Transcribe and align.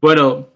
Bueno, 0.00 0.48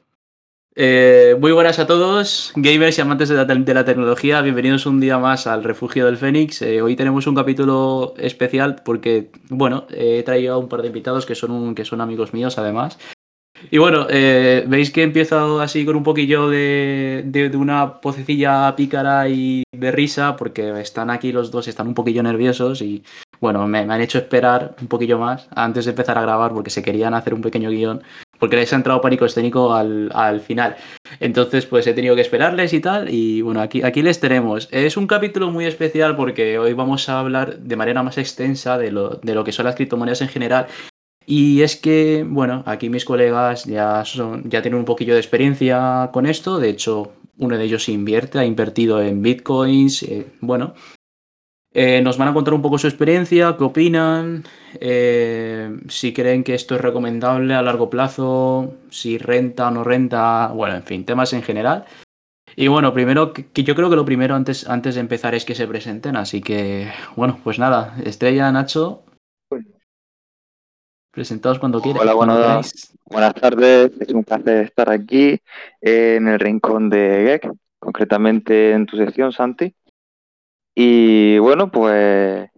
eh, 0.74 1.36
muy 1.40 1.52
buenas 1.52 1.78
a 1.78 1.86
todos, 1.86 2.52
gamers 2.56 2.98
y 2.98 3.00
amantes 3.00 3.28
de 3.28 3.36
la, 3.74 3.84
tecnología. 3.84 4.40
Bienvenidos 4.42 4.86
un 4.86 4.98
día 5.00 5.18
más 5.18 5.46
al 5.46 5.62
Refugio 5.62 6.06
del 6.06 6.16
Fénix. 6.16 6.62
Eh, 6.62 6.82
hoy 6.82 6.96
tenemos 6.96 7.26
un 7.26 7.34
capítulo 7.34 8.14
especial 8.16 8.76
porque, 8.84 9.30
bueno, 9.48 9.86
he 9.90 10.22
traído 10.24 10.54
a 10.54 10.58
un 10.58 10.68
par 10.68 10.82
de 10.82 10.88
invitados 10.88 11.26
que 11.26 11.34
son, 11.34 11.74
que 11.74 11.84
son 11.84 12.00
amigos 12.00 12.32
míos 12.34 12.58
además. 12.58 12.98
Y 13.70 13.78
bueno, 13.78 14.06
eh, 14.08 14.64
veis 14.66 14.90
que 14.90 15.02
empiezo 15.02 15.60
así 15.60 15.84
con 15.84 15.94
un 15.94 16.02
poquillo 16.02 16.48
de, 16.48 17.22
de- 17.26 17.50
de 17.50 17.56
una 17.56 17.84
vocecilla 18.02 18.74
pícara 18.74 19.28
y 19.28 19.64
de 19.70 19.92
risa 19.92 20.34
porque 20.36 20.80
están 20.80 21.10
aquí 21.10 21.30
los 21.30 21.50
dos, 21.50 21.68
están 21.68 21.86
un 21.86 21.94
poquillo 21.94 22.22
nerviosos 22.22 22.80
y 22.80 23.04
bueno, 23.38 23.66
me, 23.68 23.84
me 23.84 23.94
han 23.94 24.00
hecho 24.00 24.18
esperar 24.18 24.74
un 24.80 24.88
poquillo 24.88 25.18
más 25.18 25.46
antes 25.54 25.84
de 25.84 25.90
empezar 25.90 26.16
a 26.16 26.22
grabar 26.22 26.52
porque 26.54 26.70
se 26.70 26.82
querían 26.82 27.12
hacer 27.12 27.34
un 27.34 27.42
pequeño 27.42 27.68
guion 27.70 28.02
porque 28.40 28.56
les 28.56 28.72
ha 28.72 28.76
entrado 28.76 29.00
pánico 29.00 29.24
escénico 29.24 29.72
al, 29.72 30.10
al 30.12 30.40
final. 30.40 30.74
Entonces, 31.20 31.66
pues 31.66 31.86
he 31.86 31.92
tenido 31.94 32.16
que 32.16 32.22
esperarles 32.22 32.72
y 32.72 32.80
tal. 32.80 33.08
Y 33.08 33.42
bueno, 33.42 33.60
aquí, 33.60 33.82
aquí 33.82 34.02
les 34.02 34.18
tenemos. 34.18 34.68
Es 34.72 34.96
un 34.96 35.06
capítulo 35.06 35.50
muy 35.50 35.66
especial 35.66 36.16
porque 36.16 36.58
hoy 36.58 36.72
vamos 36.72 37.08
a 37.08 37.20
hablar 37.20 37.58
de 37.58 37.76
manera 37.76 38.02
más 38.02 38.18
extensa 38.18 38.78
de 38.78 38.90
lo, 38.90 39.10
de 39.22 39.34
lo 39.34 39.44
que 39.44 39.52
son 39.52 39.66
las 39.66 39.76
criptomonedas 39.76 40.22
en 40.22 40.28
general. 40.28 40.66
Y 41.26 41.62
es 41.62 41.76
que, 41.76 42.24
bueno, 42.26 42.64
aquí 42.66 42.88
mis 42.88 43.04
colegas 43.04 43.64
ya, 43.66 44.04
son, 44.04 44.48
ya 44.50 44.62
tienen 44.62 44.80
un 44.80 44.86
poquillo 44.86 45.14
de 45.14 45.20
experiencia 45.20 46.10
con 46.12 46.26
esto. 46.26 46.58
De 46.58 46.70
hecho, 46.70 47.12
uno 47.38 47.56
de 47.56 47.64
ellos 47.64 47.88
invierte, 47.88 48.38
ha 48.38 48.44
invertido 48.44 49.00
en 49.00 49.22
bitcoins. 49.22 50.02
eh, 50.02 50.26
bueno, 50.40 50.74
eh, 51.72 52.00
nos 52.02 52.18
van 52.18 52.28
a 52.28 52.34
contar 52.34 52.54
un 52.54 52.62
poco 52.62 52.78
su 52.78 52.86
experiencia, 52.86 53.56
qué 53.56 53.64
opinan, 53.64 54.44
eh, 54.80 55.78
si 55.88 56.12
creen 56.12 56.42
que 56.42 56.54
esto 56.54 56.74
es 56.74 56.80
recomendable 56.80 57.54
a 57.54 57.62
largo 57.62 57.88
plazo, 57.88 58.74
si 58.90 59.18
renta 59.18 59.68
o 59.68 59.70
no 59.70 59.84
renta, 59.84 60.48
bueno, 60.48 60.74
en 60.76 60.82
fin, 60.82 61.04
temas 61.04 61.32
en 61.32 61.42
general. 61.42 61.84
Y 62.56 62.66
bueno, 62.66 62.92
primero, 62.92 63.32
que, 63.32 63.46
yo 63.62 63.76
creo 63.76 63.88
que 63.88 63.96
lo 63.96 64.04
primero 64.04 64.34
antes, 64.34 64.68
antes 64.68 64.96
de 64.96 65.00
empezar 65.00 65.34
es 65.34 65.44
que 65.44 65.54
se 65.54 65.68
presenten, 65.68 66.16
así 66.16 66.40
que, 66.40 66.90
bueno, 67.14 67.38
pues 67.44 67.58
nada, 67.58 67.94
Estrella, 68.04 68.50
Nacho, 68.50 69.04
presentaos 71.10 71.58
cuando 71.58 71.80
quieran. 71.80 72.02
Hola, 72.02 72.14
cuando 72.14 72.34
buenas, 72.34 72.96
buenas 73.04 73.34
tardes. 73.34 73.92
Es 74.00 74.08
un 74.12 74.24
placer 74.24 74.64
estar 74.64 74.90
aquí 74.90 75.40
eh, 75.80 76.16
en 76.16 76.28
el 76.28 76.40
rincón 76.40 76.88
de 76.90 77.38
GEC, 77.40 77.52
concretamente 77.78 78.72
en 78.72 78.86
tu 78.86 78.96
sección, 78.96 79.32
Santi. 79.32 79.74
Y 80.82 81.38
bueno, 81.38 81.70
pues 81.70 82.48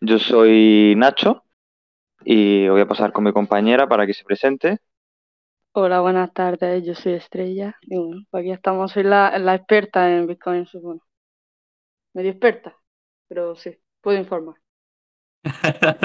yo 0.00 0.18
soy 0.18 0.94
Nacho 0.96 1.44
y 2.24 2.68
voy 2.68 2.82
a 2.82 2.88
pasar 2.88 3.12
con 3.12 3.24
mi 3.24 3.32
compañera 3.32 3.88
para 3.88 4.06
que 4.06 4.14
se 4.14 4.24
presente. 4.24 4.78
Hola, 5.72 6.00
buenas 6.00 6.32
tardes, 6.32 6.84
yo 6.84 6.94
soy 6.94 7.14
Estrella 7.14 7.74
y 7.82 7.96
bueno, 7.98 8.22
pues 8.30 8.42
aquí 8.42 8.52
estamos, 8.52 8.92
soy 8.92 9.02
la, 9.02 9.36
la 9.40 9.56
experta 9.56 10.08
en 10.16 10.28
Bitcoin, 10.28 10.64
supongo. 10.66 11.02
Medio 12.14 12.30
experta, 12.30 12.76
pero 13.28 13.56
sí, 13.56 13.76
puedo 14.00 14.16
informar. 14.18 14.56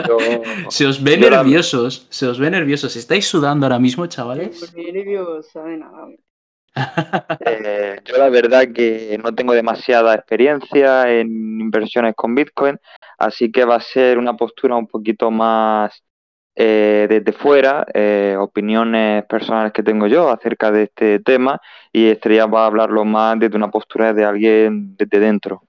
Yo, 0.05 0.17
Se 0.69 0.85
os 0.85 1.01
ve 1.03 1.17
la- 1.17 1.43
nerviosos, 1.45 2.07
se 2.09 2.27
os 2.27 2.39
ve 2.39 2.49
nerviosos. 2.51 2.95
¿Estáis 2.95 3.27
sudando 3.27 3.65
ahora 3.65 3.79
mismo, 3.79 4.07
chavales? 4.07 4.75
muy 4.75 4.91
nerviosa 4.91 5.63
de 5.63 5.77
nada. 5.77 6.07
Eh, 7.45 7.99
yo 8.03 8.17
la 8.17 8.29
verdad 8.29 8.67
que 8.73 9.17
no 9.23 9.33
tengo 9.33 9.53
demasiada 9.53 10.13
experiencia 10.13 11.09
en 11.09 11.61
inversiones 11.61 12.15
con 12.15 12.35
Bitcoin, 12.35 12.77
así 13.17 13.51
que 13.51 13.65
va 13.65 13.75
a 13.75 13.81
ser 13.81 14.17
una 14.17 14.35
postura 14.35 14.75
un 14.75 14.87
poquito 14.87 15.31
más 15.31 16.03
eh, 16.55 17.07
desde 17.09 17.31
fuera, 17.31 17.85
eh, 17.93 18.35
opiniones 18.39 19.25
personales 19.25 19.73
que 19.73 19.83
tengo 19.83 20.07
yo 20.07 20.29
acerca 20.29 20.71
de 20.71 20.83
este 20.83 21.19
tema 21.19 21.59
y 21.91 22.07
Estrella 22.07 22.45
va 22.45 22.63
a 22.63 22.67
hablarlo 22.67 23.05
más 23.05 23.39
desde 23.39 23.57
una 23.57 23.71
postura 23.71 24.13
de 24.13 24.25
alguien 24.25 24.95
desde 24.97 25.19
dentro. 25.19 25.63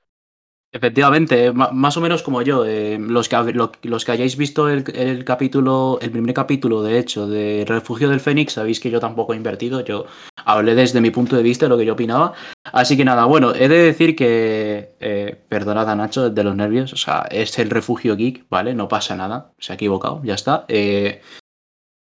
Efectivamente, 0.72 1.52
más 1.52 1.96
o 1.96 2.00
menos 2.02 2.22
como 2.22 2.42
yo. 2.42 2.64
los, 2.98 3.28
que, 3.28 3.88
los 3.88 4.04
que 4.04 4.12
hayáis 4.12 4.36
visto 4.36 4.68
el, 4.68 4.84
el 4.94 5.24
capítulo, 5.24 5.98
el 6.02 6.10
primer 6.10 6.34
capítulo, 6.34 6.82
de 6.82 6.98
hecho, 6.98 7.26
de 7.26 7.64
Refugio 7.66 8.10
del 8.10 8.20
Fénix, 8.20 8.54
sabéis 8.54 8.78
que 8.78 8.90
yo 8.90 9.00
tampoco 9.00 9.32
he 9.32 9.36
invertido. 9.36 9.80
Yo 9.80 10.04
hablé 10.46 10.74
desde 10.76 11.00
mi 11.00 11.10
punto 11.10 11.36
de 11.36 11.42
vista 11.42 11.68
lo 11.68 11.76
que 11.76 11.84
yo 11.84 11.94
opinaba. 11.94 12.32
Así 12.72 12.96
que 12.96 13.04
nada, 13.04 13.24
bueno, 13.24 13.52
he 13.54 13.68
de 13.68 13.78
decir 13.78 14.14
que, 14.14 14.94
eh, 15.00 15.36
perdonad 15.48 15.90
a 15.90 15.96
Nacho 15.96 16.30
de 16.30 16.44
los 16.44 16.56
nervios, 16.56 16.92
o 16.92 16.96
sea, 16.96 17.26
es 17.30 17.58
el 17.58 17.68
Refugio 17.68 18.16
Geek, 18.16 18.48
¿vale? 18.48 18.72
No 18.72 18.88
pasa 18.88 19.16
nada, 19.16 19.52
se 19.58 19.72
ha 19.72 19.74
equivocado, 19.74 20.22
ya 20.24 20.34
está. 20.34 20.64
Eh, 20.68 21.20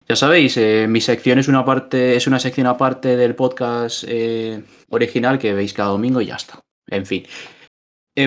ya 0.09 0.17
sabéis, 0.17 0.57
eh, 0.57 0.87
mi 0.89 1.01
sección 1.01 1.39
es 1.39 1.49
una 1.49 1.65
parte, 1.65 2.17
es 2.17 2.27
una 2.27 2.39
sección 2.39 2.69
aparte 2.69 3.17
del 3.17 3.35
podcast 3.35 4.05
eh, 4.07 4.63
original 4.91 5.39
que 5.39 5.53
veis 5.53 5.75
cada 5.75 5.91
domingo 5.91 6.21
y 6.21 6.27
ya 6.27 6.37
está. 6.37 6.61
En 6.89 7.07
fin. 7.07 7.27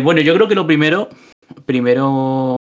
Bueno, 0.02 0.22
yo 0.22 0.34
creo 0.34 0.47
que 0.47 0.56
lo 0.56 0.66
primero, 0.66 1.09
primero, 1.66 2.56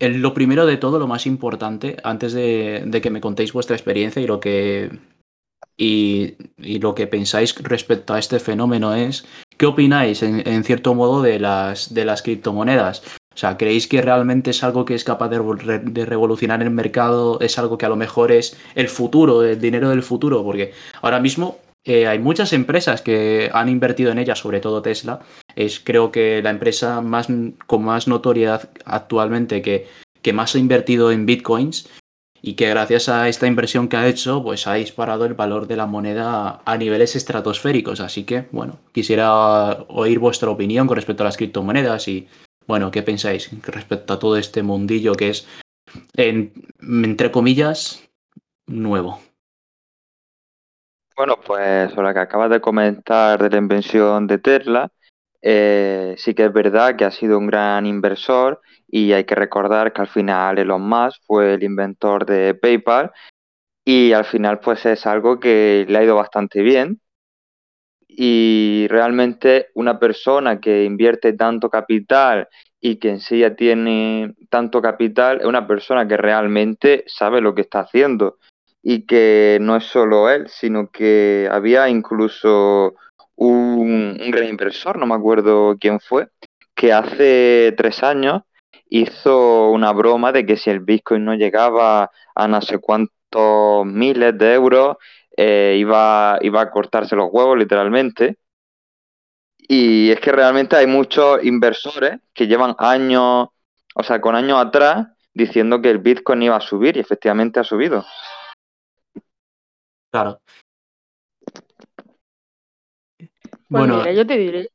lo 0.00 0.34
primero 0.34 0.66
de 0.66 0.76
todo, 0.76 0.98
lo 0.98 1.06
más 1.06 1.26
importante, 1.26 1.96
antes 2.02 2.32
de 2.32 3.00
que 3.00 3.10
me 3.10 3.20
contéis 3.20 3.52
vuestra 3.52 3.76
experiencia 3.76 4.20
y 4.20 4.26
lo 4.26 4.40
que 4.40 4.90
y, 5.76 6.34
lo 6.58 6.94
que 6.94 7.06
pensáis 7.06 7.54
respecto 7.62 8.14
a 8.14 8.18
este 8.18 8.40
fenómeno 8.40 8.94
es, 8.94 9.24
¿qué 9.56 9.66
opináis 9.66 10.22
en, 10.22 10.46
en 10.46 10.64
cierto 10.64 10.94
modo 10.94 11.22
de 11.22 11.38
las, 11.38 11.94
de 11.94 12.04
las 12.04 12.22
criptomonedas? 12.22 13.02
O 13.34 13.38
sea, 13.38 13.56
¿creéis 13.56 13.86
que 13.86 14.02
realmente 14.02 14.50
es 14.50 14.64
algo 14.64 14.84
que 14.84 14.96
es 14.96 15.04
capaz 15.04 15.28
de, 15.28 15.38
re- 15.38 15.78
de 15.78 16.04
revolucionar 16.04 16.60
el 16.62 16.70
mercado? 16.70 17.38
¿Es 17.40 17.58
algo 17.58 17.78
que 17.78 17.86
a 17.86 17.88
lo 17.88 17.94
mejor 17.94 18.32
es 18.32 18.56
el 18.74 18.88
futuro, 18.88 19.44
el 19.44 19.60
dinero 19.60 19.90
del 19.90 20.02
futuro? 20.02 20.42
Porque 20.42 20.72
ahora 21.02 21.20
mismo 21.20 21.58
eh, 21.84 22.08
hay 22.08 22.18
muchas 22.18 22.52
empresas 22.52 23.00
que 23.00 23.48
han 23.52 23.68
invertido 23.68 24.10
en 24.10 24.18
ella, 24.18 24.34
sobre 24.34 24.58
todo 24.58 24.82
Tesla. 24.82 25.20
Es 25.54 25.78
creo 25.78 26.10
que 26.10 26.42
la 26.42 26.50
empresa 26.50 27.00
más, 27.00 27.28
con 27.68 27.84
más 27.84 28.08
notoriedad 28.08 28.70
actualmente 28.84 29.62
que 29.62 29.86
más 30.32 30.56
ha 30.56 30.58
invertido 30.58 31.12
en 31.12 31.24
bitcoins 31.24 31.88
y 32.42 32.54
que 32.54 32.68
gracias 32.68 33.08
a 33.08 33.28
esta 33.28 33.46
inversión 33.46 33.88
que 33.88 33.96
ha 33.96 34.06
hecho, 34.06 34.42
pues 34.42 34.66
ha 34.66 34.74
disparado 34.74 35.24
el 35.24 35.34
valor 35.34 35.66
de 35.66 35.76
la 35.76 35.86
moneda 35.86 36.60
a 36.64 36.76
niveles 36.76 37.16
estratosféricos. 37.16 38.00
Así 38.00 38.24
que, 38.24 38.46
bueno, 38.52 38.78
quisiera 38.92 39.72
oír 39.88 40.18
vuestra 40.18 40.50
opinión 40.50 40.86
con 40.86 40.96
respecto 40.96 41.22
a 41.22 41.26
las 41.26 41.36
criptomonedas 41.36 42.08
y, 42.08 42.28
bueno, 42.66 42.90
¿qué 42.90 43.02
pensáis 43.02 43.50
respecto 43.62 44.14
a 44.14 44.18
todo 44.18 44.36
este 44.36 44.62
mundillo 44.62 45.14
que 45.14 45.30
es, 45.30 45.46
en- 46.16 46.52
entre 46.80 47.30
comillas, 47.30 48.02
nuevo? 48.66 49.20
Bueno, 51.16 51.36
pues 51.44 51.92
sobre 51.92 52.12
que 52.14 52.20
acabas 52.20 52.50
de 52.50 52.60
comentar 52.60 53.42
de 53.42 53.50
la 53.50 53.56
invención 53.58 54.26
de 54.28 54.38
Tesla, 54.38 54.88
eh, 55.42 56.14
sí 56.18 56.34
que 56.34 56.44
es 56.46 56.52
verdad 56.52 56.96
que 56.96 57.04
ha 57.04 57.10
sido 57.10 57.38
un 57.38 57.46
gran 57.46 57.86
inversor 57.86 58.60
y 58.88 59.12
hay 59.12 59.24
que 59.24 59.34
recordar 59.34 59.92
que 59.92 60.00
al 60.00 60.08
final 60.08 60.58
Elon 60.58 60.82
Musk 60.82 61.22
fue 61.26 61.54
el 61.54 61.62
inventor 61.62 62.26
de 62.26 62.54
PayPal 62.54 63.12
y 63.84 64.12
al 64.12 64.24
final 64.24 64.60
pues 64.60 64.84
es 64.86 65.06
algo 65.06 65.40
que 65.40 65.86
le 65.88 65.98
ha 65.98 66.04
ido 66.04 66.16
bastante 66.16 66.62
bien. 66.62 67.00
Y 68.08 68.86
realmente 68.88 69.68
una 69.74 69.98
persona 69.98 70.60
que 70.60 70.84
invierte 70.84 71.32
tanto 71.34 71.70
capital 71.70 72.48
y 72.80 72.96
que 72.96 73.10
en 73.10 73.20
sí 73.20 73.40
ya 73.40 73.54
tiene 73.54 74.34
tanto 74.50 74.82
capital 74.82 75.40
es 75.40 75.46
una 75.46 75.66
persona 75.66 76.06
que 76.08 76.16
realmente 76.16 77.04
sabe 77.06 77.40
lo 77.40 77.54
que 77.54 77.62
está 77.62 77.80
haciendo 77.80 78.38
y 78.82 79.06
que 79.06 79.58
no 79.60 79.76
es 79.76 79.84
solo 79.84 80.30
él, 80.30 80.48
sino 80.48 80.90
que 80.90 81.48
había 81.50 81.88
incluso 81.88 82.94
un, 83.38 84.18
un 84.20 84.30
gran 84.30 84.48
inversor, 84.48 84.98
no 84.98 85.06
me 85.06 85.14
acuerdo 85.14 85.76
quién 85.78 86.00
fue, 86.00 86.28
que 86.74 86.92
hace 86.92 87.74
tres 87.76 88.02
años 88.02 88.42
hizo 88.90 89.70
una 89.70 89.92
broma 89.92 90.32
de 90.32 90.44
que 90.46 90.56
si 90.56 90.70
el 90.70 90.80
Bitcoin 90.80 91.24
no 91.24 91.34
llegaba 91.34 92.10
a 92.34 92.48
no 92.48 92.60
sé 92.62 92.78
cuántos 92.78 93.84
miles 93.86 94.36
de 94.38 94.54
euros, 94.54 94.96
eh, 95.36 95.76
iba, 95.78 96.38
iba 96.40 96.60
a 96.60 96.70
cortarse 96.70 97.14
los 97.14 97.28
huevos 97.30 97.56
literalmente. 97.56 98.38
Y 99.58 100.10
es 100.10 100.20
que 100.20 100.32
realmente 100.32 100.76
hay 100.76 100.86
muchos 100.86 101.44
inversores 101.44 102.20
que 102.32 102.46
llevan 102.46 102.74
años, 102.78 103.48
o 103.94 104.02
sea, 104.02 104.20
con 104.20 104.34
años 104.34 104.58
atrás, 104.58 105.08
diciendo 105.34 105.80
que 105.80 105.90
el 105.90 105.98
Bitcoin 105.98 106.42
iba 106.42 106.56
a 106.56 106.60
subir 106.60 106.96
y 106.96 107.00
efectivamente 107.00 107.60
ha 107.60 107.64
subido. 107.64 108.04
Claro. 110.10 110.40
Pues 113.70 113.84
Bueno, 113.84 113.94
mira, 113.94 114.12
yo 114.12 114.26
te 114.26 114.36
diré, 114.38 114.70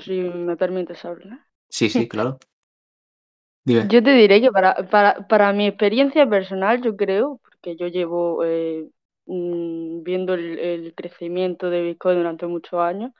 si 0.00 0.20
me 0.22 0.56
permites 0.56 1.04
hablar. 1.04 1.40
sí, 1.68 1.90
sí, 1.90 2.08
claro. 2.08 2.38
Dime. 3.64 3.92
Yo 3.92 4.02
te 4.02 4.10
diré 4.12 4.40
que 4.40 4.50
para, 4.50 4.74
para, 4.90 5.26
para 5.28 5.52
mi 5.52 5.66
experiencia 5.66 6.28
personal, 6.28 6.82
yo 6.82 6.96
creo, 6.96 7.38
porque 7.44 7.76
yo 7.76 7.86
llevo 7.86 8.44
eh, 8.44 8.88
mm, 9.26 10.02
viendo 10.02 10.34
el, 10.34 10.58
el 10.58 10.94
crecimiento 10.94 11.70
de 11.70 11.82
Bitcoin 11.82 12.16
durante 12.18 12.46
muchos 12.46 12.80
años, 12.80 13.12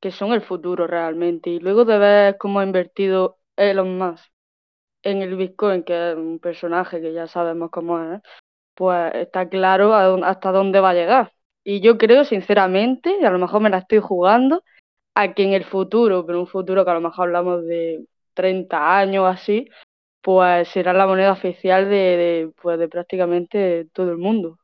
que 0.00 0.12
son 0.12 0.32
el 0.32 0.42
futuro 0.42 0.86
realmente. 0.86 1.50
Y 1.50 1.60
luego 1.60 1.84
de 1.86 1.98
ver 1.98 2.38
cómo 2.38 2.60
ha 2.60 2.64
invertido 2.64 3.38
Elon 3.56 3.98
Musk 3.98 4.24
en 5.02 5.22
el 5.22 5.36
Bitcoin, 5.36 5.84
que 5.84 6.12
es 6.12 6.16
un 6.16 6.38
personaje 6.40 7.00
que 7.00 7.12
ya 7.14 7.26
sabemos 7.28 7.70
cómo 7.70 8.00
es, 8.14 8.22
pues 8.74 9.14
está 9.16 9.48
claro 9.48 9.94
hasta 10.24 10.52
dónde 10.52 10.80
va 10.80 10.90
a 10.90 10.94
llegar. 10.94 11.34
Y 11.70 11.80
yo 11.80 11.98
creo, 11.98 12.24
sinceramente, 12.24 13.14
y 13.20 13.26
a 13.26 13.30
lo 13.30 13.38
mejor 13.38 13.60
me 13.60 13.68
la 13.68 13.76
estoy 13.76 13.98
jugando, 13.98 14.64
a 15.14 15.34
que 15.34 15.42
en 15.42 15.52
el 15.52 15.66
futuro, 15.66 16.24
pero 16.24 16.40
un 16.40 16.46
futuro 16.46 16.82
que 16.82 16.90
a 16.90 16.94
lo 16.94 17.02
mejor 17.02 17.26
hablamos 17.26 17.62
de 17.66 18.06
30 18.32 18.96
años 18.96 19.26
así, 19.26 19.68
pues 20.22 20.66
será 20.68 20.94
la 20.94 21.06
moneda 21.06 21.30
oficial 21.30 21.90
de, 21.90 22.50
pues 22.62 22.78
de 22.78 22.88
prácticamente 22.88 23.86
todo 23.92 24.10
el 24.10 24.16
mundo. 24.16 24.58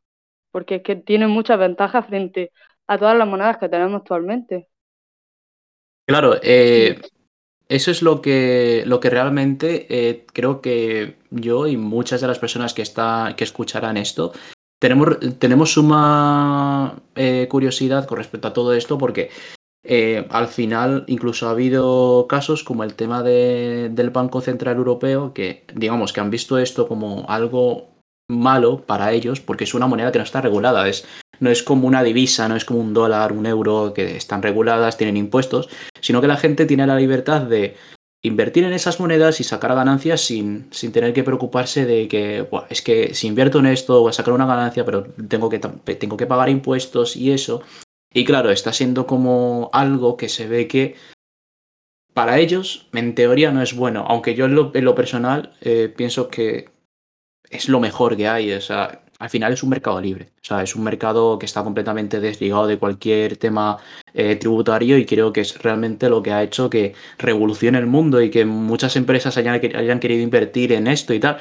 Porque 0.50 0.76
es 0.76 0.82
que 0.82 0.96
tiene 0.96 1.26
muchas 1.26 1.58
ventajas 1.58 2.06
frente 2.06 2.52
a 2.86 2.96
todas 2.96 3.18
las 3.18 3.28
monedas 3.28 3.58
que 3.58 3.68
tenemos 3.68 4.00
actualmente. 4.00 4.68
Claro, 6.06 6.36
eh, 6.42 6.98
eso 7.68 7.90
es 7.90 8.00
lo 8.00 8.22
que, 8.22 8.82
lo 8.86 8.98
que 9.00 9.10
realmente 9.10 9.86
eh, 9.90 10.24
creo 10.32 10.62
que 10.62 11.18
yo 11.28 11.66
y 11.66 11.76
muchas 11.76 12.22
de 12.22 12.28
las 12.28 12.38
personas 12.38 12.72
que, 12.72 12.80
está, 12.80 13.34
que 13.36 13.44
escucharán 13.44 13.98
esto 13.98 14.32
tenemos, 14.84 15.16
tenemos 15.38 15.72
suma 15.72 16.96
eh, 17.14 17.46
curiosidad 17.48 18.06
con 18.06 18.18
respecto 18.18 18.48
a 18.48 18.52
todo 18.52 18.74
esto 18.74 18.98
porque 18.98 19.30
eh, 19.82 20.26
al 20.28 20.48
final 20.48 21.04
incluso 21.06 21.48
ha 21.48 21.52
habido 21.52 22.26
casos 22.28 22.62
como 22.62 22.84
el 22.84 22.92
tema 22.92 23.22
de, 23.22 23.88
del 23.90 24.10
Banco 24.10 24.42
Central 24.42 24.76
Europeo 24.76 25.32
que 25.32 25.64
digamos 25.74 26.12
que 26.12 26.20
han 26.20 26.28
visto 26.28 26.58
esto 26.58 26.86
como 26.86 27.24
algo 27.30 27.94
malo 28.28 28.82
para 28.84 29.12
ellos 29.12 29.40
porque 29.40 29.64
es 29.64 29.72
una 29.72 29.86
moneda 29.86 30.12
que 30.12 30.18
no 30.18 30.24
está 30.24 30.42
regulada, 30.42 30.86
es, 30.86 31.06
no 31.40 31.48
es 31.48 31.62
como 31.62 31.88
una 31.88 32.02
divisa, 32.02 32.46
no 32.46 32.54
es 32.54 32.66
como 32.66 32.80
un 32.80 32.92
dólar, 32.92 33.32
un 33.32 33.46
euro 33.46 33.94
que 33.94 34.18
están 34.18 34.42
reguladas, 34.42 34.98
tienen 34.98 35.16
impuestos, 35.16 35.70
sino 36.02 36.20
que 36.20 36.28
la 36.28 36.36
gente 36.36 36.66
tiene 36.66 36.86
la 36.86 36.98
libertad 36.98 37.40
de 37.40 37.74
invertir 38.24 38.64
en 38.64 38.72
esas 38.72 38.98
monedas 39.00 39.38
y 39.40 39.44
sacar 39.44 39.74
ganancias 39.74 40.22
sin, 40.22 40.66
sin 40.72 40.92
tener 40.92 41.12
que 41.12 41.22
preocuparse 41.22 41.84
de 41.84 42.08
que 42.08 42.48
es 42.70 42.80
que 42.80 43.14
si 43.14 43.26
invierto 43.26 43.58
en 43.58 43.66
esto 43.66 44.00
voy 44.00 44.10
a 44.10 44.14
sacar 44.14 44.32
una 44.32 44.46
ganancia, 44.46 44.84
pero 44.84 45.04
tengo 45.28 45.50
que, 45.50 45.58
tengo 45.58 46.16
que 46.16 46.26
pagar 46.26 46.48
impuestos 46.48 47.16
y 47.16 47.32
eso. 47.32 47.62
Y 48.14 48.24
claro, 48.24 48.50
está 48.50 48.72
siendo 48.72 49.06
como 49.06 49.68
algo 49.74 50.16
que 50.16 50.30
se 50.30 50.48
ve 50.48 50.66
que 50.66 50.96
para 52.14 52.38
ellos, 52.38 52.88
en 52.94 53.14
teoría, 53.14 53.52
no 53.52 53.60
es 53.60 53.76
bueno. 53.76 54.06
Aunque 54.08 54.34
yo 54.34 54.46
en 54.46 54.54
lo, 54.54 54.94
personal 54.94 55.52
eh, 55.60 55.92
pienso 55.94 56.28
que 56.28 56.70
es 57.50 57.68
lo 57.68 57.78
mejor 57.78 58.16
que 58.16 58.28
hay. 58.28 58.52
O 58.52 58.60
sea, 58.62 59.03
al 59.24 59.30
final 59.30 59.54
es 59.54 59.62
un 59.62 59.70
mercado 59.70 59.98
libre. 60.02 60.28
O 60.36 60.44
sea, 60.44 60.62
es 60.62 60.76
un 60.76 60.84
mercado 60.84 61.38
que 61.38 61.46
está 61.46 61.64
completamente 61.64 62.20
desligado 62.20 62.66
de 62.66 62.76
cualquier 62.76 63.38
tema 63.38 63.78
eh, 64.12 64.36
tributario 64.36 64.98
y 64.98 65.06
creo 65.06 65.32
que 65.32 65.40
es 65.40 65.62
realmente 65.62 66.10
lo 66.10 66.22
que 66.22 66.30
ha 66.30 66.42
hecho 66.42 66.68
que 66.68 66.92
revolucione 67.16 67.78
el 67.78 67.86
mundo 67.86 68.20
y 68.20 68.28
que 68.28 68.44
muchas 68.44 68.96
empresas 68.96 69.38
hayan, 69.38 69.60
querido 69.60 70.22
invertir 70.22 70.72
en 70.72 70.86
esto 70.88 71.14
y 71.14 71.20
tal. 71.20 71.38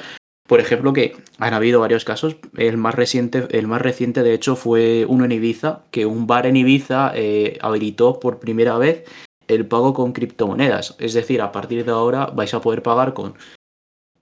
Por 0.48 0.60
ejemplo, 0.60 0.94
que 0.94 1.14
han 1.38 1.52
habido 1.52 1.80
varios 1.80 2.06
casos. 2.06 2.36
El 2.56 2.78
más 2.78 2.94
reciente, 2.94 3.46
el 3.50 3.66
más 3.66 3.82
reciente 3.82 4.22
de 4.22 4.32
hecho, 4.32 4.56
fue 4.56 5.04
uno 5.06 5.26
en 5.26 5.32
Ibiza, 5.32 5.82
que 5.90 6.06
un 6.06 6.26
bar 6.26 6.46
en 6.46 6.56
Ibiza 6.56 7.12
eh, 7.14 7.58
habilitó 7.60 8.18
por 8.18 8.38
primera 8.38 8.78
vez 8.78 9.04
el 9.46 9.66
pago 9.66 9.92
con 9.92 10.14
criptomonedas. 10.14 10.96
Es 11.00 11.12
decir, 11.12 11.42
a 11.42 11.52
partir 11.52 11.84
de 11.84 11.92
ahora 11.92 12.26
vais 12.34 12.54
a 12.54 12.62
poder 12.62 12.82
pagar 12.82 13.12
con 13.12 13.34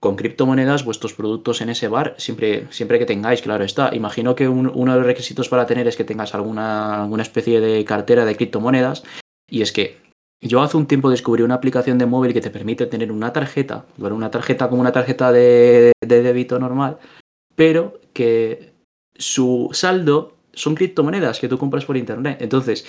con 0.03 0.17
criptomonedas 0.17 0.83
vuestros 0.83 1.13
productos 1.13 1.61
en 1.61 1.69
ese 1.69 1.87
bar, 1.87 2.13
siempre, 2.17 2.67
siempre 2.71 2.99
que 2.99 3.05
tengáis, 3.05 3.41
claro 3.41 3.63
está. 3.63 3.95
Imagino 3.95 4.35
que 4.35 4.49
uno 4.49 4.91
de 4.91 4.97
los 4.97 5.05
requisitos 5.05 5.47
para 5.47 5.65
tener 5.65 5.87
es 5.87 5.95
que 5.95 6.03
tengas 6.03 6.35
alguna, 6.35 7.03
alguna 7.03 7.23
especie 7.23 7.61
de 7.61 7.85
cartera 7.85 8.25
de 8.25 8.35
criptomonedas. 8.35 9.05
Y 9.49 9.61
es 9.61 9.71
que 9.71 10.01
yo 10.41 10.61
hace 10.61 10.75
un 10.75 10.87
tiempo 10.87 11.09
descubrí 11.09 11.41
una 11.41 11.55
aplicación 11.55 11.97
de 11.97 12.05
móvil 12.05 12.33
que 12.33 12.41
te 12.41 12.49
permite 12.49 12.85
tener 12.85 13.13
una 13.13 13.31
tarjeta, 13.31 13.85
una 13.97 14.29
tarjeta 14.29 14.67
como 14.67 14.81
una 14.81 14.91
tarjeta 14.91 15.31
de, 15.31 15.93
débito 16.01 16.59
normal, 16.59 16.97
pero 17.55 18.01
que 18.11 18.73
su 19.17 19.69
saldo 19.71 20.35
son 20.51 20.75
criptomonedas 20.75 21.39
que 21.39 21.47
tú 21.47 21.57
compras 21.57 21.85
por 21.85 21.95
internet. 21.95 22.39
Entonces, 22.41 22.85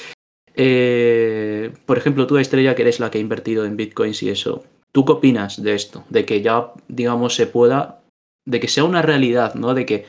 eh, 0.57 1.73
por 1.87 1.97
ejemplo, 1.97 2.27
tú, 2.27 2.39
Estrella, 2.39 2.75
que 2.75 2.83
eres 2.83 2.99
la 2.99 3.13
que 3.13 3.19
ha 3.19 3.21
invertido 3.21 3.67
en 3.67 3.77
bitcoins 3.77 4.21
y 4.25 4.31
eso, 4.31 4.65
¿Tú 4.95 5.05
qué 5.05 5.11
opinas 5.11 5.61
de 5.61 5.75
esto? 5.75 6.05
De 6.09 6.25
que 6.25 6.41
ya, 6.41 6.73
digamos, 6.87 7.35
se 7.35 7.49
pueda, 7.49 8.05
de 8.47 8.61
que 8.61 8.69
sea 8.69 8.85
una 8.85 9.03
realidad, 9.03 9.57
¿no? 9.57 9.75
De 9.75 9.85
que, 9.85 10.07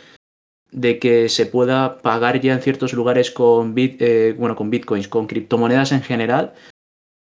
de 0.69 0.99
que 0.99 1.27
se 1.27 1.47
pueda 1.47 1.97
pagar 2.03 2.39
ya 2.39 2.53
en 2.53 2.61
ciertos 2.61 2.93
lugares 2.93 3.31
con, 3.31 3.73
bit, 3.73 3.99
eh, 4.03 4.35
bueno, 4.37 4.55
con 4.55 4.69
bitcoins, 4.69 5.07
con 5.07 5.25
criptomonedas 5.25 5.91
en 5.91 6.03
general. 6.03 6.53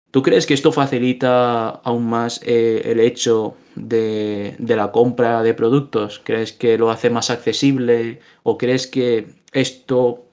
¿Tú 0.09 0.24
crees 0.24 0.47
que 0.47 0.56
esto 0.56 0.71
facilita 0.71 1.69
aún 1.69 2.07
más 2.07 2.42
eh, 2.44 2.81
el 2.86 3.00
hecho 3.00 3.56
de, 3.75 4.56
de, 4.57 4.75
la 4.75 4.91
compra 4.91 5.44
de 5.44 5.53
productos? 5.53 6.19
¿Crees 6.24 6.51
que 6.51 6.80
lo 6.80 6.89
hace 6.89 7.12
más 7.12 7.30
accesible? 7.30 8.21
¿O 8.41 8.57
crees 8.57 8.88
que 8.88 9.27
esto 9.51 10.25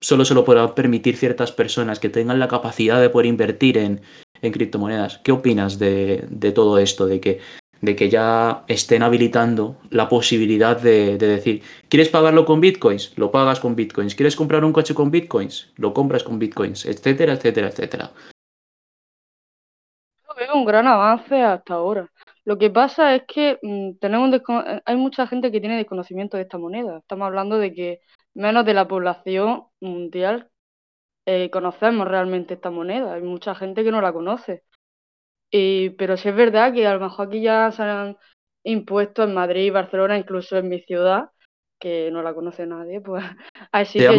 solo 0.00 0.24
se 0.24 0.34
lo 0.34 0.44
podrá 0.44 0.74
permitir 0.74 1.16
ciertas 1.16 1.52
personas 1.52 2.00
que 2.00 2.08
tengan 2.08 2.40
la 2.40 2.48
capacidad 2.48 3.00
de 3.00 3.10
poder 3.10 3.26
invertir 3.26 3.78
en, 3.78 4.00
en 4.42 4.52
criptomonedas. 4.52 5.18
¿Qué 5.18 5.32
opinas 5.32 5.78
de, 5.78 6.52
todo 6.54 6.78
esto? 6.78 7.06
De 7.06 7.20
que, 7.20 7.40
de 7.80 7.96
que 7.96 8.10
ya 8.10 8.64
estén 8.68 9.02
habilitando 9.02 9.76
la 9.90 10.08
posibilidad 10.08 10.78
de, 10.78 11.16
decir, 11.16 11.62
¿quieres 11.88 12.08
pagarlo 12.08 12.44
con 12.44 12.60
bitcoins? 12.60 13.16
Lo 13.16 13.30
pagas 13.30 13.60
con 13.60 13.74
bitcoins. 13.74 14.14
¿Quieres 14.14 14.36
comprar 14.36 14.64
un 14.64 14.72
coche 14.72 14.94
con 14.94 15.10
bitcoins? 15.10 15.72
Lo 15.76 15.94
compras 15.94 16.24
con 16.24 16.38
bitcoins, 16.38 16.84
etcétera, 16.84 17.34
etcétera, 17.34 17.68
etcétera. 17.68 18.10
Un 20.54 20.64
gran 20.64 20.86
avance 20.86 21.40
hasta 21.40 21.74
ahora. 21.74 22.10
Lo 22.44 22.58
que 22.58 22.68
pasa 22.68 23.14
es 23.14 23.22
que 23.28 23.58
mm, 23.62 23.98
tenemos 24.00 24.40
hay 24.84 24.96
mucha 24.96 25.26
gente 25.26 25.52
que 25.52 25.60
tiene 25.60 25.76
desconocimiento 25.76 26.36
de 26.36 26.42
esta 26.42 26.58
moneda. 26.58 26.98
Estamos 26.98 27.26
hablando 27.26 27.58
de 27.58 27.72
que 27.72 28.00
menos 28.34 28.64
de 28.64 28.74
la 28.74 28.88
población 28.88 29.64
mundial 29.80 30.48
eh, 31.26 31.50
conocemos 31.50 32.08
realmente 32.08 32.54
esta 32.54 32.70
moneda. 32.70 33.14
Hay 33.14 33.22
mucha 33.22 33.54
gente 33.54 33.84
que 33.84 33.90
no 33.90 34.00
la 34.00 34.12
conoce. 34.12 34.64
pero 35.50 36.16
sí 36.16 36.28
es 36.28 36.34
verdad 36.34 36.72
que 36.72 36.86
a 36.86 36.94
lo 36.94 37.00
mejor 37.00 37.28
aquí 37.28 37.42
ya 37.42 37.70
se 37.72 37.82
han 37.82 38.16
impuesto 38.64 39.24
en 39.24 39.34
Madrid, 39.34 39.72
Barcelona, 39.72 40.18
incluso 40.18 40.56
en 40.56 40.68
mi 40.68 40.80
ciudad, 40.80 41.30
que 41.78 42.10
no 42.10 42.22
la 42.22 42.34
conoce 42.34 42.66
nadie, 42.66 43.00
pues 43.00 43.24
hay 43.72 43.86
sitios 43.86 44.16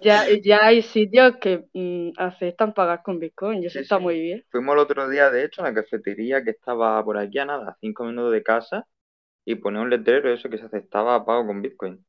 ya 0.00 0.26
ya, 0.42 0.66
hay 0.66 0.82
sitios 0.82 1.36
que 1.36 1.66
mm, 1.72 2.12
aceptan 2.16 2.72
pagar 2.72 3.02
con 3.02 3.18
Bitcoin 3.18 3.62
y 3.62 3.66
eso 3.66 3.78
está 3.78 3.98
muy 3.98 4.20
bien. 4.20 4.44
Fuimos 4.50 4.74
el 4.74 4.80
otro 4.80 5.08
día, 5.08 5.30
de 5.30 5.44
hecho, 5.44 5.62
a 5.62 5.66
la 5.68 5.74
cafetería 5.74 6.42
que 6.42 6.50
estaba 6.50 7.04
por 7.04 7.18
aquí 7.18 7.38
a 7.38 7.44
nada, 7.44 7.76
cinco 7.80 8.04
minutos 8.04 8.32
de 8.32 8.42
casa, 8.42 8.86
y 9.44 9.56
ponía 9.56 9.82
un 9.82 9.90
letrero 9.90 10.32
eso 10.32 10.48
que 10.48 10.58
se 10.58 10.64
aceptaba 10.64 11.24
pago 11.24 11.46
con 11.46 11.62
Bitcoin 11.62 12.04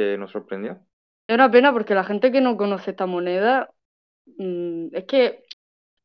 que 0.00 0.18
nos 0.18 0.30
sorprendió. 0.32 0.80
Es 1.26 1.34
una 1.34 1.50
pena 1.50 1.72
porque 1.72 1.94
la 1.94 2.04
gente 2.04 2.32
que 2.32 2.40
no 2.40 2.56
conoce 2.56 2.90
esta 2.90 3.06
moneda, 3.06 3.70
mm, 4.38 4.88
es 4.94 5.04
que 5.06 5.44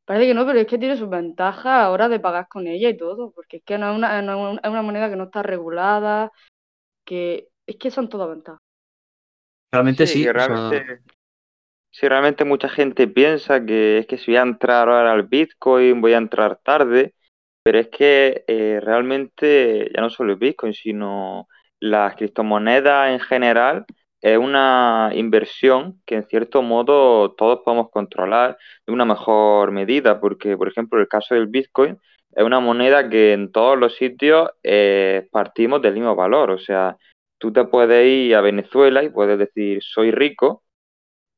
parece 0.05 0.27
que 0.27 0.33
no, 0.35 0.45
pero 0.45 0.59
es 0.59 0.67
que 0.67 0.77
tiene 0.79 0.97
sus 0.97 1.09
ventajas 1.09 1.65
a 1.67 1.91
hora 1.91 2.09
de 2.09 2.19
pagar 2.19 2.47
con 2.49 2.67
ella 2.67 2.89
y 2.89 2.97
todo, 2.97 3.31
porque 3.33 3.57
es 3.59 3.63
que 3.65 3.77
no 3.79 3.91
es 3.91 3.97
una, 3.97 4.19
es 4.19 4.69
una 4.71 4.81
moneda 4.83 5.09
que 5.09 5.15
no 5.17 5.25
está 5.25 5.43
regulada, 5.43 6.31
que 7.05 7.49
es 7.67 7.77
que 7.77 7.91
son 7.91 8.09
todas 8.09 8.29
ventajas. 8.29 8.61
Realmente 9.71 10.07
sí. 10.07 10.25
realmente, 10.25 11.01
Si 11.91 12.07
realmente 12.07 12.45
mucha 12.45 12.69
gente 12.69 13.07
piensa 13.07 13.65
que 13.65 13.99
es 13.99 14.07
que 14.07 14.17
si 14.17 14.31
voy 14.31 14.37
a 14.37 14.43
entrar 14.43 14.89
ahora 14.89 15.13
al 15.13 15.23
Bitcoin, 15.23 16.01
voy 16.01 16.13
a 16.13 16.17
entrar 16.17 16.59
tarde, 16.63 17.15
pero 17.63 17.79
es 17.79 17.89
que 17.89 18.43
eh, 18.47 18.79
realmente 18.83 19.91
ya 19.95 20.01
no 20.01 20.09
solo 20.09 20.33
el 20.33 20.39
Bitcoin, 20.39 20.73
sino 20.73 21.47
las 21.85 22.15
criptomonedas 22.15 23.11
en 23.11 23.19
general 23.19 23.85
es 24.21 24.37
una 24.37 25.11
inversión 25.13 26.01
que 26.05 26.15
en 26.15 26.23
cierto 26.23 26.63
modo 26.63 27.33
todos 27.33 27.61
podemos 27.63 27.91
controlar 27.91 28.57
de 28.87 28.93
una 28.93 29.05
mejor 29.05 29.71
medida, 29.71 30.19
porque 30.19 30.57
por 30.57 30.67
ejemplo 30.67 30.99
el 30.99 31.07
caso 31.07 31.35
del 31.35 31.47
Bitcoin 31.47 31.99
es 32.35 32.43
una 32.43 32.59
moneda 32.59 33.07
que 33.07 33.33
en 33.33 33.51
todos 33.51 33.77
los 33.77 33.95
sitios 33.95 34.49
eh, 34.63 35.27
partimos 35.31 35.81
del 35.81 35.93
mismo 35.93 36.15
valor, 36.15 36.49
o 36.51 36.57
sea, 36.57 36.97
tú 37.37 37.53
te 37.53 37.65
puedes 37.65 38.05
ir 38.07 38.35
a 38.35 38.41
Venezuela 38.41 39.03
y 39.03 39.09
puedes 39.09 39.37
decir 39.37 39.81
soy 39.83 40.11
rico 40.11 40.63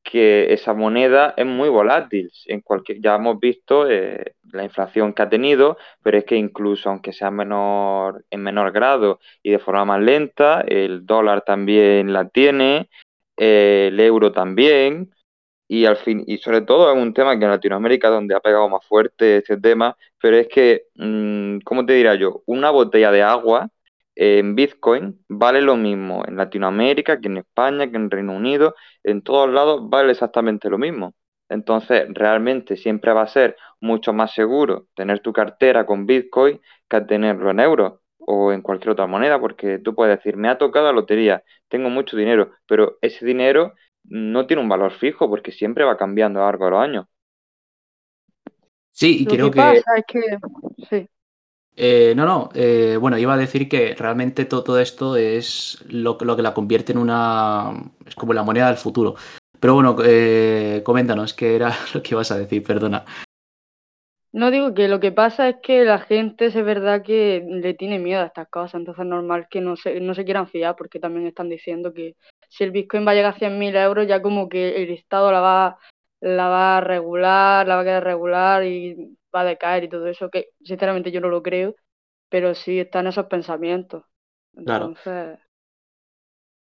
que 0.09 0.53
esa 0.53 0.73
moneda 0.73 1.33
es 1.35 1.45
muy 1.45 1.69
volátil. 1.69 2.31
En 2.45 2.61
cualquier, 2.61 3.01
ya 3.01 3.15
hemos 3.15 3.39
visto 3.39 3.89
eh, 3.89 4.35
la 4.53 4.63
inflación 4.63 5.13
que 5.13 5.21
ha 5.21 5.29
tenido, 5.29 5.77
pero 6.01 6.17
es 6.17 6.25
que 6.25 6.37
incluso 6.37 6.89
aunque 6.89 7.11
sea 7.11 7.29
menor, 7.29 8.23
en 8.29 8.41
menor 8.41 8.71
grado 8.71 9.19
y 9.43 9.51
de 9.51 9.59
forma 9.59 9.83
más 9.85 10.01
lenta, 10.01 10.61
el 10.61 11.05
dólar 11.05 11.43
también 11.43 12.13
la 12.13 12.29
tiene, 12.29 12.89
eh, 13.37 13.89
el 13.91 13.99
euro 13.99 14.31
también, 14.31 15.11
y 15.67 15.85
al 15.85 15.97
fin, 15.97 16.23
y 16.25 16.37
sobre 16.37 16.61
todo 16.61 16.89
es 16.91 16.97
un 16.97 17.13
tema 17.13 17.37
que 17.37 17.45
en 17.45 17.51
Latinoamérica 17.51 18.09
donde 18.09 18.35
ha 18.35 18.39
pegado 18.39 18.69
más 18.69 18.85
fuerte 18.85 19.37
este 19.37 19.57
tema, 19.57 19.97
pero 20.21 20.37
es 20.37 20.47
que, 20.47 20.85
mm, 20.95 21.59
¿cómo 21.65 21.85
te 21.85 21.93
diría 21.93 22.15
yo? 22.15 22.43
Una 22.45 22.71
botella 22.71 23.11
de 23.11 23.23
agua 23.23 23.69
en 24.17 24.55
Bitcoin 24.55 25.23
vale 25.29 25.61
lo 25.61 25.75
mismo 25.77 26.23
en 26.27 26.37
Latinoamérica 26.37 27.19
que 27.21 27.27
en 27.29 27.37
España, 27.37 27.89
que 27.89 27.97
en 27.97 28.11
Reino 28.11 28.33
Unido, 28.35 28.75
en 29.03 29.21
todos 29.23 29.49
lados 29.49 29.89
vale 29.89 30.11
exactamente 30.13 30.69
lo 30.69 30.77
mismo. 30.79 31.15
Entonces, 31.49 32.05
realmente 32.13 32.75
siempre 32.77 33.13
va 33.13 33.23
a 33.23 33.27
ser 33.27 33.55
mucho 33.81 34.13
más 34.13 34.33
seguro 34.33 34.87
tener 34.95 35.19
tu 35.21 35.33
cartera 35.33 35.85
con 35.85 36.05
Bitcoin 36.05 36.59
que 36.89 37.01
tenerlo 37.01 37.51
en 37.51 37.59
euros. 37.61 37.93
o 38.19 38.51
en 38.51 38.61
cualquier 38.61 38.91
otra 38.91 39.07
moneda, 39.07 39.39
porque 39.39 39.79
tú 39.79 39.95
puedes 39.95 40.17
decir, 40.17 40.35
me 40.37 40.49
ha 40.49 40.57
tocado 40.57 40.87
la 40.87 40.91
lotería, 40.93 41.43
tengo 41.69 41.89
mucho 41.89 42.17
dinero, 42.17 42.51
pero 42.67 42.97
ese 43.01 43.25
dinero 43.25 43.73
no 44.03 44.47
tiene 44.47 44.61
un 44.63 44.69
valor 44.69 44.91
fijo 44.91 45.29
porque 45.29 45.51
siempre 45.53 45.85
va 45.85 45.97
cambiando 45.97 46.39
a 46.39 46.43
lo 46.43 46.47
largo 46.49 46.65
de 46.65 46.71
los 46.71 46.81
años. 46.81 47.05
Sí, 48.91 49.17
y 49.23 49.27
Lo 49.27 49.37
creo 49.37 49.49
que 49.49 49.51
que... 49.51 49.61
pasa 49.61 49.97
es 49.97 50.05
que, 50.07 50.21
sí, 50.89 51.09
Eh, 51.79 52.13
no, 52.15 52.25
no, 52.25 52.49
eh, 52.55 52.97
bueno, 52.99 53.17
iba 53.19 53.35
a 53.35 53.37
decir 53.37 53.69
que 53.69 53.93
realmente 53.95 54.45
to- 54.45 54.63
todo, 54.63 54.79
esto 54.79 55.15
es 55.15 55.83
lo, 55.87 56.17
lo 56.21 56.35
que 56.35 56.41
la 56.41 56.53
convierte 56.53 56.91
en 56.91 56.97
una... 56.97 57.71
es 58.05 58.15
como 58.15 58.33
la 58.33 58.43
moneda 58.43 58.67
del 58.67 58.77
futuro. 58.77 59.15
Pero 59.59 59.75
bueno, 59.75 59.95
eh, 60.03 60.81
coméntanos 60.83 61.33
qué 61.35 61.55
era 61.55 61.71
lo 61.93 62.01
que 62.01 62.15
ibas 62.15 62.31
a 62.31 62.37
decir, 62.39 62.63
perdona. 62.63 63.05
no 64.31 64.51
digo 64.51 64.73
que 64.73 64.87
lo 64.87 64.99
que 64.99 65.11
pasa 65.11 65.49
es 65.49 65.57
que 65.63 65.83
la 65.85 65.99
gente 65.99 66.47
es 66.47 66.55
verdad 66.55 67.01
que 67.03 67.43
le 67.47 67.73
tiene 67.73 67.99
miedo 67.99 68.21
a 68.21 68.27
estas 68.27 68.49
cosas, 68.49 68.75
entonces 68.75 69.03
es 69.03 69.09
normal 69.09 69.47
que 69.49 69.61
no 69.61 69.75
se, 69.77 69.99
no 70.01 70.13
se 70.13 70.25
quieran 70.25 70.47
fiar 70.47 70.75
porque 70.75 70.99
también 70.99 71.27
están 71.27 71.49
diciendo 71.49 71.93
que 71.93 72.15
si 72.49 72.63
el 72.63 72.71
Bitcoin 72.71 73.05
va 73.07 73.11
a 73.11 73.15
llegar 73.15 73.33
a 73.35 73.37
100.000 73.39 73.75
euros 73.75 74.07
ya 74.07 74.21
como 74.21 74.49
que 74.49 74.83
el 74.83 74.91
Estado 74.91 75.31
la 75.31 75.39
va, 75.41 75.77
la 76.21 76.47
va 76.49 76.77
a 76.77 76.81
regular, 76.81 77.67
la 77.67 77.75
va 77.75 77.81
a 77.81 77.85
quedar 77.85 78.03
regular 78.03 78.63
y 78.65 79.16
va 79.35 79.41
a 79.41 79.45
decaer 79.45 79.83
y 79.85 79.89
todo 79.89 80.07
eso, 80.07 80.29
que 80.29 80.49
sinceramente 80.63 81.11
yo 81.11 81.21
no 81.21 81.29
lo 81.29 81.43
creo, 81.43 81.75
pero 82.29 82.55
sí 82.55 82.79
están 82.79 83.07
esos 83.07 83.27
pensamientos. 83.27 84.03
Claro. 84.65 84.93
Entonces, 84.93 85.39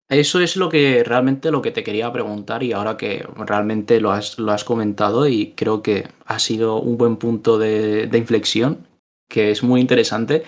Eso 0.08 0.40
es 0.40 0.56
lo 0.56 0.68
que 0.68 1.02
realmente 1.04 1.50
lo 1.50 1.62
que 1.62 1.70
te 1.70 1.82
quería 1.82 2.12
preguntar 2.12 2.62
y 2.62 2.72
ahora 2.72 2.98
que 2.98 3.26
realmente 3.36 3.98
lo 4.00 4.12
has, 4.12 4.38
lo 4.38 4.52
has 4.52 4.62
comentado 4.62 5.26
y 5.26 5.52
creo 5.52 5.82
que 5.82 6.06
ha 6.26 6.38
sido 6.38 6.76
un 6.80 6.98
buen 6.98 7.16
punto 7.16 7.56
de, 7.58 8.06
de 8.08 8.18
inflexión, 8.18 8.86
que 9.28 9.50
es 9.50 9.62
muy 9.62 9.80
interesante. 9.80 10.42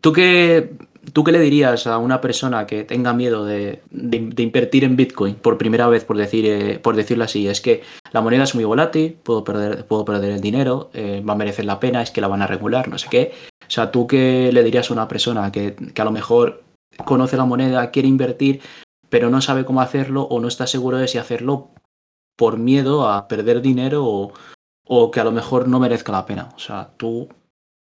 ¿Tú 0.00 0.12
qué, 0.12 0.74
¿Tú 1.12 1.24
qué 1.24 1.32
le 1.32 1.40
dirías 1.40 1.86
a 1.86 1.98
una 1.98 2.20
persona 2.20 2.66
que 2.66 2.84
tenga 2.84 3.12
miedo 3.12 3.44
de, 3.44 3.82
de- 3.90 4.42
invertir 4.42 4.84
en 4.84 4.96
Bitcoin 4.96 5.34
por 5.36 5.56
primera 5.58 5.88
vez, 5.88 6.04
por, 6.04 6.16
decir, 6.16 6.46
eh, 6.46 6.78
por 6.78 6.96
decirlo 6.96 7.24
así? 7.24 7.48
Es 7.48 7.60
que 7.60 7.82
la 8.12 8.20
moneda 8.20 8.44
es 8.44 8.54
muy 8.54 8.64
volátil, 8.64 9.16
puedo 9.22 9.44
perder, 9.44 9.86
puedo 9.86 10.04
perder 10.04 10.32
el 10.32 10.40
dinero, 10.40 10.90
eh, 10.94 11.22
va 11.26 11.34
a 11.34 11.36
merecer 11.36 11.64
la 11.64 11.80
pena, 11.80 12.02
es 12.02 12.10
que 12.10 12.20
la 12.20 12.28
van 12.28 12.42
a 12.42 12.46
regular, 12.46 12.88
no 12.88 12.98
sé 12.98 13.08
qué. 13.10 13.32
O 13.62 13.70
sea, 13.70 13.90
¿tú 13.90 14.06
qué 14.06 14.50
le 14.52 14.62
dirías 14.62 14.90
a 14.90 14.94
una 14.94 15.08
persona 15.08 15.50
que, 15.52 15.74
que 15.74 16.02
a 16.02 16.04
lo 16.04 16.12
mejor 16.12 16.62
conoce 17.04 17.36
la 17.36 17.44
moneda, 17.44 17.90
quiere 17.90 18.08
invertir, 18.08 18.60
pero 19.08 19.30
no 19.30 19.40
sabe 19.40 19.64
cómo 19.64 19.80
hacerlo 19.80 20.22
o 20.22 20.40
no 20.40 20.48
está 20.48 20.66
seguro 20.66 20.98
de 20.98 21.08
si 21.08 21.18
hacerlo 21.18 21.70
por 22.36 22.58
miedo 22.58 23.08
a 23.08 23.28
perder 23.28 23.62
dinero 23.62 24.04
o, 24.04 24.32
o 24.86 25.10
que 25.10 25.20
a 25.20 25.24
lo 25.24 25.32
mejor 25.32 25.68
no 25.68 25.78
merezca 25.80 26.12
la 26.12 26.26
pena? 26.26 26.48
O 26.54 26.58
sea, 26.58 26.90
tú 26.96 27.28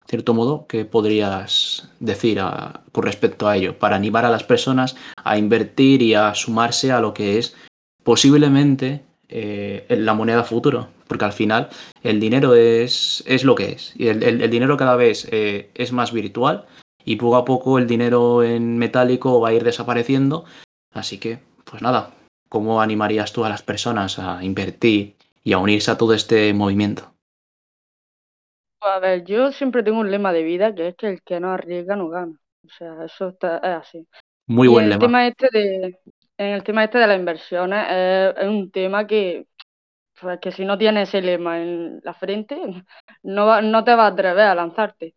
cierto 0.07 0.33
modo, 0.33 0.65
¿qué 0.67 0.85
podrías 0.85 1.89
decir 1.99 2.39
a- 2.39 2.81
con 2.91 3.03
respecto 3.03 3.47
a 3.47 3.57
ello? 3.57 3.77
Para 3.79 3.95
animar 3.95 4.25
a 4.25 4.29
las 4.29 4.43
personas 4.43 4.95
a 5.23 5.37
invertir 5.37 6.01
y 6.01 6.13
a 6.13 6.33
sumarse 6.35 6.91
a 6.91 6.99
lo 7.01 7.13
que 7.13 7.37
es 7.39 7.55
posiblemente 8.03 9.01
eh, 9.29 9.85
la 9.89 10.13
moneda 10.13 10.43
futuro. 10.43 10.89
Porque 11.07 11.25
al 11.25 11.33
final 11.33 11.69
el 12.03 12.19
dinero 12.19 12.53
es, 12.55 13.23
es 13.27 13.43
lo 13.43 13.55
que 13.55 13.71
es. 13.73 13.93
Y 13.97 14.07
el, 14.07 14.23
el- 14.23 14.41
el 14.41 14.49
dinero 14.51 14.77
cada 14.77 14.95
vez 14.95 15.27
eh, 15.31 15.69
es 15.75 15.91
más 15.91 16.11
virtual 16.11 16.65
y 17.03 17.15
poco 17.17 17.35
a 17.35 17.45
poco 17.45 17.77
el 17.79 17.87
dinero 17.87 18.43
en 18.43 18.77
metálico 18.77 19.39
va 19.39 19.49
a 19.49 19.53
ir 19.53 19.63
desapareciendo. 19.63 20.45
Así 20.93 21.17
que, 21.17 21.39
pues 21.63 21.81
nada, 21.81 22.11
¿cómo 22.49 22.81
animarías 22.81 23.33
tú 23.33 23.43
a 23.45 23.49
las 23.49 23.61
personas 23.63 24.17
a 24.19 24.43
invertir 24.43 25.15
y 25.43 25.53
a 25.53 25.57
unirse 25.57 25.91
a 25.91 25.97
todo 25.97 26.13
este 26.13 26.53
movimiento? 26.53 27.11
A 28.85 28.99
ver, 28.99 29.23
yo 29.25 29.51
siempre 29.51 29.83
tengo 29.83 29.99
un 29.99 30.11
lema 30.11 30.33
de 30.33 30.43
vida 30.43 30.73
que 30.75 30.89
es 30.89 30.95
que 30.95 31.07
el 31.09 31.21
que 31.23 31.39
no 31.39 31.51
arriesga 31.51 31.95
no 31.95 32.09
gana. 32.09 32.39
O 32.65 32.69
sea, 32.69 33.03
eso 33.05 33.29
está, 33.29 33.57
es 33.57 33.63
así. 33.87 34.07
Muy 34.47 34.67
Y 34.67 34.75
buen 34.75 34.89
en 34.89 34.89
el 34.93 34.97
lema. 34.97 34.99
tema 34.99 35.27
este 35.27 35.49
de, 35.51 35.99
en 36.37 36.47
el 36.53 36.63
tema 36.63 36.83
este 36.85 36.99
de 36.99 37.07
las 37.07 37.19
inversiones, 37.19 37.85
es, 37.89 38.35
es 38.43 38.47
un 38.49 38.71
tema 38.71 39.07
que, 39.07 39.47
pues, 40.21 40.39
que 40.41 40.51
si 40.51 40.65
no 40.65 40.77
tienes 40.77 41.09
ese 41.09 41.21
lema 41.21 41.61
en 41.61 42.01
la 42.03 42.13
frente, 42.13 42.57
no, 43.23 43.47
va- 43.47 43.61
no 43.61 43.83
te 43.85 43.95
vas 43.95 44.11
a 44.11 44.13
atrever 44.13 44.45
a 44.47 44.55
lanzarte. 44.55 45.15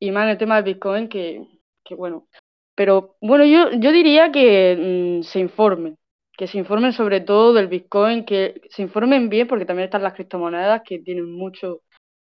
Y 0.00 0.10
más 0.12 0.24
en 0.24 0.30
el 0.30 0.38
tema 0.38 0.56
del 0.56 0.64
Bitcoin, 0.64 1.08
que, 1.08 1.46
que 1.84 1.94
bueno. 1.94 2.28
Pero 2.74 3.16
bueno, 3.20 3.44
yo, 3.44 3.70
yo 3.72 3.92
diría 3.92 4.30
que 4.32 5.20
mm, 5.20 5.24
se 5.24 5.40
informen, 5.40 5.98
que 6.36 6.46
se 6.46 6.58
informen 6.58 6.92
sobre 6.92 7.20
todo 7.20 7.52
del 7.54 7.66
Bitcoin, 7.68 8.24
que 8.24 8.60
se 8.70 8.82
informen 8.82 9.28
bien, 9.28 9.48
porque 9.48 9.64
también 9.66 9.86
están 9.86 10.02
las 10.04 10.14
criptomonedas 10.14 10.82
que 10.84 11.00
tienen 11.00 11.30
mucho, 11.32 11.82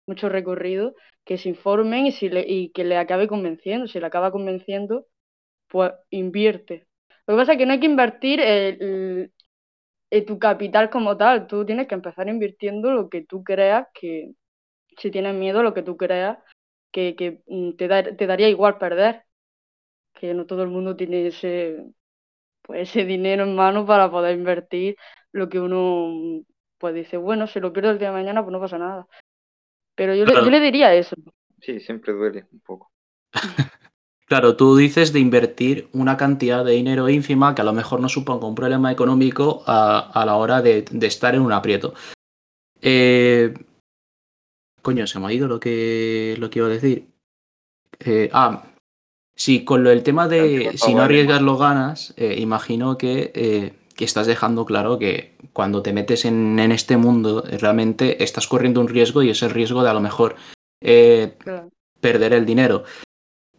mucho 0.07 0.29
recorrido, 0.29 0.95
que 1.25 1.37
se 1.37 1.49
informen 1.49 2.07
y, 2.07 2.11
si 2.11 2.29
le, 2.29 2.45
y 2.47 2.71
que 2.71 2.83
le 2.83 2.97
acabe 2.97 3.27
convenciendo. 3.27 3.87
Si 3.87 3.99
le 3.99 4.05
acaba 4.07 4.31
convenciendo, 4.31 5.05
pues 5.69 5.93
invierte. 6.11 6.87
Lo 7.27 7.35
que 7.35 7.39
pasa 7.41 7.53
es 7.53 7.57
que 7.59 7.65
no 7.67 7.73
hay 7.73 7.79
que 7.81 7.87
invertir 7.87 8.39
el, 8.41 9.31
el- 10.09 10.25
tu 10.25 10.39
capital 10.39 10.89
como 10.89 11.17
tal, 11.17 11.47
tú 11.47 11.65
tienes 11.65 11.87
que 11.87 11.95
empezar 11.95 12.27
invirtiendo 12.29 12.91
lo 12.91 13.09
que 13.09 13.23
tú 13.25 13.43
creas 13.43 13.87
que, 13.93 14.33
si 14.97 15.11
tienes 15.11 15.35
miedo, 15.35 15.63
lo 15.63 15.73
que 15.73 15.83
tú 15.83 15.97
creas 15.97 16.39
que, 16.91 17.15
que 17.17 17.43
mm, 17.47 17.73
te, 17.77 17.87
da- 17.89 18.03
te 18.17 18.27
daría 18.27 18.49
igual 18.49 18.77
perder, 18.79 19.23
que 20.13 20.33
no 20.33 20.45
todo 20.45 20.63
el 20.63 20.69
mundo 20.69 20.95
tiene 20.95 21.27
ese, 21.27 21.85
pues 22.63 22.89
ese 22.89 23.05
dinero 23.05 23.43
en 23.45 23.55
mano 23.55 23.85
para 23.85 24.11
poder 24.11 24.37
invertir 24.37 24.95
lo 25.33 25.49
que 25.49 25.59
uno 25.59 26.43
pues 26.79 26.95
dice, 26.95 27.17
bueno, 27.17 27.47
si 27.47 27.59
lo 27.59 27.73
pierdo 27.73 27.91
el 27.91 27.99
día 27.99 28.09
de 28.09 28.15
mañana, 28.15 28.43
pues 28.43 28.53
no 28.53 28.59
pasa 28.61 28.77
nada. 28.79 29.07
Pero 29.95 30.15
yo 30.15 30.25
le, 30.25 30.33
yo 30.33 30.49
le 30.49 30.59
diría 30.59 30.93
eso. 30.93 31.15
Sí, 31.59 31.79
siempre 31.79 32.13
duele 32.13 32.45
un 32.51 32.59
poco. 32.59 32.91
Claro, 34.31 34.55
tú 34.55 34.77
dices 34.77 35.11
de 35.11 35.19
invertir 35.19 35.89
una 35.91 36.15
cantidad 36.15 36.63
de 36.63 36.71
dinero 36.71 37.09
ínfima 37.09 37.53
que 37.53 37.63
a 37.63 37.65
lo 37.65 37.73
mejor 37.73 37.99
no 37.99 38.07
suponga 38.07 38.47
un 38.47 38.55
problema 38.55 38.89
económico 38.89 39.61
a, 39.67 39.99
a 39.99 40.25
la 40.25 40.35
hora 40.35 40.61
de, 40.61 40.85
de 40.89 41.07
estar 41.07 41.35
en 41.35 41.41
un 41.41 41.51
aprieto. 41.51 41.93
Eh, 42.81 43.53
coño, 44.81 45.05
se 45.05 45.19
me 45.19 45.27
ha 45.27 45.33
ido 45.33 45.49
lo 45.49 45.59
que, 45.59 46.35
lo 46.39 46.49
que 46.49 46.59
iba 46.59 46.67
a 46.67 46.71
decir. 46.71 47.07
Eh, 47.99 48.29
ah, 48.31 48.63
sí, 49.35 49.65
con 49.65 49.83
lo 49.83 49.89
del 49.89 50.01
tema 50.01 50.29
Te 50.29 50.35
de 50.35 50.77
si 50.77 50.93
no 50.93 51.01
arriesgas 51.01 51.41
lo 51.41 51.57
ganas, 51.57 52.13
eh, 52.15 52.37
imagino 52.39 52.97
que, 52.97 53.33
eh, 53.35 53.73
que 54.01 54.05
estás 54.05 54.25
dejando 54.25 54.65
claro 54.65 54.97
que 54.97 55.35
cuando 55.53 55.83
te 55.83 55.93
metes 55.93 56.25
en, 56.25 56.57
en 56.59 56.71
este 56.71 56.97
mundo 56.97 57.43
realmente 57.59 58.23
estás 58.23 58.47
corriendo 58.47 58.81
un 58.81 58.87
riesgo 58.87 59.21
y 59.21 59.29
es 59.29 59.43
el 59.43 59.51
riesgo 59.51 59.83
de 59.83 59.89
a 59.91 59.93
lo 59.93 60.01
mejor 60.01 60.35
eh, 60.83 61.35
Claro. 61.37 61.69
perder 61.99 62.33
el 62.33 62.45
dinero. 62.47 62.83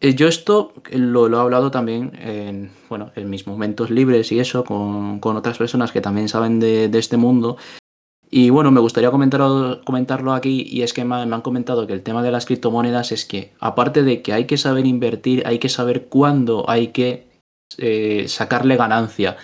Eh, 0.01 0.15
Yo 0.15 0.27
esto 0.27 0.73
lo, 0.91 1.29
lo 1.29 1.37
he 1.39 1.41
hablado 1.41 1.71
también 1.71 2.11
en, 2.21 2.71
bueno, 2.89 3.13
en 3.15 3.31
mis 3.31 3.47
momentos 3.47 3.89
libres 3.91 4.33
y 4.33 4.41
eso, 4.41 4.65
con, 4.65 5.21
con 5.21 5.37
otras 5.37 5.59
personas 5.59 5.93
que 5.93 6.01
también 6.01 6.29
saben 6.29 6.59
de, 6.59 6.89
de 6.89 6.99
este 6.99 7.17
mundo. 7.17 7.57
Y 8.29 8.51
bueno, 8.51 8.73
me 8.73 8.81
gustaría 8.81 9.11
comentarlo, 9.13 9.81
comentarlo 9.85 10.33
aquí 10.33 10.67
y 10.69 10.83
es 10.83 10.93
que 10.93 11.05
me, 11.05 11.15
han- 11.15 11.29
me 11.29 11.37
han 11.37 11.43
comentado 11.43 11.87
que 11.87 11.93
el 11.93 12.03
tema 12.03 12.23
de 12.25 12.33
las 12.33 12.47
criptomonedas 12.47 13.13
es 13.13 13.25
que, 13.27 13.53
aparte 13.61 14.03
de 14.03 14.23
que 14.23 14.33
hay 14.33 14.47
que 14.47 14.59
saber 14.59 14.87
invertir, 14.87 15.45
hay 15.47 15.59
que 15.61 15.69
saber 15.69 16.07
cuándo 16.07 16.69
hay 16.69 16.89
que 16.89 17.29
eh, 17.79 18.25
sacarle 18.27 18.77
ganancia. 18.77 19.37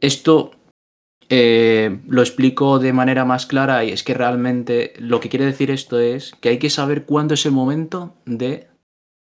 Esto 0.00 0.52
eh, 1.28 2.00
lo 2.08 2.22
explico 2.22 2.78
de 2.78 2.92
manera 2.92 3.24
más 3.24 3.46
clara 3.46 3.84
y 3.84 3.90
es 3.90 4.02
que 4.02 4.14
realmente 4.14 4.94
lo 4.98 5.20
que 5.20 5.28
quiere 5.28 5.44
decir 5.44 5.70
esto 5.70 6.00
es 6.00 6.32
que 6.40 6.48
hay 6.48 6.58
que 6.58 6.70
saber 6.70 7.04
cuándo 7.04 7.34
es 7.34 7.44
el 7.44 7.52
momento 7.52 8.14
de 8.24 8.68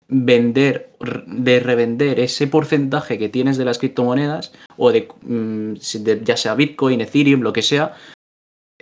vender, 0.07 0.91
de 1.27 1.59
revender 1.59 2.19
ese 2.19 2.47
porcentaje 2.47 3.19
que 3.19 3.29
tienes 3.29 3.57
de 3.57 3.65
las 3.65 3.77
criptomonedas 3.77 4.51
o 4.77 4.91
de, 4.91 5.07
mm, 5.21 5.73
ya 6.23 6.37
sea 6.37 6.55
Bitcoin, 6.55 7.01
Ethereum, 7.01 7.41
lo 7.41 7.53
que 7.53 7.61
sea, 7.61 7.93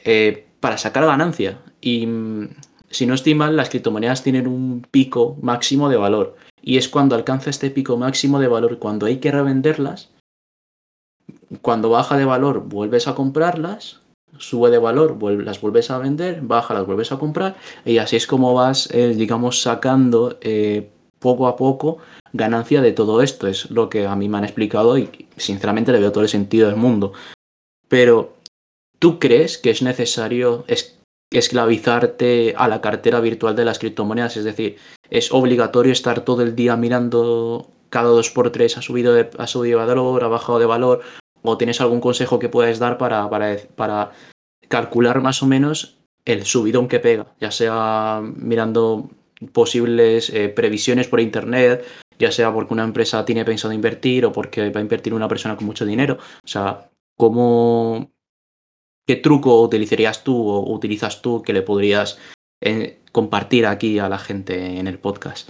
eh, 0.03 0.47
para 0.59 0.77
sacar 0.77 1.05
ganancia. 1.05 1.61
Y 1.81 2.07
mm, 2.07 2.49
si 2.89 3.05
no 3.05 3.13
estoy 3.13 3.35
mal, 3.35 3.55
las 3.55 3.69
criptomonedas 3.69 4.23
tienen 4.23 4.47
un 4.47 4.87
pico 4.89 5.37
máximo 5.41 5.89
de 5.89 5.97
valor. 5.97 6.35
Y 6.61 6.77
es 6.77 6.89
cuando 6.89 7.15
alcanza 7.15 7.49
este 7.49 7.69
pico 7.69 7.97
máximo 7.97 8.39
de 8.39 8.47
valor, 8.47 8.79
cuando 8.79 9.05
hay 9.05 9.17
que 9.17 9.31
revenderlas, 9.31 10.09
cuando 11.61 11.89
baja 11.89 12.17
de 12.17 12.25
valor, 12.25 12.61
vuelves 12.65 13.07
a 13.07 13.15
comprarlas, 13.15 13.99
sube 14.37 14.69
de 14.69 14.77
valor, 14.77 15.17
las 15.43 15.59
vuelves 15.61 15.91
a 15.91 15.97
vender, 15.97 16.41
baja, 16.41 16.73
las 16.73 16.85
vuelves 16.85 17.11
a 17.11 17.17
comprar, 17.17 17.55
y 17.85 17.97
así 17.97 18.15
es 18.15 18.27
como 18.27 18.53
vas, 18.53 18.89
eh, 18.91 19.09
digamos, 19.15 19.61
sacando 19.61 20.37
eh, 20.41 20.89
poco 21.19 21.47
a 21.47 21.55
poco 21.55 21.97
ganancia 22.31 22.81
de 22.81 22.91
todo 22.91 23.21
esto. 23.21 23.47
Es 23.47 23.69
lo 23.71 23.89
que 23.89 24.05
a 24.05 24.15
mí 24.15 24.29
me 24.29 24.37
han 24.37 24.43
explicado 24.43 24.97
y 24.97 25.27
sinceramente 25.35 25.91
le 25.91 25.99
veo 25.99 26.11
todo 26.11 26.23
el 26.23 26.29
sentido 26.29 26.67
del 26.67 26.77
mundo. 26.77 27.13
Pero, 27.87 28.33
¿tú 28.99 29.17
crees 29.19 29.57
que 29.57 29.71
es 29.71 29.81
necesario 29.81 30.63
es- 30.67 30.99
esclavizarte 31.31 32.53
a 32.57 32.67
la 32.67 32.81
cartera 32.81 33.19
virtual 33.19 33.55
de 33.55 33.65
las 33.65 33.79
criptomonedas? 33.79 34.37
Es 34.37 34.43
decir, 34.43 34.77
¿es 35.09 35.31
obligatorio 35.31 35.91
estar 35.91 36.21
todo 36.21 36.43
el 36.43 36.55
día 36.55 36.75
mirando 36.75 37.67
cada 37.89 38.09
dos 38.09 38.29
por 38.29 38.51
tres 38.51 38.77
ha 38.77 38.83
subido 38.83 39.15
ha 39.39 39.47
subido 39.47 39.79
de 39.79 39.85
valor, 39.85 40.23
ha 40.23 40.27
bajado 40.27 40.59
de 40.59 40.65
valor? 40.67 41.01
¿O 41.49 41.57
tienes 41.57 41.81
algún 41.81 41.99
consejo 41.99 42.37
que 42.39 42.49
puedas 42.49 42.79
dar 42.79 42.97
para, 42.97 43.29
para, 43.29 43.57
para 43.75 44.11
calcular 44.67 45.21
más 45.21 45.41
o 45.41 45.47
menos 45.47 45.97
el 46.25 46.45
subidón 46.45 46.87
que 46.87 46.99
pega? 46.99 47.33
Ya 47.39 47.51
sea 47.51 48.21
mirando 48.21 49.09
posibles 49.51 50.29
eh, 50.29 50.49
previsiones 50.49 51.07
por 51.07 51.19
internet, 51.19 51.85
ya 52.19 52.31
sea 52.31 52.53
porque 52.53 52.73
una 52.73 52.83
empresa 52.83 53.25
tiene 53.25 53.45
pensado 53.45 53.73
invertir 53.73 54.25
o 54.25 54.31
porque 54.31 54.69
va 54.69 54.79
a 54.79 54.83
invertir 54.83 55.13
una 55.13 55.27
persona 55.27 55.55
con 55.55 55.65
mucho 55.65 55.85
dinero. 55.85 56.17
O 56.43 56.47
sea, 56.47 56.89
¿cómo, 57.17 58.11
¿qué 59.07 59.15
truco 59.15 59.61
utilizarías 59.61 60.23
tú 60.23 60.35
o 60.47 60.71
utilizas 60.71 61.21
tú 61.21 61.41
que 61.41 61.53
le 61.53 61.61
podrías 61.61 62.19
eh, 62.61 62.99
compartir 63.11 63.65
aquí 63.65 63.97
a 63.99 64.09
la 64.09 64.19
gente 64.19 64.77
en 64.77 64.87
el 64.87 64.99
podcast? 64.99 65.49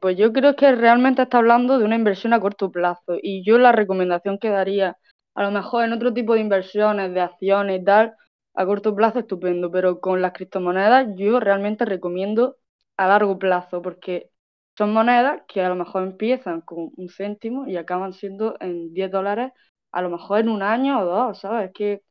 Pues 0.00 0.16
yo 0.16 0.32
creo 0.32 0.56
que 0.56 0.72
realmente 0.74 1.22
está 1.22 1.38
hablando 1.38 1.78
de 1.78 1.84
una 1.84 1.94
inversión 1.96 2.32
a 2.32 2.40
corto 2.40 2.70
plazo 2.70 3.16
y 3.22 3.44
yo 3.44 3.58
la 3.58 3.72
recomendación 3.72 4.38
que 4.38 4.48
daría, 4.48 4.96
a 5.34 5.42
lo 5.42 5.50
mejor 5.50 5.84
en 5.84 5.92
otro 5.92 6.12
tipo 6.14 6.34
de 6.34 6.40
inversiones, 6.40 7.12
de 7.12 7.20
acciones 7.20 7.80
y 7.82 7.84
tal, 7.84 8.14
a 8.54 8.66
corto 8.66 8.94
plazo 8.96 9.18
estupendo, 9.20 9.70
pero 9.70 10.00
con 10.00 10.22
las 10.22 10.32
criptomonedas 10.32 11.08
yo 11.16 11.38
realmente 11.40 11.84
recomiendo 11.84 12.56
a 12.96 13.06
largo 13.08 13.38
plazo 13.38 13.82
porque 13.82 14.30
son 14.76 14.92
monedas 14.92 15.42
que 15.48 15.60
a 15.62 15.68
lo 15.68 15.76
mejor 15.76 16.02
empiezan 16.04 16.62
con 16.62 16.90
un 16.96 17.08
céntimo 17.10 17.66
y 17.66 17.76
acaban 17.76 18.12
siendo 18.14 18.56
en 18.60 18.92
10 18.94 19.10
dólares 19.10 19.52
a 19.92 20.02
lo 20.02 20.08
mejor 20.10 20.40
en 20.40 20.48
un 20.48 20.62
año 20.62 21.00
o 21.00 21.04
dos, 21.04 21.40
¿sabes? 21.40 21.66
Es 21.68 21.72
que 21.74 22.02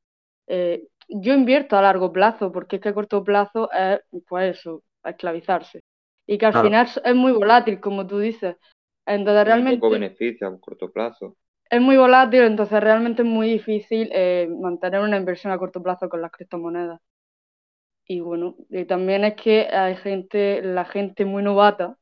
eh, 0.48 0.88
yo 1.10 1.34
invierto 1.34 1.78
a 1.78 1.84
largo 1.84 2.12
plazo 2.14 2.52
porque 2.52 2.78
es 2.78 2.82
que 2.84 2.90
a 2.90 2.94
corto 2.96 3.24
plazo 3.24 3.72
es, 3.74 4.02
pues 4.28 4.58
eso, 4.60 4.84
esclavizarse. 5.04 5.82
Y 6.30 6.38
que 6.38 6.46
al 6.46 6.54
final 6.54 6.88
es 7.04 7.16
muy 7.16 7.32
volátil, 7.32 7.80
como 7.80 8.06
tú 8.06 8.20
dices. 8.20 8.56
Entonces 9.06 9.46
realmente... 9.46 9.80
poco 9.80 9.94
beneficio 9.94 10.48
a 10.48 10.60
corto 10.60 10.92
plazo 10.92 11.36
es 11.70 11.82
muy 11.82 11.98
volátil, 11.98 12.42
entonces 12.42 12.82
realmente 12.82 13.22
es 13.22 13.28
muy 13.28 13.48
difícil 13.50 14.10
eh, 14.12 14.50
mantener 14.60 15.02
una 15.02 15.18
inversión 15.18 15.54
a 15.54 15.58
corto 15.60 15.84
plazo 15.84 16.10
con 16.10 16.22
las 16.22 16.32
criptomonedas. 16.32 17.00
Y 18.06 18.22
bueno, 18.22 18.56
y 18.70 18.86
también 18.86 19.24
es 19.24 19.36
que 19.36 19.68
hay 19.68 19.96
gente, 19.98 20.62
la 20.64 20.86
gente 20.86 21.26
muy 21.26 21.44
novata, 21.44 21.98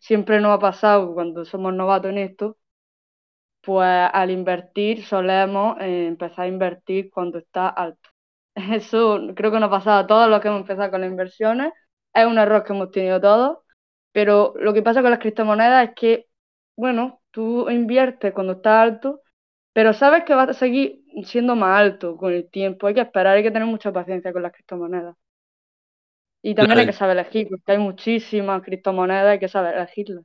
siempre 0.00 0.40
nos 0.40 0.52
ha 0.56 0.58
pasado 0.58 1.14
cuando 1.14 1.44
somos 1.44 1.74
novatos 1.74 2.10
en 2.10 2.18
esto, 2.18 2.58
pues 3.60 3.88
al 4.12 4.30
invertir 4.30 5.04
solemos 5.04 5.76
eh, 5.80 6.06
empezar 6.06 6.46
a 6.46 6.48
invertir 6.48 7.10
cuando 7.10 7.38
está 7.38 7.68
alto. 7.68 8.10
Eso 8.54 9.20
creo 9.36 9.52
que 9.52 9.60
nos 9.60 9.68
ha 9.68 9.70
pasado 9.70 9.98
a 10.00 10.06
todos 10.06 10.28
los 10.30 10.40
que 10.40 10.48
hemos 10.48 10.62
empezado 10.62 10.90
con 10.90 11.02
las 11.02 11.10
inversiones, 11.10 11.72
es 12.14 12.26
un 12.26 12.38
error 12.38 12.64
que 12.64 12.72
hemos 12.72 12.90
tenido 12.90 13.20
todos, 13.20 13.58
pero 14.12 14.54
lo 14.56 14.72
que 14.72 14.82
pasa 14.82 15.02
con 15.02 15.10
las 15.10 15.20
criptomonedas 15.20 15.88
es 15.88 15.94
que, 15.94 16.28
bueno, 16.76 17.20
tú 17.30 17.68
inviertes 17.70 18.32
cuando 18.32 18.54
está 18.54 18.82
alto, 18.82 19.22
pero 19.72 19.94
sabes 19.94 20.24
que 20.24 20.34
va 20.34 20.44
a 20.44 20.52
seguir 20.52 21.02
siendo 21.24 21.56
más 21.56 21.80
alto 21.80 22.16
con 22.16 22.32
el 22.32 22.48
tiempo. 22.48 22.86
Hay 22.86 22.94
que 22.94 23.00
esperar, 23.00 23.36
hay 23.36 23.42
que 23.42 23.50
tener 23.50 23.66
mucha 23.66 23.92
paciencia 23.92 24.32
con 24.32 24.42
las 24.42 24.52
criptomonedas. 24.52 25.16
Y 26.42 26.54
también 26.54 26.80
hay 26.80 26.86
que 26.86 26.92
saber 26.92 27.16
elegir, 27.16 27.48
porque 27.48 27.72
hay 27.72 27.78
muchísimas 27.78 28.62
criptomonedas, 28.62 29.32
hay 29.32 29.38
que 29.38 29.48
saber 29.48 29.76
elegirlas. 29.76 30.24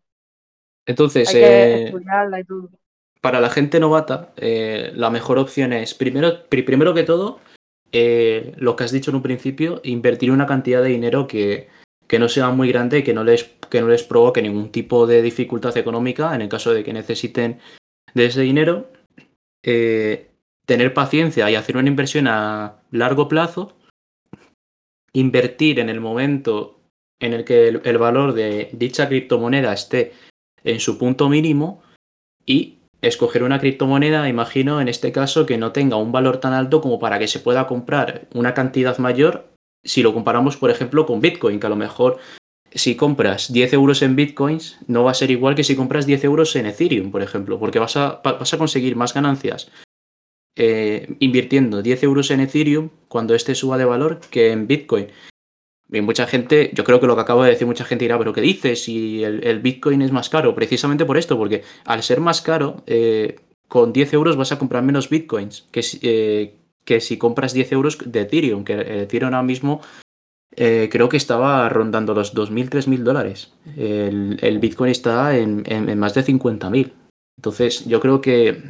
Entonces, 0.86 1.30
hay 1.30 1.36
que 1.36 1.88
eh, 1.88 1.94
y 2.40 2.44
todo. 2.44 2.70
para 3.22 3.40
la 3.40 3.50
gente 3.50 3.80
novata, 3.80 4.34
eh, 4.36 4.92
la 4.96 5.10
mejor 5.10 5.38
opción 5.38 5.74
es, 5.74 5.94
primero, 5.94 6.46
primero 6.50 6.94
que 6.94 7.04
todo, 7.04 7.40
eh, 7.92 8.54
lo 8.58 8.76
que 8.76 8.84
has 8.84 8.92
dicho 8.92 9.12
en 9.12 9.18
un 9.18 9.22
principio, 9.22 9.80
invertir 9.84 10.32
una 10.32 10.48
cantidad 10.48 10.82
de 10.82 10.90
dinero 10.90 11.28
que, 11.28 11.68
que 12.08 12.20
no 12.20 12.30
sea 12.30 12.50
muy 12.50 12.70
grande 12.72 13.00
y 13.00 13.04
que 13.04 13.14
no 13.14 13.24
les, 13.24 13.57
que 13.70 13.82
no 13.82 13.88
les 13.88 14.04
provoque 14.04 14.42
ningún 14.42 14.72
tipo 14.72 15.08
de 15.08 15.22
dificultad 15.22 15.78
económica 15.78 16.34
en 16.34 16.42
el 16.42 16.50
caso 16.50 16.74
de 16.74 16.84
que 16.84 16.94
necesiten 16.94 17.60
de 18.14 18.26
ese 18.26 18.42
dinero. 18.42 18.90
Eh, 19.64 20.32
tener 20.66 20.94
paciencia 20.94 21.50
y 21.50 21.56
hacer 21.56 21.78
una 21.78 21.88
inversión 21.88 22.28
a 22.28 22.82
largo 22.92 23.28
plazo. 23.28 23.78
Invertir 25.14 25.80
en 25.80 25.90
el 25.90 26.02
momento 26.02 26.80
en 27.20 27.34
el 27.34 27.46
que 27.46 27.68
el, 27.70 27.98
valor 27.98 28.34
de 28.34 28.70
dicha 28.74 29.08
criptomoneda 29.08 29.74
esté 29.74 30.14
en 30.64 30.80
su 30.80 30.98
punto 30.98 31.30
mínimo 31.30 31.82
y 32.46 32.80
escoger 33.02 33.44
una 33.44 33.60
criptomoneda, 33.60 34.30
imagino 34.30 34.82
en 34.82 34.88
este 34.88 35.12
caso, 35.12 35.46
que 35.46 35.58
no 35.58 35.72
tenga 35.72 35.96
un 35.96 36.12
valor 36.12 36.40
tan 36.40 36.54
alto 36.54 36.82
como 36.82 37.00
para 37.00 37.18
que 37.18 37.28
se 37.28 37.40
pueda 37.40 37.66
comprar 37.68 38.28
una 38.34 38.54
cantidad 38.54 38.98
mayor 39.00 39.50
si 39.84 40.04
lo 40.04 40.14
comparamos, 40.14 40.58
por 40.58 40.70
ejemplo, 40.70 41.06
con 41.06 41.22
Bitcoin, 41.22 41.60
que 41.60 41.68
a 41.68 41.70
lo 41.70 41.76
mejor 41.76 42.18
si 42.74 42.96
compras 42.96 43.52
10 43.52 43.74
euros 43.74 44.02
en 44.02 44.16
Bitcoins, 44.16 44.78
no 44.88 45.04
va 45.04 45.12
a 45.12 45.16
ser 45.16 45.32
igual 45.32 45.56
que 45.56 45.64
si 45.64 45.76
compras 45.76 46.06
10 46.06 46.24
euros 46.26 46.56
en 46.56 46.66
Ethereum, 46.66 47.12
por 47.12 47.22
ejemplo, 47.22 47.60
porque 47.60 47.80
vas 47.80 47.98
a, 47.98 48.22
vas 48.24 48.54
a 48.54 48.58
conseguir 48.58 48.96
más 48.96 49.14
ganancias 49.14 49.72
eh, 50.60 51.16
invirtiendo 51.20 51.84
10 51.84 52.02
euros 52.04 52.32
en 52.32 52.40
Ethereum 52.40 52.90
cuando 53.08 53.36
este 53.36 53.54
suba 53.54 53.78
de 53.78 53.86
valor 53.86 54.20
que 54.32 54.52
en 54.52 54.68
Bitcoin. 54.68 55.08
Y 55.92 56.02
mucha 56.02 56.26
gente, 56.26 56.72
yo 56.74 56.84
creo 56.84 57.00
que 57.00 57.06
lo 57.06 57.16
que 57.16 57.22
acabo 57.22 57.44
de 57.44 57.52
decir, 57.52 57.68
mucha 57.68 57.86
gente 57.86 58.06
dirá, 58.06 58.18
pero 58.18 58.34
¿qué 58.34 58.42
dices? 58.42 58.84
Si 58.84 59.24
el, 59.24 59.60
Bitcoin 59.60 60.02
es 60.02 60.12
más 60.12 60.30
caro, 60.30 60.56
precisamente 60.56 61.06
por 61.06 61.18
esto, 61.18 61.38
porque 61.38 61.64
al 61.86 62.02
ser 62.02 62.20
más 62.20 62.42
caro, 62.42 62.84
eh, 62.88 63.40
con 63.68 63.94
10 63.94 64.14
euros 64.14 64.36
vas 64.36 64.52
a 64.52 64.58
comprar 64.58 64.84
menos 64.84 65.10
Bitcoins 65.10 65.68
que, 65.72 65.86
eh, 66.02 66.56
que 66.84 67.02
si 67.02 67.18
compras 67.18 67.54
10 67.54 67.72
euros 67.74 67.98
de 68.04 68.22
Ethereum, 68.22 68.64
que 68.64 69.04
Ethereum 69.04 69.34
ahora 69.34 69.44
mismo 69.44 69.82
eh, 70.56 70.90
creo 70.92 71.10
que 71.10 71.18
estaba 71.18 71.68
rondando 71.70 72.14
los 72.14 72.34
2.000, 72.34 72.70
3.000 72.70 72.98
dólares. 73.04 73.54
El, 73.76 74.60
Bitcoin 74.60 74.92
está 74.92 75.38
en, 75.38 75.64
más 76.00 76.14
de 76.14 76.26
50.000. 76.26 76.94
Entonces, 77.38 77.86
yo 77.86 78.00
creo 78.00 78.22
que 78.22 78.64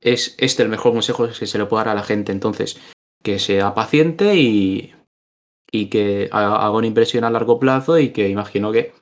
es 0.00 0.34
este 0.38 0.62
el 0.62 0.68
mejor 0.68 0.92
consejo 0.92 1.28
que 1.28 1.46
se 1.46 1.58
le 1.58 1.66
puede 1.66 1.84
dar 1.84 1.92
a 1.92 2.00
la 2.00 2.04
gente. 2.04 2.32
Entonces, 2.32 2.80
que 3.22 3.38
sea 3.38 3.74
paciente 3.74 4.36
y, 4.36 4.94
y 5.70 5.86
que 5.86 6.28
haga 6.30 6.70
una 6.70 6.86
inversión 6.86 7.24
a 7.24 7.30
largo 7.30 7.58
plazo 7.58 7.98
y 7.98 8.10
que 8.10 8.28
imagino 8.28 8.72
que, 8.72 8.92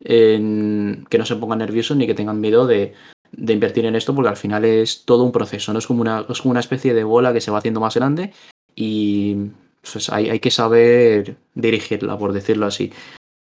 que 0.00 1.18
no 1.18 1.26
se 1.26 1.36
pongan 1.36 1.58
nerviosos 1.58 1.96
ni 1.96 2.06
que 2.06 2.14
tengan 2.14 2.40
miedo 2.40 2.66
de, 2.66 2.94
de 3.36 3.52
invertir 3.52 3.86
en 3.86 3.96
esto 3.96 4.14
porque 4.14 4.28
al 4.28 4.36
final 4.36 4.64
es 4.64 5.04
todo 5.04 5.24
un 5.24 5.32
proceso, 5.32 5.72
no 5.72 5.78
es 5.78 5.86
como 5.86 6.00
una, 6.02 6.24
es 6.28 6.40
como 6.40 6.50
una 6.50 6.60
especie 6.60 6.94
de 6.94 7.04
bola 7.04 7.32
que 7.32 7.40
se 7.40 7.50
va 7.50 7.58
haciendo 7.58 7.80
más 7.80 7.94
grande 7.94 8.32
y 8.74 9.50
pues 9.92 10.10
hay, 10.10 10.30
hay 10.30 10.40
que 10.40 10.50
saber 10.50 11.36
dirigirla, 11.54 12.18
por 12.18 12.32
decirlo 12.32 12.66
así. 12.66 12.92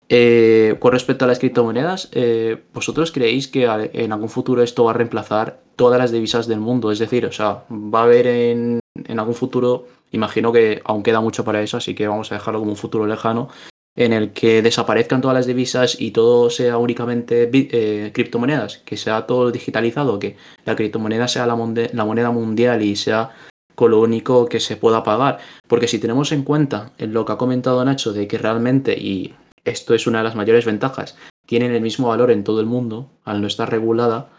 Eh, 0.10 0.76
con 0.80 0.94
respecto 0.94 1.26
a 1.26 1.28
las 1.28 1.40
criptomonedas, 1.40 2.10
eh, 2.14 2.64
¿vosotros 2.74 3.12
creéis 3.12 3.48
que 3.48 3.66
en 3.94 4.12
algún 4.12 4.30
futuro 4.30 4.64
esto 4.64 4.86
va 4.86 4.92
a 4.92 4.94
reemplazar 4.94 5.62
todas 5.76 6.00
las 6.00 6.12
divisas 6.12 6.48
del 6.48 6.60
mundo? 6.60 6.92
Es 6.92 7.00
decir, 7.00 7.26
o 7.26 7.32
sea, 7.32 7.66
va 7.70 8.02
a 8.02 8.04
haber 8.04 8.28
en, 8.28 8.80
en 8.96 9.20
algún 9.20 9.36
futuro, 9.36 9.88
imagino 10.12 10.54
que 10.54 10.82
aún 10.86 11.04
queda 11.04 11.20
mucho 11.20 11.44
para 11.44 11.62
eso, 11.62 11.78
así 11.78 11.94
que 11.94 12.08
vamos 12.08 12.32
a 12.32 12.36
dejarlo 12.36 12.60
como 12.60 12.72
un 12.72 12.78
futuro 12.78 13.06
lejano, 13.06 13.50
en 13.98 14.14
el 14.14 14.32
que 14.32 14.62
desaparezcan 14.62 15.22
todas 15.22 15.36
las 15.36 15.48
divisas 15.48 16.00
y 16.00 16.12
todo 16.12 16.52
sea 16.52 16.78
únicamente 16.78 17.50
eh, 17.52 18.12
criptomonedas, 18.14 18.78
que 18.78 18.96
sea 18.96 19.26
todo 19.26 19.52
digitalizado, 19.52 20.20
que 20.20 20.38
la 20.66 20.76
criptomoneda 20.76 21.28
sea 21.28 21.48
la, 21.48 21.56
moneda 21.56 22.32
mundial 22.32 22.84
y 22.84 22.96
sea 22.96 23.32
con 23.78 23.92
lo 23.92 24.02
único 24.02 24.48
que 24.48 24.60
se 24.60 24.76
pueda 24.76 25.04
pagar. 25.04 25.38
Porque 25.68 25.88
si 25.88 26.00
tenemos 26.00 26.32
en 26.32 26.42
cuenta 26.42 26.94
en 26.98 27.14
lo 27.14 27.26
que 27.26 27.34
ha 27.34 27.38
comentado 27.38 27.86
Nacho 27.86 28.12
de 28.12 28.28
que 28.28 28.40
realmente, 28.40 28.98
y 28.98 29.36
esto 29.66 29.94
es 29.94 30.08
una 30.08 30.18
de 30.18 30.24
las 30.24 30.36
mayores 30.36 30.66
ventajas, 30.66 31.16
tienen 31.46 31.72
el 31.72 31.82
mismo 31.82 32.08
valor 32.08 32.32
en 32.32 32.44
todo 32.44 32.60
el 32.60 32.66
mundo 32.66 33.12
al 33.24 33.40
no 33.40 33.46
estar 33.46 33.70
regulada, 33.70 34.30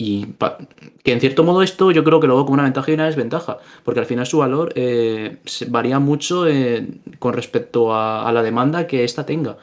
y 0.00 0.26
que 1.04 1.12
en 1.12 1.20
cierto 1.20 1.44
modo 1.44 1.62
esto 1.62 1.92
yo 1.92 2.02
creo 2.02 2.18
que 2.18 2.26
lo 2.26 2.34
veo 2.34 2.44
como 2.44 2.54
una 2.54 2.64
ventaja 2.64 2.90
y 2.90 2.94
una 2.94 3.06
desventaja, 3.06 3.58
porque 3.84 4.00
al 4.00 4.06
final 4.06 4.26
su 4.26 4.38
valor 4.38 4.72
eh, 4.74 5.38
varía 5.68 6.00
mucho 6.00 6.48
eh, 6.48 6.88
con 7.20 7.34
respecto 7.34 7.94
a, 7.94 8.30
la 8.32 8.42
demanda 8.42 8.88
que 8.88 9.04
ésta 9.04 9.26
tenga. 9.26 9.58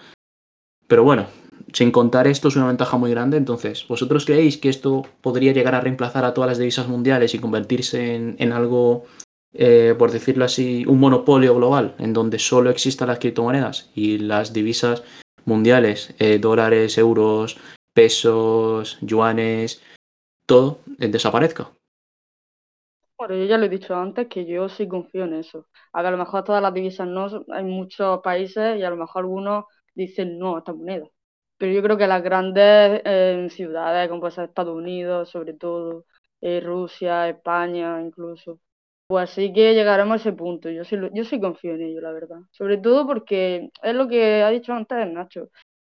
Pero 0.87 1.03
bueno, 1.03 1.27
sin 1.73 1.91
contar 1.91 2.27
esto 2.27 2.49
es 2.49 2.55
una 2.55 2.67
ventaja 2.67 2.97
muy 2.97 3.11
grande, 3.11 3.37
entonces, 3.37 3.85
¿vosotros 3.87 4.25
creéis 4.25 4.57
que 4.57 4.69
esto 4.69 5.03
podría 5.21 5.53
llegar 5.53 5.73
a 5.73 5.81
reemplazar 5.81 6.25
a 6.25 6.33
todas 6.33 6.49
las 6.49 6.57
divisas 6.57 6.87
mundiales 6.87 7.33
y 7.33 7.39
convertirse 7.39 8.15
en, 8.37 8.51
algo, 8.51 9.05
eh, 9.55 9.95
por 9.97 10.11
decirlo 10.11 10.45
así, 10.45 10.85
un 10.85 10.99
monopolio 10.99 11.55
global, 11.55 11.95
en 11.99 12.13
donde 12.13 12.39
solo 12.39 12.69
existan 12.69 13.07
las 13.07 13.19
criptomonedas 13.19 13.89
y 13.95 14.17
las 14.19 14.53
divisas 14.53 15.03
mundiales, 15.45 16.15
dólares, 16.41 16.97
euros, 16.97 17.57
pesos, 17.93 18.97
yuanes, 19.01 19.83
todo 20.47 20.79
desaparezca. 20.97 21.69
Bueno, 23.17 23.35
yo 23.35 23.45
ya 23.45 23.57
lo 23.57 23.65
he 23.65 23.69
dicho 23.69 23.95
antes 23.95 24.27
que 24.27 24.45
yo 24.45 24.67
sí 24.67 24.87
confío 24.87 25.23
en 25.23 25.35
eso. 25.35 25.67
A 25.93 26.01
a 26.01 26.11
lo 26.11 26.17
mejor 26.17 26.43
todas 26.43 26.61
las 26.61 26.73
divisas 26.73 27.07
no, 27.07 27.27
hay 27.49 27.63
muchos 27.63 28.19
países 28.21 28.77
y 28.77 28.83
a 28.83 28.89
lo 28.89 28.97
mejor 28.97 29.21
algunos 29.23 29.65
dicen 29.93 30.37
no 30.37 30.55
a 30.55 30.59
esta 30.59 30.73
moneda. 30.73 31.07
Pero 31.57 31.71
yo 31.73 31.81
creo 31.83 31.97
que 31.97 32.07
las 32.07 32.23
grandes 32.23 33.01
eh, 33.05 33.47
ciudades, 33.51 34.09
como 34.09 34.21
puede 34.21 34.43
Estados 34.43 34.75
Unidos, 34.75 35.29
sobre 35.29 35.53
todo, 35.53 36.05
eh, 36.41 36.59
Rusia, 36.61 37.29
España, 37.29 38.01
incluso, 38.01 38.59
pues 39.07 39.29
sí 39.31 39.53
que 39.53 39.73
llegaremos 39.73 40.13
a 40.13 40.17
ese 40.29 40.33
punto. 40.33 40.69
Yo 40.69 40.83
sí, 40.83 40.95
yo 41.13 41.23
sí 41.25 41.39
confío 41.39 41.75
en 41.75 41.81
ello, 41.83 42.01
la 42.01 42.11
verdad. 42.11 42.39
Sobre 42.51 42.77
todo 42.77 43.05
porque 43.07 43.69
es 43.83 43.95
lo 43.95 44.07
que 44.07 44.43
ha 44.43 44.49
dicho 44.49 44.73
antes 44.73 45.07
Nacho. 45.11 45.49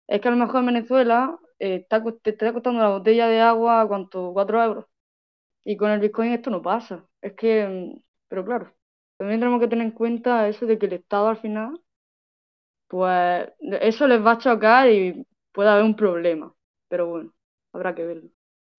Es 0.07 0.21
que 0.21 0.27
a 0.29 0.31
lo 0.31 0.37
mejor 0.37 0.61
en 0.61 0.67
Venezuela 0.67 1.39
eh, 1.59 1.87
te 1.89 2.31
está 2.31 2.53
costando 2.53 2.81
la 2.81 2.89
botella 2.89 3.27
de 3.27 3.41
agua, 3.41 3.87
¿cuánto? 3.87 4.33
¿4 4.33 4.63
euros? 4.63 4.85
Y 5.65 5.77
con 5.77 5.91
el 5.91 5.99
Bitcoin 6.01 6.33
esto 6.33 6.49
no 6.51 6.61
pasa. 6.61 7.05
Es 7.21 7.33
que, 7.35 7.67
mm, 7.67 8.01
pero 8.29 8.45
claro, 8.45 8.73
también 9.17 9.39
tenemos 9.39 9.61
que 9.61 9.67
tener 9.67 9.85
en 9.87 9.91
cuenta 9.93 10.47
eso 10.49 10.65
de 10.65 10.79
que 10.79 10.87
el 10.87 10.93
Estado 10.93 11.29
al 11.29 11.37
final, 11.37 11.81
pues 12.87 13.49
eso 13.81 14.07
les 14.07 14.23
va 14.25 14.33
a 14.33 14.37
chocar 14.37 14.89
y 14.89 15.25
puede 15.51 15.69
haber 15.69 15.83
un 15.85 15.95
problema. 15.95 16.53
pero 16.89 17.07
bueno, 17.07 17.33
habrá 17.73 17.95
que 17.95 18.05
verlo. 18.05 18.29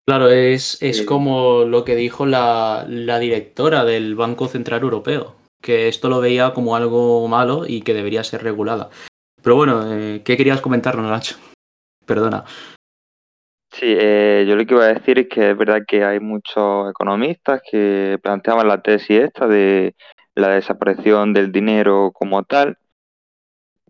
Claro, 0.05 0.29
es, 0.29 0.81
es 0.81 1.03
como 1.03 1.63
lo 1.63 1.85
que 1.85 1.95
dijo 1.95 2.25
la, 2.25 2.85
la 2.89 3.19
directora 3.19 3.85
del 3.85 4.15
Banco 4.15 4.47
Central 4.47 4.81
Europeo, 4.81 5.35
que 5.61 5.87
esto 5.87 6.09
lo 6.09 6.19
veía 6.19 6.53
como 6.53 6.75
algo 6.75 7.25
malo 7.29 7.65
y 7.65 7.81
que 7.81 7.93
debería 7.93 8.23
ser 8.25 8.43
regulada. 8.43 8.89
Pero 9.41 9.55
bueno, 9.55 9.93
eh, 9.93 10.21
¿qué 10.25 10.35
querías 10.35 10.59
comentarnos, 10.59 11.09
Nacho? 11.09 11.37
Perdona. 12.05 12.43
Sí, 13.71 13.85
eh, 13.87 14.45
yo 14.47 14.55
lo 14.55 14.65
que 14.65 14.73
iba 14.73 14.83
a 14.83 14.93
decir 14.93 15.19
es 15.19 15.27
que 15.29 15.51
es 15.51 15.57
verdad 15.57 15.81
que 15.87 16.03
hay 16.03 16.19
muchos 16.19 16.89
economistas 16.91 17.61
que 17.69 18.19
planteaban 18.21 18.67
la 18.67 18.81
tesis 18.81 19.21
esta 19.21 19.47
de 19.47 19.95
la 20.35 20.49
desaparición 20.49 21.33
del 21.33 21.51
dinero 21.51 22.11
como 22.13 22.43
tal. 22.43 22.77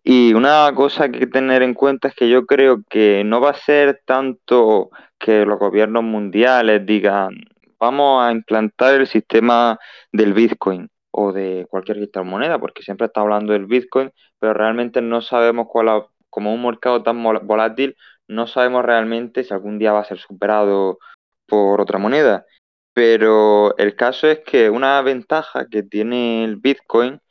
Y 0.04 0.34
una 0.34 0.72
cosa 0.76 1.10
que 1.10 1.16
hay 1.16 1.20
que 1.22 1.28
tener 1.28 1.64
en 1.64 1.74
cuenta 1.74 2.08
es 2.08 2.16
que 2.16 2.30
yo 2.30 2.46
creo 2.46 2.84
que 2.90 3.24
no 3.26 3.42
va 3.42 3.52
a 3.52 3.56
ser 3.56 4.02
tanto 4.06 4.90
que 5.24 5.46
los 5.46 5.58
gobiernos 5.58 6.04
mundiales 6.04 6.86
digan, 6.86 7.34
vamos 7.80 8.22
a 8.26 8.32
implantar 8.34 8.96
el 8.96 9.08
sistema 9.08 9.80
del 10.12 10.34
Bitcoin 10.34 10.90
o 11.12 11.32
de 11.32 11.66
cualquier 11.70 11.98
criptomoneda, 11.98 12.60
porque 12.60 12.84
siempre 12.84 13.08
está 13.08 13.22
hablando 13.22 13.54
del 13.54 13.66
Bitcoin, 13.66 14.12
pero 14.38 14.54
realmente 14.54 15.02
no 15.02 15.22
sabemos 15.22 15.68
cuál, 15.70 15.88
ha- 15.88 16.06
como 16.30 16.54
un 16.54 16.62
mercado 16.62 17.04
tan 17.04 17.24
volátil, 17.24 17.96
no 18.28 18.48
sabemos 18.48 18.84
realmente 18.84 19.46
si 19.46 19.54
algún 19.54 19.80
día 19.80 19.94
va 19.94 20.00
a 20.02 20.06
ser 20.06 20.18
superado 20.18 21.00
por 21.48 21.80
otra 21.80 22.00
moneda. 22.00 22.46
Pero 22.94 23.78
el 23.78 23.96
caso 23.96 24.28
es 24.28 24.40
que 24.40 24.70
una 24.70 25.02
ventaja 25.02 25.68
que 25.70 25.84
tiene 25.84 26.44
el 26.44 26.58
Bitcoin, 26.58 27.22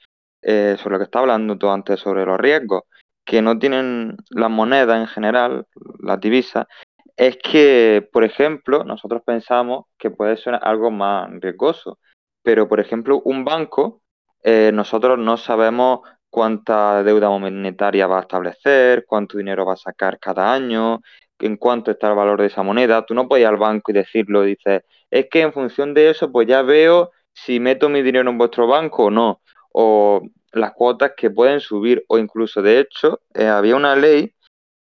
eh, 0.41 0.77
sobre 0.79 0.95
lo 0.95 0.99
que 1.01 1.05
estaba 1.05 1.25
hablando 1.25 1.59
tú 1.59 1.69
antes, 1.69 2.01
sobre 2.01 2.25
los 2.25 2.41
riesgos, 2.41 2.85
que 3.27 3.43
no 3.43 3.59
tienen 3.59 4.17
las 4.31 4.51
monedas 4.51 4.99
en 4.99 5.07
general, 5.09 5.67
las 6.01 6.21
divisas, 6.21 6.67
es 7.17 7.37
que, 7.39 8.09
por 8.13 8.25
ejemplo, 8.25 8.85
nosotros 8.85 9.23
pensamos 9.25 9.87
que 9.99 10.11
puede 10.11 10.37
ser 10.37 10.59
algo 10.63 10.91
más 10.91 11.31
riesgoso, 11.41 11.99
pero, 12.43 12.69
por 12.69 12.81
ejemplo, 12.81 13.21
un 13.25 13.45
banco, 13.45 14.03
eh, 14.43 14.71
nosotros 14.73 15.19
no 15.19 15.37
sabemos 15.37 16.01
cuánta 16.31 17.03
deuda 17.03 17.29
monetaria 17.29 18.07
va 18.07 18.19
a 18.19 18.23
establecer, 18.23 19.05
cuánto 19.07 19.39
dinero 19.39 19.67
va 19.67 19.75
a 19.75 19.77
sacar 19.77 20.19
cada 20.19 20.53
año, 20.53 21.01
en 21.39 21.57
cuánto 21.57 21.91
está 21.91 22.09
el 22.09 22.15
valor 22.15 22.41
de 22.41 22.47
esa 22.47 22.63
moneda. 22.63 23.05
Tú 23.05 23.15
no 23.15 23.29
puedes 23.29 23.43
ir 23.43 23.49
al 23.49 23.57
banco 23.57 23.91
y 23.91 23.95
decirlo, 23.95 24.43
dices, 24.43 24.83
es 25.11 25.27
que 25.31 25.43
en 25.43 25.53
función 25.53 25.93
de 25.93 26.11
eso, 26.11 26.31
pues 26.33 26.47
ya 26.49 26.63
veo 26.63 27.11
si 27.35 27.61
meto 27.61 27.89
mi 27.89 28.03
dinero 28.03 28.31
en 28.31 28.39
vuestro 28.39 28.67
banco 28.67 29.07
o 29.07 29.11
no, 29.11 29.41
o 29.73 30.23
las 30.53 30.73
cuotas 30.73 31.13
que 31.17 31.31
pueden 31.31 31.61
subir, 31.61 32.05
o 32.09 32.19
incluso, 32.19 32.63
de 32.63 32.81
hecho, 32.81 33.21
eh, 33.35 33.47
había 33.47 33.77
una 33.77 33.97
ley 33.97 34.35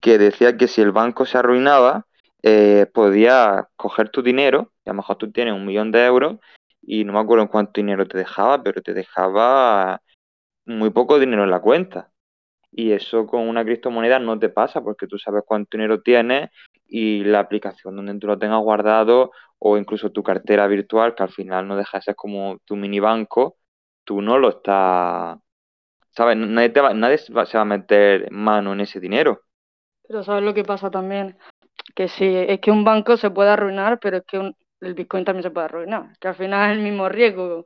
que 0.02 0.18
decía 0.18 0.58
que 0.58 0.68
si 0.68 0.82
el 0.82 0.92
banco 0.92 1.26
se 1.26 1.38
arruinaba, 1.38 2.07
eh, 2.44 2.86
podía 2.94 3.68
coger 3.76 4.10
tu 4.10 4.22
dinero, 4.22 4.72
y 4.86 4.90
a 4.90 4.94
lo 4.94 4.98
mejor 4.98 5.18
tú 5.18 5.32
tienes 5.32 5.54
un 5.54 5.66
millón 5.66 5.92
de 5.92 6.06
euros, 6.06 6.38
y 6.82 7.04
no 7.04 7.14
me 7.14 7.20
acuerdo 7.20 7.44
en 7.44 7.50
cuánto 7.50 7.74
dinero 7.76 8.08
te 8.08 8.18
dejaba, 8.18 8.64
pero 8.64 8.82
te 8.82 8.94
dejaba 8.94 10.02
muy 10.66 10.90
poco 10.90 11.20
dinero 11.20 11.44
en 11.44 11.52
la 11.52 11.62
cuenta. 11.62 12.12
Y 12.72 12.92
eso 12.92 13.26
con 13.26 13.48
una 13.48 13.64
criptomoneda 13.64 14.20
no 14.20 14.38
te 14.38 14.50
pasa 14.50 14.82
porque 14.82 15.08
tú 15.08 15.18
sabes 15.18 15.44
cuánto 15.46 15.78
dinero 15.78 16.02
tienes 16.02 16.52
y 16.86 17.24
la 17.24 17.40
aplicación 17.40 17.96
donde 17.96 18.18
tú 18.20 18.28
lo 18.28 18.38
tengas 18.38 18.62
guardado 18.62 19.32
o 19.60 19.78
incluso 19.78 20.12
tu 20.12 20.22
cartera 20.22 20.68
virtual, 20.68 21.16
que 21.16 21.24
al 21.24 21.30
final 21.30 21.68
no 21.68 21.76
deja 21.76 22.00
de 22.06 22.14
como 22.14 22.60
tu 22.66 22.76
mini 22.76 23.00
banco, 23.00 23.58
tú 24.04 24.22
no 24.22 24.38
lo 24.38 24.50
estás, 24.50 25.40
¿sabes? 26.12 26.38
Nadie, 26.38 26.72
nadie 26.94 27.18
se 27.18 27.34
va 27.34 27.46
a 27.54 27.66
meter 27.66 28.32
mano 28.32 28.74
en 28.74 28.82
ese 28.82 29.00
dinero. 29.00 29.42
Pero 30.08 30.24
¿sabes 30.24 30.44
lo 30.44 30.54
que 30.54 30.64
pasa 30.64 30.92
también? 30.92 31.38
Que 31.96 32.08
sí, 32.08 32.26
es 32.26 32.60
que 32.60 32.72
un 32.72 32.84
banco 32.84 33.18
se 33.18 33.32
puede 33.32 33.50
arruinar, 33.50 34.00
pero 34.00 34.18
es 34.18 34.24
que 34.26 34.38
un- 34.40 34.56
el 34.82 34.94
Bitcoin 34.94 35.26
también 35.26 35.44
se 35.44 35.52
puede 35.52 35.66
arruinar. 35.66 36.18
Que 36.20 36.28
al 36.28 36.36
final 36.36 36.72
es 36.72 36.78
el 36.78 36.84
mismo 36.84 37.10
riesgo. 37.10 37.66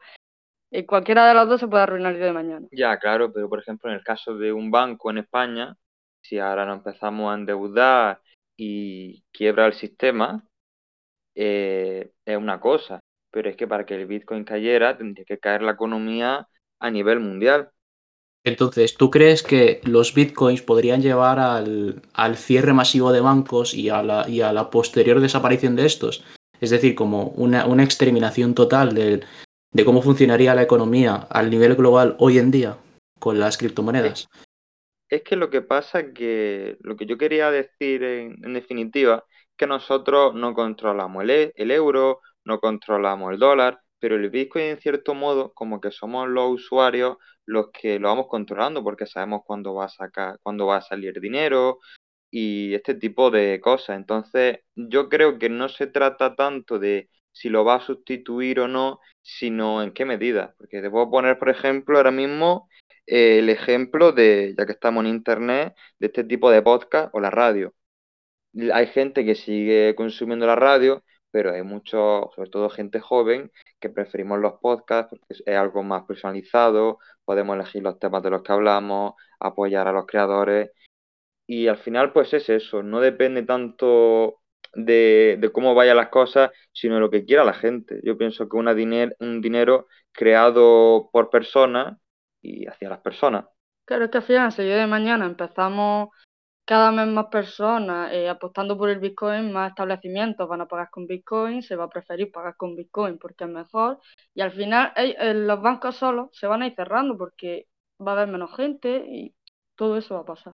Y 0.72 0.86
cualquiera 0.86 1.28
de 1.28 1.34
las 1.36 1.48
dos 1.50 1.60
se 1.62 1.68
puede 1.68 1.84
arruinar 1.84 2.14
el 2.14 2.20
día 2.20 2.28
de 2.28 2.34
mañana. 2.34 2.68
Ya, 2.72 2.98
claro, 3.00 3.32
pero 3.34 3.50
por 3.50 3.60
ejemplo, 3.60 3.90
en 3.90 3.98
el 3.98 4.04
caso 4.04 4.38
de 4.38 4.54
un 4.54 4.72
banco 4.72 5.12
en 5.12 5.20
España, 5.20 5.76
si 6.22 6.40
ahora 6.40 6.66
nos 6.66 6.78
empezamos 6.78 7.32
a 7.32 7.36
endeudar 7.36 8.22
y 8.58 9.24
quiebra 9.32 9.68
el 9.68 9.74
sistema, 9.74 10.44
eh, 11.36 12.12
es 12.26 12.38
una 12.38 12.60
cosa, 12.60 13.00
pero 13.32 13.50
es 13.50 13.58
que 13.58 13.68
para 13.68 13.86
que 13.86 13.96
el 13.96 14.08
Bitcoin 14.08 14.44
cayera 14.44 14.98
tendría 14.98 15.26
que 15.26 15.40
caer 15.40 15.62
la 15.64 15.74
economía 15.74 16.48
a 16.80 16.92
nivel 16.92 17.20
mundial. 17.20 17.72
Entonces, 18.44 18.96
¿tú 18.98 19.12
crees 19.12 19.44
que 19.44 19.82
los 19.84 20.16
bitcoins 20.16 20.62
podrían 20.64 21.02
llevar 21.02 21.40
al, 21.40 22.02
al 22.14 22.38
cierre 22.38 22.74
masivo 22.74 23.12
de 23.12 23.22
bancos 23.22 23.74
y 23.74 23.90
a, 23.90 24.02
la, 24.02 24.28
y 24.28 24.42
a 24.42 24.52
la 24.52 24.70
posterior 24.72 25.20
desaparición 25.20 25.76
de 25.76 25.86
estos? 25.86 26.24
Es 26.60 26.72
decir, 26.72 26.96
como 26.96 27.28
una, 27.36 27.66
una 27.66 27.84
exterminación 27.84 28.56
total 28.56 28.96
del- 28.96 29.26
de 29.74 29.86
cómo 29.86 30.02
funcionaría 30.02 30.56
la 30.56 30.64
economía 30.64 31.28
al 31.30 31.50
nivel 31.50 31.76
global 31.76 32.16
hoy 32.20 32.40
en 32.40 32.52
día 32.52 32.78
con 33.20 33.40
las 33.40 33.58
criptomonedas. 33.58 34.28
Es 35.08 35.24
que 35.24 35.36
lo 35.36 35.50
que 35.50 35.62
pasa 35.62 36.00
es 36.00 36.14
que 36.14 36.78
lo 36.82 36.96
que 36.96 37.06
yo 37.06 37.18
quería 37.18 37.52
decir 37.52 38.04
en, 38.04 38.44
en 38.44 38.54
definitiva, 38.54 39.24
que 39.56 39.68
nosotros 39.68 40.34
no 40.34 40.54
controlamos 40.54 41.24
el, 41.24 41.30
e- 41.30 41.54
el 41.56 41.72
euro, 41.72 42.22
no 42.44 42.60
controlamos 42.60 43.32
el 43.34 43.40
dólar, 43.40 43.80
pero 44.00 44.16
el 44.16 44.30
Bitcoin 44.30 44.66
en 44.66 44.80
cierto 44.80 45.14
modo 45.14 45.54
como 45.54 45.80
que 45.80 45.92
somos 45.92 46.28
los 46.28 46.50
usuarios 46.52 47.18
los 47.46 47.72
que 47.72 48.00
lo 48.00 48.10
vamos 48.10 48.28
controlando 48.28 48.84
porque 48.84 49.06
sabemos 49.06 49.42
cuándo 49.46 49.74
va 49.74 49.86
a 49.86 49.90
sacar, 49.90 50.40
cuándo 50.44 50.68
va 50.68 50.78
a 50.78 50.82
salir 50.82 51.20
dinero 51.20 51.80
y 52.32 52.74
este 52.76 52.96
tipo 52.96 53.32
de 53.32 53.60
cosas. 53.62 53.98
Entonces, 53.98 54.60
yo 54.76 55.10
creo 55.10 55.38
que 55.40 55.50
no 55.50 55.70
se 55.70 55.88
trata 55.88 56.36
tanto 56.36 56.80
de 56.80 57.10
si 57.32 57.50
lo 57.50 57.66
va 57.66 57.76
a 57.76 57.82
sustituir 57.82 58.60
o 58.60 58.68
no, 58.68 59.00
sino 59.22 59.84
en 59.84 59.94
qué 59.94 60.06
medida. 60.06 60.56
Porque 60.58 60.82
te 60.82 60.90
puedo 60.90 61.10
poner, 61.12 61.40
por 61.40 61.50
ejemplo, 61.50 61.98
ahora 61.98 62.12
mismo 62.12 62.70
eh, 63.08 63.40
el 63.40 63.50
ejemplo 63.50 64.12
de, 64.12 64.56
ya 64.58 64.66
que 64.66 64.74
estamos 64.74 65.04
en 65.06 65.12
internet, 65.12 65.76
de 66.00 66.08
este 66.08 66.24
tipo 66.24 66.50
de 66.52 66.62
podcast 66.62 67.10
o 67.14 67.20
la 67.20 67.30
radio. 67.30 67.74
Hay 68.74 68.88
gente 68.88 69.26
que 69.26 69.36
sigue 69.36 69.96
consumiendo 69.96 70.46
la 70.46 70.56
radio, 70.56 71.04
pero 71.32 71.54
hay 71.54 71.64
mucho, 71.64 72.30
sobre 72.36 72.50
todo 72.50 72.70
gente 72.70 73.00
joven, 73.00 73.52
que 73.80 73.90
preferimos 73.90 74.40
los 74.40 74.54
podcasts 74.60 75.10
porque 75.10 75.26
es 75.30 75.48
algo 75.48 75.84
más 75.84 76.04
personalizado, 76.04 77.00
podemos 77.26 77.56
elegir 77.56 77.84
los 77.84 78.00
temas 78.00 78.22
de 78.24 78.30
los 78.30 78.44
que 78.44 78.52
hablamos, 78.52 79.14
apoyar 79.40 79.88
a 79.88 79.92
los 79.92 80.06
creadores. 80.06 80.72
Y 81.48 81.68
al 81.68 81.78
final, 81.78 82.14
pues 82.14 82.34
es 82.34 82.50
eso, 82.50 82.84
no 82.84 83.00
depende 83.00 83.44
tanto 83.44 84.42
de, 84.74 85.50
cómo 85.54 85.76
vayan 85.76 85.98
las 85.98 86.10
cosas, 86.10 86.52
sino 86.72 86.96
de 86.96 87.02
lo 87.02 87.10
que 87.10 87.26
quiera 87.26 87.44
la 87.44 87.54
gente. 87.54 88.00
Yo 88.04 88.18
pienso 88.18 88.48
que 88.48 88.58
una 88.58 88.74
un 89.20 89.42
dinero 89.42 89.88
creado 90.12 91.10
por 91.12 91.30
personas 91.30 91.98
y 92.42 92.68
hacia 92.68 92.90
las 92.90 93.00
personas. 93.00 93.46
Claro, 93.86 94.06
es 94.06 94.12
que 94.12 94.18
al 94.20 94.24
final, 94.24 94.52
si 94.52 94.64
día 94.64 94.78
de 94.78 94.88
mañana 94.88 95.26
empezamos 95.26 96.10
cada 96.72 96.90
vez 96.92 97.14
más 97.14 97.26
personas 97.26 98.14
eh, 98.14 98.30
apostando 98.30 98.78
por 98.78 98.90
el 98.90 99.00
Bitcoin, 99.00 99.52
más 99.52 99.72
establecimientos 99.72 100.48
van 100.48 100.62
a 100.62 100.70
pagar 100.70 100.88
con 100.90 101.06
Bitcoin, 101.06 101.62
se 101.62 101.76
va 101.76 101.84
a 101.84 101.90
preferir 101.90 102.32
pagar 102.32 102.56
con 102.56 102.78
Bitcoin 102.78 103.18
porque 103.18 103.44
es 103.44 103.50
mejor. 103.50 104.00
Y 104.34 104.40
al 104.40 104.54
final 104.54 104.94
eh, 104.96 105.34
los 105.34 105.62
bancos 105.62 105.98
solos 105.98 106.30
se 106.32 106.48
van 106.48 106.62
a 106.62 106.68
ir 106.68 106.74
cerrando 106.74 107.18
porque 107.18 107.68
va 108.00 108.14
a 108.14 108.16
haber 108.16 108.30
menos 108.30 108.56
gente 108.56 109.04
y 109.06 109.36
todo 109.76 109.98
eso 109.98 110.16
va 110.16 110.22
a 110.22 110.26
pasar. 110.26 110.54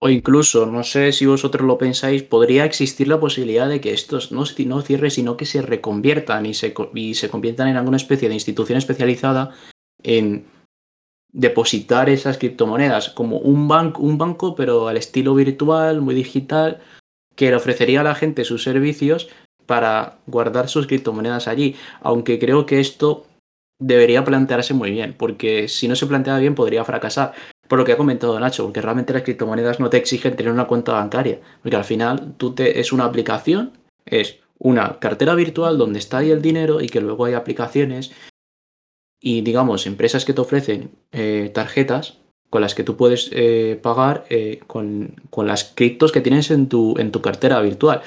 O 0.00 0.08
incluso, 0.08 0.66
no 0.66 0.84
sé 0.84 1.10
si 1.10 1.26
vosotros 1.26 1.66
lo 1.66 1.76
pensáis, 1.78 2.22
podría 2.22 2.64
existir 2.64 3.08
la 3.08 3.18
posibilidad 3.18 3.68
de 3.68 3.80
que 3.80 3.92
estos 3.92 4.30
no, 4.30 4.44
no 4.66 4.82
cierren, 4.82 5.10
sino 5.10 5.36
que 5.36 5.46
se 5.46 5.62
reconviertan 5.62 6.46
y 6.46 6.54
se, 6.54 6.72
y 6.94 7.14
se 7.14 7.28
conviertan 7.28 7.66
en 7.66 7.76
alguna 7.76 7.96
especie 7.96 8.28
de 8.28 8.34
institución 8.34 8.78
especializada 8.78 9.50
en 10.04 10.46
depositar 11.32 12.08
esas 12.08 12.38
criptomonedas, 12.38 13.10
como 13.10 13.38
un, 13.38 13.68
banco 13.68 14.02
un 14.02 14.18
banco, 14.18 14.54
pero 14.54 14.88
al 14.88 14.96
estilo 14.96 15.34
virtual, 15.34 16.00
muy 16.00 16.14
digital, 16.14 16.80
que 17.36 17.50
le 17.50 17.56
ofrecería 17.56 18.00
a 18.00 18.04
la 18.04 18.14
gente 18.14 18.44
sus 18.44 18.62
servicios 18.62 19.28
para 19.66 20.18
guardar 20.26 20.68
sus 20.68 20.86
criptomonedas 20.86 21.48
allí. 21.48 21.76
Aunque 22.00 22.38
creo 22.38 22.66
que 22.66 22.80
esto 22.80 23.26
debería 23.80 24.24
plantearse 24.24 24.74
muy 24.74 24.90
bien, 24.90 25.14
porque 25.16 25.68
si 25.68 25.88
no 25.88 25.96
se 25.96 26.06
plantea 26.06 26.38
bien 26.38 26.54
podría 26.54 26.84
fracasar. 26.84 27.32
Por 27.66 27.78
lo 27.78 27.84
que 27.84 27.92
ha 27.92 27.96
comentado 27.96 28.38
Nacho, 28.40 28.64
porque 28.64 28.80
realmente 28.80 29.12
las 29.12 29.22
criptomonedas 29.22 29.78
no 29.78 29.90
te 29.90 29.96
exigen 29.96 30.34
tener 30.34 30.52
una 30.52 30.66
cuenta 30.66 30.92
bancaria, 30.92 31.40
porque 31.62 31.76
al 31.76 31.84
final 31.84 32.34
tú 32.36 32.52
te, 32.52 32.80
es 32.80 32.92
una 32.92 33.04
aplicación, 33.04 33.78
es 34.04 34.40
una 34.58 34.98
cartera 34.98 35.34
virtual 35.34 35.78
donde 35.78 36.00
está 36.00 36.18
ahí 36.18 36.30
el 36.30 36.42
dinero 36.42 36.80
y 36.80 36.88
que 36.88 37.00
luego 37.00 37.24
hay 37.24 37.34
aplicaciones 37.34 38.12
y 39.20 39.42
digamos 39.42 39.86
empresas 39.86 40.24
que 40.24 40.32
te 40.32 40.40
ofrecen 40.40 40.90
eh, 41.12 41.50
tarjetas 41.54 42.18
con 42.48 42.62
las 42.62 42.74
que 42.74 42.82
tú 42.82 42.96
puedes 42.96 43.30
eh, 43.32 43.78
pagar 43.80 44.24
eh, 44.28 44.60
con, 44.66 45.14
con 45.30 45.46
las 45.46 45.64
criptos 45.64 46.10
que 46.10 46.20
tienes 46.20 46.50
en 46.50 46.68
tu, 46.68 46.98
en 46.98 47.12
tu 47.12 47.22
cartera 47.22 47.60
virtual. 47.60 48.02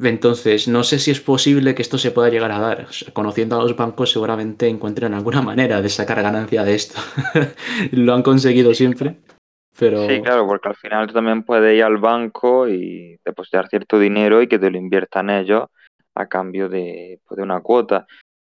Entonces, 0.00 0.68
no 0.68 0.84
sé 0.84 0.98
si 0.98 1.10
es 1.10 1.20
posible 1.20 1.74
que 1.74 1.82
esto 1.82 1.98
se 1.98 2.12
pueda 2.12 2.28
llegar 2.28 2.52
a 2.52 2.60
dar. 2.60 2.82
O 2.82 2.92
sea, 2.92 3.12
conociendo 3.12 3.58
a 3.58 3.62
los 3.62 3.76
bancos, 3.76 4.12
seguramente 4.12 4.68
encuentren 4.68 5.14
alguna 5.14 5.42
manera 5.42 5.82
de 5.82 5.88
sacar 5.88 6.22
ganancia 6.22 6.62
de 6.62 6.74
esto. 6.74 7.00
Lo 7.92 8.14
han 8.14 8.22
conseguido 8.22 8.74
siempre. 8.74 9.16
Pero... 9.76 10.06
Sí, 10.06 10.20
claro, 10.22 10.46
porque 10.46 10.68
al 10.68 10.76
final 10.76 11.06
tú 11.08 11.14
también 11.14 11.42
puedes 11.42 11.76
ir 11.76 11.82
al 11.82 11.98
banco 11.98 12.68
y 12.68 13.18
depositar 13.24 13.68
cierto 13.68 13.98
dinero 13.98 14.42
y 14.42 14.48
que 14.48 14.58
te 14.58 14.70
lo 14.70 14.76
inviertan 14.76 15.30
ellos 15.30 15.68
a 16.14 16.26
cambio 16.26 16.68
de, 16.68 17.20
pues, 17.26 17.36
de 17.36 17.44
una 17.44 17.60
cuota. 17.60 18.06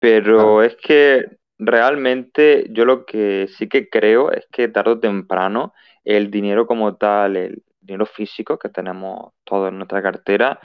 Pero 0.02 0.64
es 0.64 0.76
que 0.78 1.26
realmente 1.60 2.66
yo 2.72 2.86
lo 2.86 3.06
que 3.06 3.48
sí 3.56 3.70
que 3.70 3.88
creo 3.88 4.32
es 4.32 4.48
que 4.52 4.68
tarde 4.68 4.94
o 4.94 5.00
temprano 5.00 5.74
el 6.04 6.32
dinero 6.32 6.66
como 6.66 6.96
tal, 6.98 7.38
el 7.38 7.64
dinero 7.80 8.08
físico 8.08 8.58
que 8.58 8.70
tenemos 8.70 9.34
todos 9.44 9.70
en 9.70 9.78
nuestra 9.78 10.02
cartera, 10.02 10.60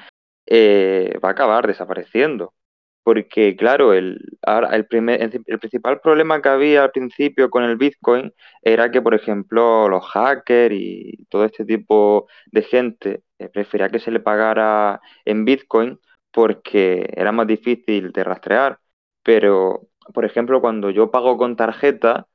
eh, 0.46 1.18
va 1.22 1.28
a 1.28 1.32
acabar 1.32 1.66
desapareciendo. 1.66 2.54
Porque, 3.04 3.56
claro, 3.56 3.92
el, 3.92 4.18
el, 4.72 4.86
primer, 4.86 5.20
el 5.22 5.58
principal 5.60 6.00
problema 6.00 6.40
que 6.40 6.48
había 6.48 6.84
al 6.84 6.90
principio 6.90 7.50
con 7.50 7.62
el 7.62 7.76
Bitcoin 7.76 8.32
era 8.62 8.90
que, 8.90 9.02
por 9.02 9.14
ejemplo, 9.14 9.88
los 9.90 10.04
hackers 10.06 10.74
y 10.74 11.26
todo 11.28 11.44
este 11.44 11.66
tipo 11.66 12.26
de 12.46 12.62
gente 12.62 13.22
eh, 13.38 13.48
prefería 13.50 13.90
que 13.90 14.00
se 14.00 14.10
le 14.10 14.20
pagara 14.20 15.00
en 15.26 15.44
Bitcoin 15.44 16.00
porque 16.32 17.08
era 17.14 17.32
más 17.32 17.46
difícil 17.46 18.12
de 18.12 18.24
rastrear. 18.24 18.78
Pero, 19.26 19.88
por 20.14 20.24
ejemplo, 20.24 20.60
cuando 20.60 20.90
yo 20.90 21.10
pago 21.10 21.36
con 21.36 21.56
tarjeta, 21.56 22.28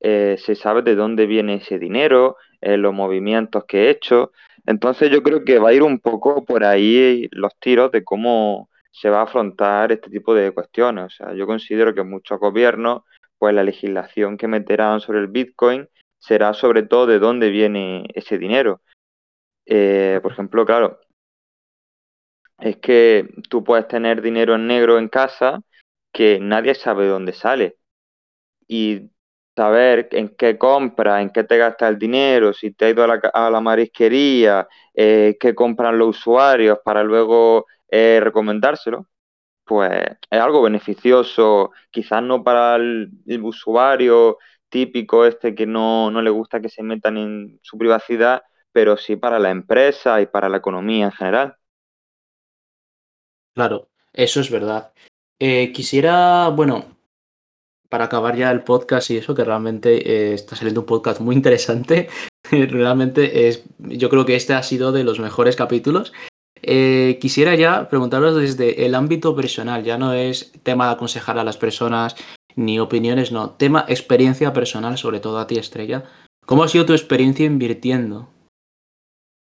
eh, 0.00 0.36
se 0.38 0.54
sabe 0.54 0.80
de 0.80 0.94
dónde 0.94 1.26
viene 1.26 1.56
ese 1.56 1.78
dinero, 1.78 2.38
eh, 2.62 2.78
los 2.78 2.94
movimientos 2.94 3.66
que 3.66 3.84
he 3.84 3.90
hecho. 3.90 4.32
Entonces 4.64 5.10
yo 5.10 5.22
creo 5.22 5.44
que 5.44 5.58
va 5.58 5.68
a 5.68 5.72
ir 5.74 5.82
un 5.82 5.98
poco 6.00 6.46
por 6.46 6.64
ahí 6.64 7.28
los 7.32 7.54
tiros 7.58 7.92
de 7.92 8.02
cómo 8.02 8.70
se 8.90 9.10
va 9.10 9.20
a 9.20 9.24
afrontar 9.24 9.92
este 9.92 10.08
tipo 10.08 10.34
de 10.34 10.52
cuestiones. 10.52 11.04
O 11.04 11.10
sea, 11.10 11.34
yo 11.34 11.46
considero 11.46 11.94
que 11.94 12.02
muchos 12.02 12.40
gobiernos, 12.40 13.02
pues 13.36 13.54
la 13.54 13.62
legislación 13.62 14.38
que 14.38 14.48
meterán 14.48 15.00
sobre 15.00 15.18
el 15.18 15.28
Bitcoin 15.28 15.86
será 16.18 16.54
sobre 16.54 16.82
todo 16.82 17.06
de 17.06 17.18
dónde 17.18 17.50
viene 17.50 18.06
ese 18.14 18.38
dinero. 18.38 18.80
Eh, 19.66 20.18
por 20.22 20.32
ejemplo, 20.32 20.64
claro, 20.64 20.98
es 22.58 22.78
que 22.78 23.28
tú 23.50 23.62
puedes 23.62 23.86
tener 23.86 24.22
dinero 24.22 24.54
en 24.54 24.66
negro 24.66 24.98
en 24.98 25.08
casa 25.08 25.62
que 26.18 26.40
nadie 26.40 26.74
sabe 26.74 27.04
de 27.04 27.10
dónde 27.10 27.32
sale. 27.32 27.76
Y 28.68 29.10
saber 29.56 30.08
en 30.12 30.30
qué 30.36 30.58
compras, 30.58 31.22
en 31.22 31.30
qué 31.30 31.44
te 31.44 31.58
gastas 31.58 31.90
el 31.90 31.98
dinero, 31.98 32.52
si 32.52 32.72
te 32.72 32.86
has 32.86 32.92
ido 32.92 33.04
a 33.04 33.50
la, 33.50 33.60
marisquería, 33.60 34.66
eh, 34.94 35.36
qué 35.38 35.54
compran 35.54 35.96
los 35.96 36.18
usuarios 36.18 36.80
para 36.84 37.04
luego 37.04 37.66
eh, 37.88 38.18
recomendárselo, 38.20 39.06
pues 39.64 39.92
es 40.30 40.40
algo 40.40 40.62
beneficioso, 40.62 41.70
quizás 41.90 42.22
no 42.22 42.42
para 42.42 42.76
el, 42.76 43.10
el 43.26 43.42
usuario 43.44 44.38
típico 44.68 45.24
este 45.24 45.54
que 45.54 45.66
no, 45.66 46.10
no 46.10 46.20
le 46.20 46.30
gusta 46.30 46.60
que 46.60 46.68
se 46.68 46.82
metan 46.82 47.16
en 47.16 47.60
su 47.62 47.78
privacidad, 47.78 48.42
pero 48.72 48.96
sí 48.96 49.14
para 49.14 49.38
la 49.38 49.50
empresa 49.50 50.20
y 50.20 50.26
para 50.26 50.48
la 50.48 50.56
economía 50.58 51.06
en 51.06 51.12
general. 51.12 51.56
Claro, 53.54 53.88
eso 54.12 54.40
es 54.40 54.50
verdad. 54.50 54.92
Eh, 55.40 55.72
quisiera, 55.72 56.48
bueno, 56.48 56.86
para 57.88 58.04
acabar 58.04 58.36
ya 58.36 58.50
el 58.50 58.64
podcast 58.64 59.10
y 59.10 59.16
eso, 59.16 59.34
que 59.34 59.44
realmente 59.44 59.96
eh, 59.96 60.34
está 60.34 60.56
saliendo 60.56 60.80
un 60.80 60.86
podcast 60.86 61.20
muy 61.20 61.34
interesante. 61.34 62.08
realmente 62.50 63.48
es, 63.48 63.64
yo 63.78 64.08
creo 64.10 64.26
que 64.26 64.36
este 64.36 64.54
ha 64.54 64.62
sido 64.62 64.92
de 64.92 65.04
los 65.04 65.20
mejores 65.20 65.56
capítulos. 65.56 66.12
Eh, 66.60 67.18
quisiera 67.20 67.54
ya 67.54 67.88
preguntaros 67.88 68.36
desde 68.36 68.84
el 68.84 68.94
ámbito 68.94 69.34
personal, 69.34 69.84
ya 69.84 69.96
no 69.96 70.12
es 70.12 70.52
tema 70.64 70.86
de 70.86 70.94
aconsejar 70.94 71.38
a 71.38 71.44
las 71.44 71.56
personas 71.56 72.16
ni 72.56 72.80
opiniones, 72.80 73.30
no, 73.30 73.50
tema 73.50 73.84
experiencia 73.88 74.52
personal, 74.52 74.98
sobre 74.98 75.20
todo 75.20 75.38
a 75.38 75.46
ti, 75.46 75.56
Estrella. 75.56 76.04
¿Cómo 76.44 76.64
ha 76.64 76.68
sido 76.68 76.84
tu 76.84 76.92
experiencia 76.92 77.46
invirtiendo? 77.46 78.28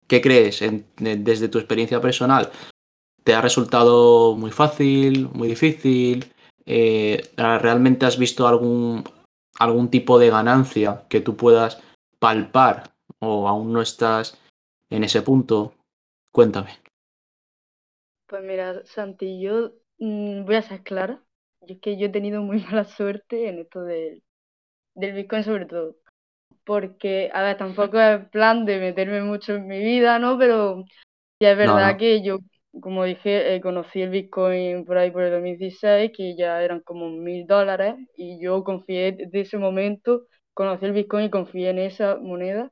¿Qué 0.07 0.21
crees 0.21 0.61
en, 0.61 0.87
de, 0.99 1.17
desde 1.17 1.49
tu 1.49 1.59
experiencia 1.59 2.01
personal? 2.01 2.51
¿Te 3.25 3.35
ha 3.35 3.41
resultado 3.41 4.35
muy 4.37 4.51
fácil, 4.51 5.29
muy 5.33 5.49
difícil? 5.49 6.33
Eh, 6.67 7.21
¿Realmente 7.37 8.07
has 8.07 8.19
visto 8.19 8.47
algún, 8.47 9.05
algún 9.59 9.91
tipo 9.91 10.19
de 10.19 10.31
ganancia 10.31 11.05
que 11.09 11.21
tú 11.21 11.37
puedas 11.37 11.83
palpar 12.19 12.93
o 13.19 13.49
aún 13.49 13.73
no 13.73 13.83
estás 13.83 14.39
en 14.91 15.05
ese 15.05 15.23
punto? 15.23 15.75
Cuéntame. 16.33 16.79
Pues 18.27 18.43
mira, 18.43 18.85
Santi, 18.87 19.41
yo 19.41 19.73
mmm, 19.99 20.45
voy 20.45 20.55
a 20.57 20.63
ser 20.63 20.83
clara. 20.83 21.23
Y 21.67 21.75
es 21.75 21.81
que 21.81 21.99
yo 21.99 22.07
he 22.07 22.09
tenido 22.11 22.43
muy 22.43 22.61
mala 22.71 22.85
suerte 22.85 23.49
en 23.49 23.61
esto 23.61 23.83
del, 23.83 24.23
del 24.95 25.15
Bitcoin 25.15 25.45
sobre 25.45 25.67
todo. 25.67 25.97
Porque, 26.65 27.31
a 27.35 27.43
ver, 27.43 27.59
tampoco 27.59 28.01
es 28.01 28.29
plan 28.31 28.65
de 28.67 28.81
meterme 28.81 29.23
mucho 29.23 29.55
en 29.57 29.67
mi 29.69 29.81
vida, 29.81 30.19
¿no? 30.19 30.39
Pero 30.39 30.85
ya 31.41 31.53
es 31.53 31.59
verdad 31.59 31.77
No, 31.77 31.93
no. 31.93 31.99
que 31.99 32.23
yo, 32.25 32.39
como 32.83 33.05
dije, 33.05 33.55
eh, 33.57 33.61
conocí 33.61 34.03
el 34.03 34.11
Bitcoin 34.11 34.85
por 34.85 34.99
ahí 34.99 35.11
por 35.11 35.23
el 35.23 35.33
2016, 35.33 36.13
que 36.17 36.37
ya 36.37 36.63
eran 36.63 36.81
como 36.81 37.11
mil 37.11 37.47
dólares, 37.47 37.97
y 38.17 38.41
yo 38.43 38.65
confié 38.65 39.13
desde 39.13 39.41
ese 39.41 39.59
momento, 39.59 40.27
conocí 40.55 40.87
el 40.87 40.93
Bitcoin 40.93 41.27
y 41.27 41.31
confié 41.31 41.71
en 41.71 41.79
esa 41.79 42.17
moneda, 42.17 42.71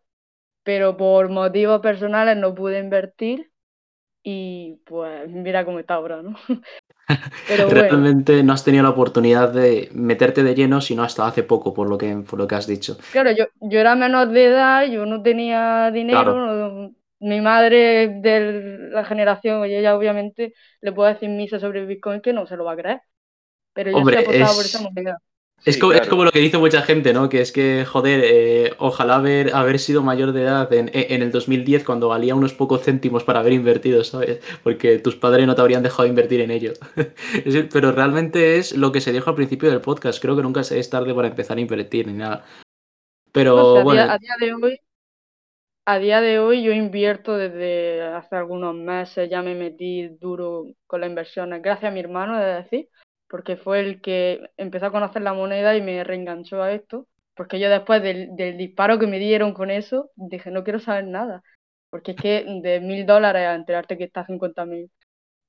pero 0.65 0.97
por 0.97 1.31
motivos 1.31 1.81
personales 1.83 2.37
no 2.37 2.55
pude 2.55 2.79
invertir 2.81 3.51
y 4.25 4.81
pues 4.87 5.29
mira 5.31 5.65
cómo 5.65 5.79
está 5.81 5.95
ahora, 5.95 6.23
¿no? 6.23 6.37
Pero 7.47 7.73
bueno, 7.73 8.09
Realmente 8.09 8.43
no 8.43 8.53
has 8.53 8.65
tenido 8.65 8.83
la 8.85 8.91
oportunidad 8.91 9.53
de 9.53 9.91
meterte 9.95 10.43
de 10.43 10.55
lleno, 10.55 10.81
sino 10.81 11.03
hasta 11.03 11.27
hace 11.27 11.43
poco, 11.43 11.73
por 11.75 11.89
lo 11.89 11.97
que, 11.99 12.15
por 12.19 12.39
lo 12.39 12.47
que 12.47 12.55
has 12.55 12.67
dicho. 12.67 12.97
claro, 13.11 13.31
yo, 13.33 13.45
yo 13.61 13.81
era 13.81 13.95
menor 13.97 14.29
de 14.31 14.47
edad, 14.47 14.85
yo 14.87 15.07
no 15.07 15.23
tenía 15.23 15.91
dinero, 15.91 16.35
Claro. 16.35 16.47
no- 16.47 16.95
mi 17.21 17.41
madre 17.41 18.05
es 18.05 18.23
de 18.23 18.91
la 18.91 19.05
generación, 19.05 19.67
y 19.67 19.75
ella 19.77 19.97
obviamente 19.97 20.55
le 20.81 20.93
puede 20.93 21.15
decir 21.15 21.29
misa 21.31 21.59
sobre 21.61 21.81
el 21.81 21.87
Bitcoin 21.87 22.21
que 22.21 22.33
no 22.33 22.47
se 22.47 22.57
lo 22.57 22.65
va 22.65 22.73
a 22.73 22.77
creer, 22.77 23.01
pero 23.75 23.93
yo 23.93 23.99
Hombre, 23.99 24.19
apostaba 24.19 24.55
por 24.55 24.67
esa 24.67 24.79
es, 24.79 24.83
moneda. 24.83 25.19
es, 25.65 25.79
Sí, 25.79 25.79
como, 25.79 25.93
es 25.93 26.03
claro. 26.03 26.09
como 26.09 26.25
lo 26.25 26.33
que 26.33 26.41
dice 26.41 26.59
mucha 26.59 26.83
gente, 26.83 27.13
¿no? 27.13 27.29
Que 27.29 27.41
es 27.43 27.53
que, 27.53 27.85
joder, 27.87 28.23
eh, 28.25 28.75
ojalá 28.79 29.17
haber, 29.17 29.55
haber 29.55 29.79
sido 29.81 30.03
mayor 30.03 30.33
de 30.33 30.43
edad 30.43 30.73
en, 30.73 30.91
en 30.95 31.23
el 31.23 31.33
2010 31.33 31.85
cuando 31.85 32.09
valía 32.09 32.35
unos 32.35 32.55
pocos 32.55 32.83
céntimos 32.85 33.25
para 33.25 33.41
haber 33.41 33.53
invertido, 33.55 34.05
¿sabes? 34.05 34.41
Porque 34.63 34.99
tus 34.99 35.17
padres 35.17 35.47
no 35.47 35.55
te 35.57 35.61
habrían 35.63 35.83
dejado 35.83 36.09
invertir 36.09 36.41
en 36.43 36.51
ello. 36.53 36.73
Es 37.45 37.57
Pero 37.73 37.93
realmente 37.93 38.59
es 38.59 38.77
lo 38.77 38.93
que 38.93 39.01
se 39.01 39.13
dijo 39.13 39.31
al 39.31 39.37
principio 39.37 39.71
del 39.71 39.81
podcast. 39.83 40.21
Creo 40.23 40.37
que 40.37 40.43
nunca 40.43 40.65
se 40.65 40.79
es 40.81 40.91
tarde 40.91 41.15
para 41.15 41.29
empezar 41.29 41.59
a 41.59 41.61
invertir 41.61 42.07
ni 42.07 42.15
nada. 42.15 42.45
Pero 43.33 43.79
a 43.79 43.83
bueno, 43.83 44.03
día, 44.03 44.13
a 44.13 44.19
día 44.19 44.35
de 44.41 44.55
hoy, 44.55 44.79
a 45.91 45.99
día 45.99 46.21
de 46.21 46.39
hoy 46.39 46.63
yo 46.63 46.73
invierto 46.73 47.39
desde 47.39 48.03
hace 48.03 48.37
algunos 48.37 48.75
meses, 48.75 49.31
ya 49.31 49.41
me 49.41 49.55
metí 49.55 50.07
duro 50.21 50.67
con 50.87 51.01
las 51.01 51.09
inversiones, 51.09 51.63
gracias 51.63 51.91
a 51.91 51.95
mi 51.95 52.01
hermano, 52.01 52.39
es 52.39 52.65
decir, 52.65 52.91
porque 53.27 53.57
fue 53.57 53.81
el 53.81 54.03
que 54.03 54.51
empezó 54.59 54.85
a 54.85 54.93
conocer 54.93 55.23
la 55.23 55.33
moneda 55.33 55.75
y 55.75 55.81
me 55.81 56.05
reenganchó 56.05 56.63
a 56.63 56.73
esto, 56.73 57.07
porque 57.35 57.59
yo 57.59 57.71
después 57.71 58.03
del, 58.03 58.37
del 58.37 58.59
disparo 58.59 58.99
que 58.99 59.07
me 59.07 59.19
dieron 59.19 59.55
con 59.55 59.71
eso, 59.71 60.11
dije, 60.15 60.51
no 60.51 60.63
quiero 60.63 60.79
saber 60.79 61.07
nada, 61.07 61.43
porque 61.89 62.11
es 62.11 62.19
que 62.19 62.45
de 62.63 62.81
mil 62.81 63.07
dólares 63.07 63.47
a 63.47 63.55
enterarte 63.55 63.97
que 63.97 64.05
está 64.05 64.21
a 64.21 64.27
50 64.27 64.67
mil, 64.67 64.91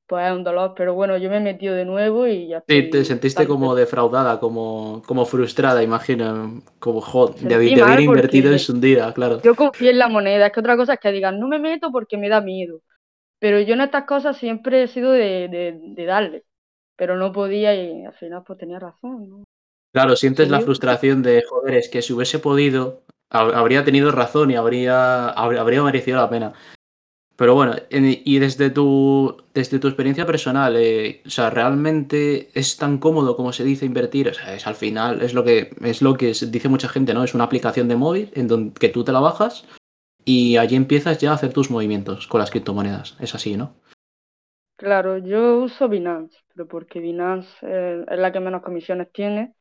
pues 0.09 0.27
es 0.27 0.33
un 0.33 0.43
dolor, 0.43 0.73
pero 0.75 0.93
bueno, 0.95 1.17
yo 1.17 1.29
me 1.29 1.37
he 1.37 1.41
metido 1.41 1.75
de 1.75 1.85
nuevo 1.85 2.27
y 2.27 2.49
ya 2.49 2.63
sí, 2.67 2.89
te 2.89 3.05
sentiste 3.05 3.47
como 3.47 3.75
defraudada, 3.75 4.39
como, 4.39 5.01
como 5.05 5.25
frustrada, 5.25 5.83
imagino. 5.83 6.61
Como, 6.79 7.01
joder, 7.01 7.35
debí 7.47 7.79
haber 7.79 7.99
mal 7.99 8.03
invertido 8.05 8.51
en 8.51 8.59
su 8.59 8.73
día, 8.79 9.13
claro. 9.13 9.41
yo 9.43 9.55
confié 9.55 9.91
en 9.91 9.99
la 9.99 10.09
moneda, 10.09 10.47
es 10.47 10.53
que 10.53 10.59
otra 10.59 10.77
cosa 10.77 10.93
es 10.93 10.99
que 10.99 11.11
digan, 11.11 11.39
no 11.39 11.47
me 11.47 11.59
meto 11.59 11.91
porque 11.91 12.17
me 12.17 12.29
da 12.29 12.41
miedo. 12.41 12.81
Pero 13.39 13.59
yo 13.61 13.75
en 13.75 13.81
estas 13.81 14.05
cosas 14.05 14.37
siempre 14.37 14.83
he 14.83 14.87
sido 14.87 15.11
de, 15.13 15.47
de, 15.49 15.79
de 15.81 16.05
darle, 16.05 16.45
pero 16.97 17.17
no 17.17 17.31
podía 17.33 17.75
y 17.75 18.05
al 18.05 18.13
final 18.15 18.43
pues 18.45 18.59
tenía 18.59 18.79
razón, 18.79 19.29
¿no? 19.29 19.43
Claro, 19.91 20.15
sientes 20.15 20.49
la 20.49 20.61
frustración 20.61 21.23
de, 21.23 21.43
joder, 21.49 21.75
es 21.75 21.89
que 21.89 22.01
si 22.03 22.13
hubiese 22.13 22.37
podido, 22.39 23.03
hab- 23.31 23.53
habría 23.55 23.83
tenido 23.83 24.11
razón 24.11 24.51
y 24.51 24.55
habría, 24.55 25.33
habr- 25.35 25.57
habría 25.57 25.81
merecido 25.83 26.17
la 26.17 26.29
pena. 26.29 26.53
Pero 27.39 27.55
bueno, 27.55 27.73
en- 27.89 28.21
y 28.25 28.37
desde 28.39 28.69
tu, 28.69 29.37
desde 29.53 29.79
tu 29.79 29.87
experiencia 29.87 30.25
personal, 30.25 30.75
eh, 30.77 31.21
o 31.25 31.29
sea, 31.29 31.49
¿realmente 31.49 32.49
es 32.53 32.75
tan 32.77 32.97
cómodo 32.97 33.37
como 33.37 33.53
se 33.53 33.63
dice 33.63 33.85
invertir? 33.85 34.27
O 34.27 34.33
sea, 34.33 34.53
es 34.53 34.67
al 34.67 34.75
final, 34.75 35.21
es 35.21 35.33
lo 35.33 35.45
que, 35.45 35.71
es 35.81 36.01
lo 36.01 36.17
que 36.17 36.33
dice 36.33 36.67
mucha 36.67 36.89
gente, 36.89 37.13
¿no? 37.13 37.23
Es 37.23 37.33
una 37.33 37.45
aplicación 37.45 37.87
de 37.87 37.95
móvil 37.95 38.29
en 38.33 38.49
donde 38.49 38.73
que 38.77 38.89
tú 38.89 39.05
te 39.05 39.13
la 39.13 39.21
bajas 39.21 39.65
y 40.25 40.57
allí 40.57 40.75
empiezas 40.75 41.19
ya 41.19 41.31
a 41.31 41.35
hacer 41.35 41.53
tus 41.53 41.71
movimientos 41.71 42.27
con 42.27 42.39
las 42.41 42.51
criptomonedas. 42.51 43.15
Es 43.21 43.33
así, 43.33 43.55
¿no? 43.55 43.73
Claro, 44.75 45.17
yo 45.17 45.59
uso 45.59 45.89
Binance, 45.89 46.37
pero 46.53 46.67
porque 46.67 46.99
Binance 46.99 47.49
eh, 47.63 48.05
es 48.09 48.19
la 48.19 48.31
que 48.31 48.39
menos 48.39 48.61
comisiones 48.61 49.11
tiene. 49.11 49.53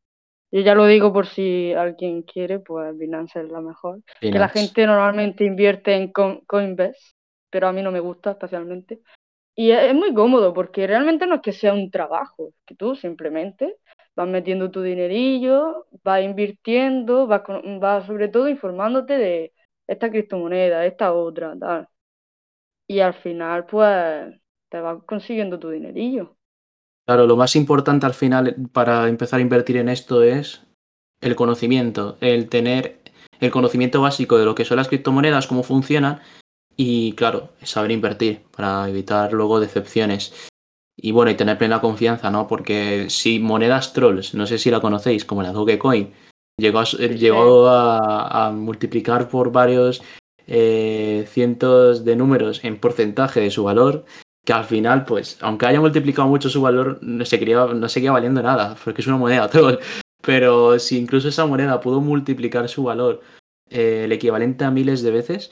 Yo 0.53 0.63
ya 0.63 0.75
lo 0.75 0.87
digo 0.87 1.13
por 1.13 1.27
si 1.27 1.73
alguien 1.75 2.23
quiere, 2.23 2.61
pues 2.61 2.97
Binance 2.97 3.41
es 3.41 3.51
la 3.51 3.61
mejor. 3.61 4.01
Que 4.21 4.39
la 4.39 4.49
gente 4.49 4.87
normalmente 4.87 5.45
invierte 5.45 5.95
en 5.95 6.13
Co- 6.13 6.43
Coinbase, 6.47 7.15
pero 7.51 7.69
a 7.69 7.73
mí 7.73 7.83
no 7.83 7.93
me 7.93 8.01
gusta 8.01 8.33
especialmente. 8.33 9.01
Y 9.55 9.73
es, 9.73 9.95
muy 9.95 10.15
cómodo 10.15 10.55
porque 10.55 10.87
realmente 10.87 11.27
no 11.27 11.37
es 11.37 11.43
que 11.43 11.53
sea 11.53 11.75
un 11.75 11.91
trabajo, 11.91 12.53
que 12.65 12.75
tú 12.75 12.95
simplemente 12.95 13.77
vas 14.15 14.29
metiendo 14.29 14.71
tu 14.71 14.83
dinerillo, 14.83 15.87
vas 16.05 16.23
invirtiendo, 16.23 17.27
vas, 17.27 17.43
con- 17.43 17.81
vas 17.81 18.07
sobre 18.07 18.29
todo 18.29 18.49
informándote 18.49 19.19
de, 19.19 19.53
esta 19.89 20.11
criptomoneda, 20.11 20.87
esta 20.87 21.13
otra, 21.13 21.57
tal. 21.59 21.89
Y 22.87 23.01
al 23.01 23.15
final, 23.15 23.67
pues, 23.67 24.41
te 24.69 24.81
vas 24.81 25.03
consiguiendo 25.05 25.59
tu 25.59 25.71
dinerillo. 25.71 26.37
Claro, 27.07 27.27
lo 27.27 27.37
más 27.37 27.57
importante 27.57 28.07
al 28.07 28.15
final 28.15 28.55
para 28.73 29.09
empezar 29.09 29.39
a 29.39 29.43
invertir 29.43 29.79
en 29.79 29.89
esto 29.89 30.23
es 30.23 30.67
el 31.21 31.35
conocimiento, 31.35 32.19
el 32.21 32.49
tener 32.49 33.01
el 33.41 33.51
conocimiento 33.51 34.03
básico 34.03 34.37
de 34.37 34.45
lo 34.45 34.55
que 34.55 34.65
son 34.65 34.77
las 34.77 34.89
criptomonedas, 34.89 35.47
cómo 35.47 35.63
funcionan 35.63 36.21
y, 36.81 37.13
claro, 37.15 37.51
saber 37.65 37.91
invertir 37.91 38.43
para 38.57 38.89
evitar 38.89 39.33
luego 39.33 39.59
decepciones. 39.59 40.33
Y 40.97 41.11
bueno, 41.11 41.33
y 41.33 41.35
tener 41.35 41.59
plena 41.59 41.81
confianza, 41.81 42.31
¿no? 42.31 42.47
Porque 42.47 43.11
si 43.11 43.41
monedas 43.41 43.93
trolls, 43.93 44.35
no 44.35 44.47
sé 44.47 44.59
si 44.59 44.71
la 44.71 44.81
conocéis, 44.81 45.25
como 45.25 45.43
la 45.43 45.53
Dogecoin, 45.53 46.13
llegó 46.57 46.79
a, 46.79 46.85
llegó 46.85 47.69
a, 47.69 48.53
multiplicar 48.53 49.29
por 49.29 49.51
varios 49.51 50.03
eh, 50.47 51.27
cientos 51.29 52.05
de 52.05 52.15
números 52.15 52.61
en 52.63 52.79
porcentaje 52.79 53.41
de 53.41 53.51
su 53.51 53.65
valor, 53.65 54.05
que 54.47 54.53
al 54.53 54.65
final, 54.65 55.05
pues, 55.05 55.37
aunque 55.41 55.67
haya 55.67 55.81
multiplicado 55.81 56.29
mucho 56.29 56.49
su 56.49 56.63
valor, 56.63 57.01
no, 57.03 57.25
se 57.25 57.45
no 57.45 57.89
seguía 57.89 58.13
valiendo 58.13 58.41
nada, 58.41 58.77
porque 58.85 59.01
es 59.01 59.07
una 59.09 59.17
moneda 59.17 59.49
troll. 59.51 59.79
Pero 60.23 60.79
si 60.79 60.97
incluso 60.97 61.29
esa 61.29 61.45
moneda 61.45 61.81
pudo 61.81 62.01
multiplicar 62.01 62.69
su 62.69 62.85
valor 62.85 63.21
eh, 63.69 64.03
el 64.05 64.13
equivalente 64.13 64.65
a 64.65 64.71
miles 64.71 65.03
de 65.03 65.11
veces 65.11 65.51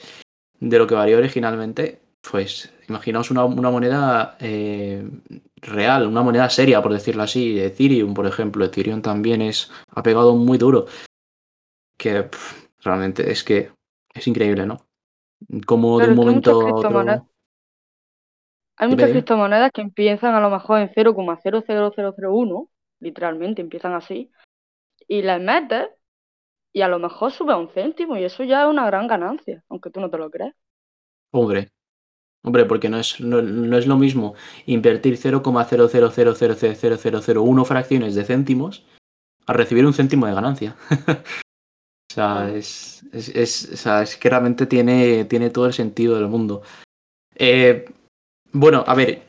de 0.59 0.77
lo 0.77 0.87
que 0.87 0.95
valió 0.95 1.17
originalmente, 1.17 2.01
pues 2.29 2.73
imaginaos 2.89 3.31
una, 3.31 3.45
moneda 3.47 4.37
eh, 4.39 5.07
real, 5.57 6.07
una 6.07 6.23
moneda 6.23 6.49
seria, 6.49 6.81
por 6.81 6.93
decirlo 6.93 7.23
así, 7.23 7.59
Ethereum, 7.59 8.13
por 8.13 8.25
ejemplo. 8.25 8.65
Ethereum 8.65 9.01
también 9.01 9.41
es, 9.41 9.71
ha 9.89 10.03
pegado 10.03 10.35
muy 10.35 10.57
duro. 10.57 10.85
Que 11.97 12.29
realmente 12.81 13.31
es 13.31 13.43
que 13.43 13.71
es 14.13 14.27
increíble, 14.27 14.65
¿no? 14.65 14.77
Como 15.65 15.99
de 15.99 16.09
un 16.09 16.15
momento 16.15 16.61
a 16.61 16.73
otro 16.73 17.27
hay 18.77 18.89
muchas 18.89 19.09
criptomonedas 19.09 19.71
que 19.71 19.81
empiezan 19.81 20.35
a 20.35 20.39
lo 20.39 20.51
mejor 20.51 20.79
en 20.79 20.89
0,00001, 20.89 22.69
literalmente 22.99 23.61
empiezan 23.61 23.93
así, 23.93 24.31
y 25.07 25.23
las 25.23 25.41
metes 25.41 25.89
y 26.77 26.81
a 26.83 26.87
lo 26.87 26.99
mejor 26.99 27.31
sube 27.31 27.53
a 27.53 27.57
un 27.57 27.69
céntimo 27.69 28.17
y 28.17 28.23
eso 28.23 28.43
ya 28.43 28.61
es 28.61 28.67
una 28.69 28.85
gran 28.85 29.07
ganancia, 29.07 29.63
aunque 29.67 29.89
tú 29.89 29.99
no 29.99 30.11
te 30.11 30.19
lo 30.19 30.29
creas. 30.29 30.53
Hombre, 31.31 31.71
hombre, 32.43 32.65
porque 32.65 32.87
no 32.87 32.99
es, 32.99 33.19
no, 33.19 33.39
es 33.75 33.87
lo 33.87 33.97
mismo 33.97 34.35
invertir 34.67 35.17
0,0000001 35.17 37.65
fracciones 37.65 38.13
de 38.13 38.25
céntimos 38.25 38.85
a 39.47 39.53
recibir 39.53 39.87
un 39.87 39.95
céntimo 39.95 40.27
de 40.27 40.35
ganancia. 40.35 40.75
o, 42.11 42.13
sea, 42.13 42.47
es, 42.51 43.03
es, 43.11 43.71
o 43.73 43.77
sea, 43.77 44.03
es 44.03 44.15
que 44.15 44.29
realmente 44.29 44.67
tiene, 44.67 45.25
tiene 45.25 45.49
todo 45.49 45.65
el 45.65 45.73
sentido 45.73 46.13
del 46.13 46.27
mundo. 46.27 46.61
Eh, 47.33 47.85
bueno, 48.53 48.83
a 48.85 48.93
ver, 48.93 49.23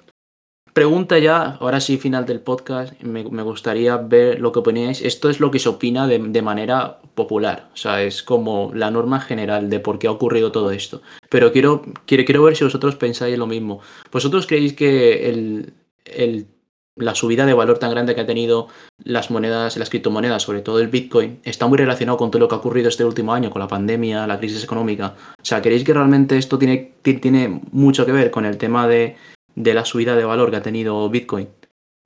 pregunta 0.78 1.18
ya, 1.18 1.56
ahora 1.58 1.80
sí, 1.80 1.98
final 1.98 2.24
del 2.24 2.38
podcast, 2.38 2.92
me, 3.02 3.24
gustaría 3.42 3.96
ver 3.96 4.38
lo 4.38 4.52
que 4.52 4.60
poníais. 4.60 5.02
Esto 5.02 5.28
es 5.28 5.40
lo 5.40 5.50
que 5.50 5.58
se 5.58 5.68
opina 5.68 6.06
de, 6.06 6.40
manera 6.40 7.00
popular, 7.16 7.68
o 7.74 7.76
sea, 7.76 8.04
es 8.04 8.22
como 8.22 8.70
la 8.72 8.88
norma 8.92 9.18
general 9.18 9.70
de 9.70 9.80
por 9.80 9.98
qué 9.98 10.06
ha 10.06 10.12
ocurrido 10.12 10.52
todo 10.52 10.70
esto. 10.70 11.02
Pero 11.30 11.50
quiero, 11.50 11.82
quiero, 12.06 12.24
quiero 12.24 12.44
ver 12.44 12.54
si 12.54 12.62
vosotros 12.62 12.94
pensáis 12.94 13.36
lo 13.36 13.48
mismo. 13.48 13.80
¿Vosotros 14.12 14.46
creéis 14.46 14.72
que 14.74 15.28
el, 15.28 15.72
el 16.04 16.46
la 16.94 17.16
subida 17.16 17.44
de 17.44 17.54
valor 17.54 17.78
tan 17.78 17.90
grande 17.90 18.14
que 18.14 18.20
ha 18.20 18.26
tenido 18.26 18.68
las 19.02 19.32
monedas, 19.32 19.76
las 19.76 19.90
criptomonedas, 19.90 20.44
sobre 20.44 20.60
todo 20.60 20.78
el 20.78 20.88
Bitcoin, 20.88 21.40
está 21.42 21.66
muy 21.66 21.78
relacionado 21.78 22.18
con 22.18 22.30
todo 22.30 22.38
lo 22.38 22.48
que 22.48 22.54
ha 22.54 22.58
ocurrido 22.58 22.88
este 22.88 23.04
último 23.04 23.34
año, 23.34 23.50
con 23.50 23.60
la 23.60 23.68
pandemia, 23.68 24.28
la 24.28 24.38
crisis 24.38 24.62
económica. 24.62 25.14
O 25.40 25.44
sea, 25.44 25.60
¿queréis 25.60 25.82
que 25.82 25.92
realmente 25.92 26.38
esto 26.38 26.56
tiene, 26.56 26.92
tiene 27.02 27.62
mucho 27.72 28.06
que 28.06 28.12
ver 28.12 28.30
con 28.30 28.44
el 28.44 28.58
tema 28.58 28.86
de, 28.86 29.16
de 29.58 29.74
la 29.74 29.84
subida 29.84 30.14
de 30.14 30.24
valor 30.24 30.50
que 30.50 30.56
ha 30.56 30.62
tenido 30.62 31.08
Bitcoin 31.10 31.48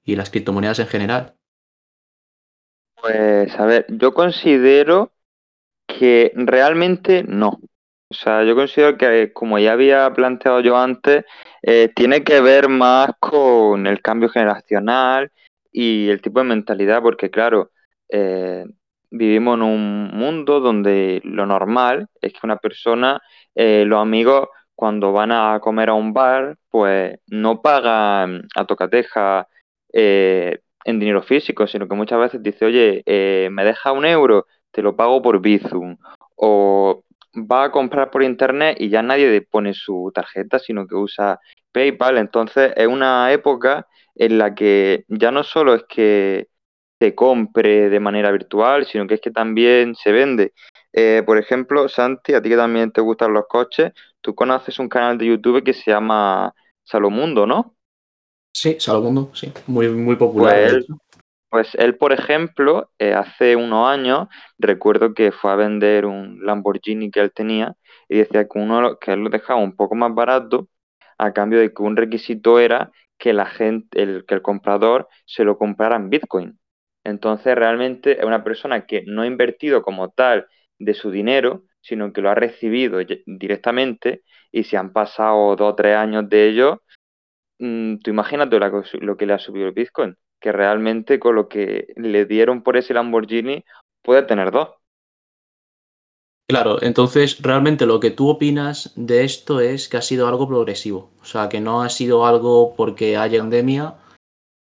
y 0.05 0.17
las 0.17 0.31
criptomonedas 0.31 0.79
en 0.79 0.87
general? 0.87 1.35
Pues, 3.01 3.55
a 3.59 3.67
ver, 3.67 3.87
yo 3.89 4.15
considero 4.15 5.13
que 5.87 6.33
realmente 6.35 7.25
no. 7.25 7.61
O 8.09 8.15
sea, 8.15 8.45
yo 8.45 8.55
considero 8.55 8.97
que, 8.97 9.33
como 9.33 9.59
ya 9.59 9.73
había 9.73 10.13
planteado 10.13 10.61
yo 10.61 10.77
antes, 10.77 11.25
eh, 11.63 11.91
tiene 11.95 12.25
que 12.25 12.41
ver 12.41 12.69
más 12.69 13.11
con 13.21 13.87
el 13.87 14.01
cambio 14.01 14.29
generacional 14.29 15.31
y 15.71 16.09
el 16.09 16.21
tipo 16.21 16.41
de 16.41 16.47
mentalidad, 16.47 17.03
porque 17.03 17.31
claro, 17.31 17.71
eh, 18.09 18.65
vivimos 19.11 19.57
en 19.57 19.63
un 19.63 20.09
mundo 20.09 20.61
donde 20.61 21.21
lo 21.25 21.47
normal 21.47 22.09
es 22.21 22.33
que 22.33 22.41
una 22.45 22.57
persona, 22.57 23.21
eh, 23.55 23.85
los 23.87 24.01
amigos, 24.01 24.49
cuando 24.83 25.13
van 25.13 25.31
a 25.31 25.61
comer 25.61 25.91
a 25.91 25.95
un 25.95 26.13
bar, 26.13 26.57
pues 26.69 27.17
no 27.29 27.63
pagan 27.63 28.49
a 28.57 28.65
tocateja 28.67 29.47
en 29.93 30.99
dinero 30.99 31.23
físico, 31.23 31.69
sino 31.69 31.87
que 31.87 31.95
muchas 31.95 32.19
veces 32.19 32.43
dice, 32.43 32.65
oye, 32.65 33.05
me 33.49 33.65
deja 33.65 33.93
un 33.93 34.05
euro, 34.05 34.47
te 34.73 34.83
lo 34.83 34.97
pago 34.97 35.23
por 35.23 35.41
Bizum. 35.41 35.97
O 36.35 37.05
va 37.33 37.63
a 37.63 37.71
comprar 37.71 38.11
por 38.11 38.25
internet 38.25 38.77
y 38.81 38.89
ya 38.89 39.03
nadie 39.03 39.43
pone 39.43 39.73
su 39.73 40.11
tarjeta, 40.13 40.59
sino 40.59 40.85
que 40.89 40.97
usa 40.97 41.39
PayPal. 41.71 42.19
Entonces 42.19 42.73
es 42.75 42.89
una 42.89 43.31
época 43.31 43.87
en 44.17 44.37
la 44.37 44.53
que 44.53 45.05
ya 45.07 45.31
no 45.31 45.45
solo 45.45 45.75
es 45.75 45.85
que 45.89 46.49
se 46.99 47.15
compre 47.15 47.89
de 47.89 48.01
manera 48.01 48.33
virtual, 48.33 48.85
sino 48.85 49.07
que 49.07 49.15
es 49.15 49.21
que 49.21 49.31
también 49.31 49.95
se 49.95 50.11
vende. 50.11 50.55
Eh, 50.93 51.23
por 51.25 51.39
ejemplo, 51.39 51.89
Santi, 51.89 52.35
a 52.35 52.43
ti 52.43 52.49
que 52.49 52.57
también 52.57 52.91
te 52.91 53.01
gustan 53.01 53.33
los 53.33 53.47
coches, 53.49 53.93
tú 54.23 54.35
conoces 54.35 54.79
un 54.79 54.89
canal 54.89 55.19
de 55.19 55.27
YouTube 55.27 55.63
que 55.63 55.75
se 55.75 55.91
llama 55.91 56.55
Salomundo, 56.83 57.47
¿no? 57.47 57.77
Sí, 58.55 58.77
Salomundo, 58.81 59.31
sí, 59.35 59.53
muy, 59.67 59.89
muy 59.91 60.17
popular. 60.17 60.71
Pues 60.71 60.87
pues 61.53 61.75
él, 61.75 61.99
por 61.99 62.15
ejemplo, 62.15 62.91
eh, 62.99 63.13
hace 63.13 63.57
unos 63.57 63.87
años, 63.87 64.29
recuerdo 64.59 65.13
que 65.13 65.33
fue 65.33 65.53
a 65.53 65.55
vender 65.55 66.07
un 66.07 66.39
Lamborghini 66.47 67.11
que 67.11 67.21
él 67.21 67.31
tenía 67.31 67.77
y 68.09 68.17
decía 68.17 68.49
que, 68.49 68.59
uno, 68.59 68.97
que 68.99 69.13
él 69.13 69.21
lo 69.21 69.29
dejaba 69.29 69.61
un 69.61 69.77
poco 69.77 69.95
más 69.95 70.15
barato 70.15 70.71
a 71.19 71.35
cambio 71.35 71.61
de 71.61 71.75
que 71.75 71.83
un 71.83 71.99
requisito 71.99 72.59
era 72.59 72.91
que 73.19 73.35
la 73.35 73.45
gente, 73.45 74.03
el, 74.03 74.25
que 74.27 74.35
el 74.35 74.41
comprador 74.41 75.09
se 75.27 75.45
lo 75.45 75.59
comprara 75.59 75.97
en 75.97 76.09
Bitcoin. 76.09 76.59
Entonces, 77.05 77.55
realmente 77.55 78.19
es 78.19 78.25
una 78.25 78.43
persona 78.43 78.87
que 78.87 79.03
no 79.07 79.21
ha 79.21 79.27
invertido 79.27 79.83
como 79.83 80.09
tal 80.09 80.47
de 80.79 80.95
su 80.95 81.11
dinero, 81.11 81.65
sino 81.83 82.13
que 82.13 82.23
lo 82.23 82.31
ha 82.31 82.35
recibido 82.35 82.99
directamente 83.27 84.23
y 84.51 84.65
si 84.65 84.77
han 84.77 84.93
pasado 84.93 85.57
dos 85.57 85.73
o 85.73 85.75
tres 85.75 85.97
años 85.97 86.29
de 86.29 86.49
ello, 86.49 86.83
mm, 87.59 87.99
tú 87.99 88.11
imagínate 88.11 88.59
lo 89.01 89.17
que 89.17 89.27
le 89.27 89.33
ha 89.35 89.39
subido 89.39 89.69
el 89.69 89.75
Bitcoin 89.75 90.17
que 90.43 90.53
realmente 90.53 91.19
con 91.19 91.37
lo 91.37 91.49
que 91.49 91.95
le 91.97 92.27
dieron 92.27 92.63
por 92.63 92.77
ese 92.77 92.93
Lamborghini 92.93 93.65
puede 94.03 94.25
tener 94.25 94.51
dos. 94.51 94.71
Claro, 96.51 96.83
entonces 96.83 97.41
realmente 97.41 97.87
lo 97.87 98.01
que 98.01 98.11
tú 98.11 98.29
opinas 98.29 98.93
de 98.97 99.25
esto 99.25 99.61
es 99.61 99.89
que 99.89 99.97
ha 99.97 100.03
sido 100.03 100.27
algo 100.27 100.49
progresivo, 100.49 101.13
o 101.23 101.25
sea, 101.25 101.49
que 101.49 101.61
no 101.61 101.83
ha 101.83 101.89
sido 101.89 102.27
algo 102.27 102.75
porque 102.77 103.17
haya 103.17 103.39
pandemia 103.39 103.95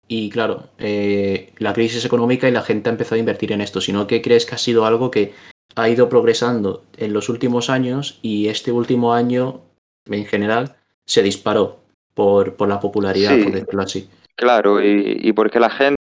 y 0.09 0.31
claro, 0.31 0.71
eh, 0.79 1.53
la 1.59 1.75
crisis 1.75 2.05
económica 2.05 2.49
y 2.49 2.53
la 2.53 2.63
gente 2.63 2.89
ha 2.89 2.93
empezado 2.93 3.17
a 3.17 3.21
invertir 3.21 3.53
en 3.53 3.61
esto, 3.61 3.83
sino 3.83 4.07
que 4.07 4.23
crees 4.23 4.47
que 4.47 4.55
ha 4.55 4.59
sido 4.59 4.87
algo 4.87 5.11
que 5.11 5.35
ha 5.79 5.89
ido 5.89 6.09
progresando 6.09 6.83
en 6.97 7.13
los 7.13 7.29
últimos 7.29 7.71
años 7.71 8.19
y 8.21 8.49
este 8.49 8.73
último 8.73 9.15
año 9.15 9.61
en 10.07 10.27
general 10.27 10.75
se 11.07 11.23
disparó 11.23 11.79
por, 12.15 12.57
por 12.57 12.69
la 12.69 12.81
popularidad, 12.81 13.39
por 13.45 13.53
decirlo 13.53 13.83
así. 13.83 14.11
Claro, 14.35 14.83
y, 14.83 15.33
porque 15.35 15.61
la 15.61 15.71
gente 15.71 15.97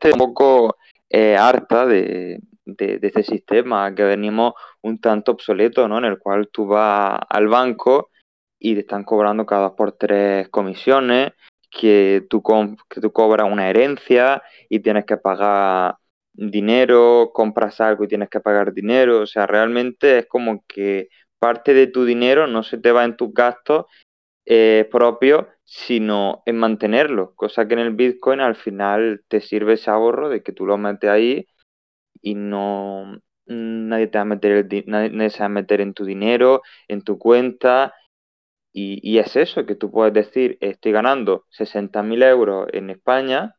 es 0.00 0.12
un 0.14 0.18
poco 0.18 0.76
eh, 1.10 1.36
harta 1.36 1.84
de, 1.84 2.40
de, 2.64 2.98
este 3.02 3.22
sistema 3.22 3.94
que 3.94 4.04
venimos 4.04 4.54
un 4.80 4.98
tanto 4.98 5.32
obsoleto, 5.32 5.86
¿no? 5.86 5.98
En 5.98 6.06
el 6.06 6.18
cual 6.18 6.48
tú 6.50 6.66
vas 6.66 7.20
al 7.28 7.48
banco 7.48 8.08
y 8.58 8.72
te 8.72 8.80
están 8.80 9.04
cobrando 9.04 9.44
cada 9.44 9.68
dos 9.68 9.72
por 9.76 9.92
tres 9.92 10.48
comisiones, 10.48 11.32
que 11.70 12.26
tú, 12.30 12.42
que 12.88 13.00
tú 13.02 13.12
cobras 13.12 13.50
una 13.52 13.68
herencia 13.68 14.42
y 14.70 14.80
tienes 14.80 15.04
que 15.04 15.18
pagar 15.18 15.96
dinero, 16.48 17.30
compras 17.34 17.80
algo 17.80 18.04
y 18.04 18.08
tienes 18.08 18.30
que 18.30 18.40
pagar 18.40 18.72
dinero, 18.72 19.20
o 19.20 19.26
sea, 19.26 19.46
realmente 19.46 20.18
es 20.18 20.26
como 20.26 20.64
que 20.66 21.08
parte 21.38 21.74
de 21.74 21.86
tu 21.86 22.04
dinero 22.04 22.46
no 22.46 22.62
se 22.62 22.78
te 22.78 22.92
va 22.92 23.04
en 23.04 23.16
tus 23.16 23.32
gastos 23.34 23.86
eh, 24.46 24.88
propios, 24.90 25.46
sino 25.64 26.42
en 26.46 26.58
mantenerlo, 26.58 27.34
cosa 27.36 27.68
que 27.68 27.74
en 27.74 27.80
el 27.80 27.94
Bitcoin 27.94 28.40
al 28.40 28.56
final 28.56 29.22
te 29.28 29.40
sirve 29.40 29.74
ese 29.74 29.90
ahorro 29.90 30.28
de 30.28 30.42
que 30.42 30.52
tú 30.52 30.66
lo 30.66 30.78
metes 30.78 31.10
ahí 31.10 31.46
y 32.22 32.34
no 32.34 33.20
nadie 33.46 34.06
te 34.08 34.18
va 34.18 34.22
a 34.22 34.24
meter 34.24 34.66
nadie, 34.86 35.30
se 35.30 35.40
va 35.40 35.46
a 35.46 35.48
meter 35.48 35.80
en 35.80 35.94
tu 35.94 36.04
dinero, 36.04 36.62
en 36.88 37.02
tu 37.02 37.18
cuenta. 37.18 37.94
Y, 38.72 39.18
es 39.18 39.36
eso, 39.36 39.66
que 39.66 39.74
tú 39.74 39.90
puedes 39.90 40.14
decir 40.14 40.56
estoy 40.60 40.92
ganando 40.92 41.46
60.000 41.50 42.22
euros 42.22 42.68
en 42.72 42.90
España 42.90 43.56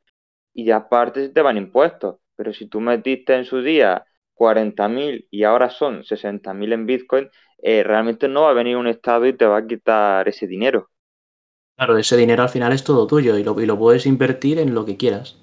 y 0.54 0.72
aparte 0.72 1.30
te 1.30 1.42
van 1.42 1.58
impuestos, 1.58 2.18
pero 2.42 2.54
si 2.54 2.66
tú 2.66 2.82
metiste 2.82 3.36
en 3.36 3.46
su 3.46 3.62
día 3.62 4.04
40.000 4.34 5.28
y 5.30 5.44
ahora 5.44 5.70
son 5.70 6.04
60.000 6.04 6.74
en 6.74 6.88
Bitcoin, 6.88 7.30
eh, 7.62 7.84
realmente 7.84 8.28
no 8.28 8.42
va 8.42 8.50
a 8.50 8.54
venir 8.54 8.78
un 8.78 8.88
Estado 8.88 9.28
y 9.28 9.34
te 9.34 9.46
va 9.46 9.58
a 9.58 9.68
quitar 9.68 10.28
ese 10.28 10.48
dinero. 10.48 10.90
Claro, 11.78 12.00
ese 12.00 12.18
dinero 12.18 12.42
al 12.42 12.50
final 12.50 12.74
es 12.74 12.84
todo 12.84 13.06
tuyo 13.06 13.38
y 13.38 13.44
lo, 13.44 13.62
y 13.62 13.68
lo 13.68 13.78
puedes 13.78 14.08
invertir 14.08 14.58
en 14.58 14.74
lo 14.74 14.86
que 14.86 14.98
quieras. 14.98 15.38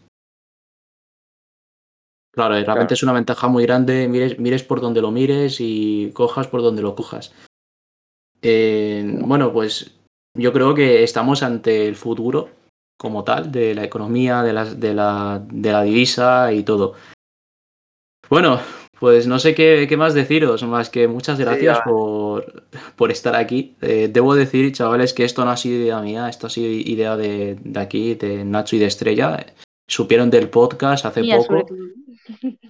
Claro, 2.32 2.58
y 2.58 2.64
realmente 2.64 2.88
Claro. 2.88 2.94
es 2.94 3.02
una 3.04 3.12
ventaja 3.12 3.46
muy 3.46 3.62
grande, 3.62 4.08
mires, 4.08 4.40
mires 4.40 4.64
por 4.64 4.80
donde 4.80 5.00
lo 5.00 5.12
mires 5.12 5.58
y 5.60 6.10
cojas 6.14 6.48
por 6.48 6.62
donde 6.62 6.82
lo 6.82 6.96
cojas. 6.96 7.32
Eh, 8.42 9.04
bueno, 9.20 9.52
pues 9.52 9.96
yo 10.36 10.52
creo 10.52 10.74
que 10.74 11.04
estamos 11.04 11.44
ante 11.44 11.86
el 11.86 11.94
futuro 11.94 12.48
como 12.98 13.24
tal, 13.24 13.50
de 13.50 13.74
la 13.74 13.84
economía, 13.84 14.42
de, 14.42 14.52
las, 14.52 14.78
de, 14.78 14.92
la, 14.92 15.40
de 15.50 15.72
la 15.72 15.82
divisa 15.82 16.52
y 16.52 16.64
todo. 16.64 16.94
Bueno, 18.28 18.60
pues 18.98 19.26
no 19.26 19.38
sé 19.38 19.54
qué, 19.54 19.86
qué 19.88 19.96
más 19.96 20.12
deciros, 20.12 20.62
más 20.64 20.90
que 20.90 21.06
muchas 21.08 21.38
gracias 21.38 21.78
por, 21.84 22.64
por 22.96 23.10
estar 23.10 23.36
aquí. 23.36 23.76
Eh, 23.80 24.10
debo 24.12 24.34
decir, 24.34 24.72
chavales, 24.72 25.14
que 25.14 25.24
esto 25.24 25.44
no 25.44 25.52
ha 25.52 25.56
sido 25.56 25.80
idea 25.80 26.00
mía, 26.00 26.28
esto 26.28 26.48
ha 26.48 26.50
sido 26.50 26.68
idea 26.70 27.16
de, 27.16 27.56
de 27.62 27.80
aquí, 27.80 28.16
de 28.16 28.44
Nacho 28.44 28.76
y 28.76 28.80
de 28.80 28.86
Estrella. 28.86 29.46
Supieron 29.86 30.28
del 30.28 30.50
podcast 30.50 31.06
hace 31.06 31.22
Mía, 31.22 31.38
poco. 31.38 31.66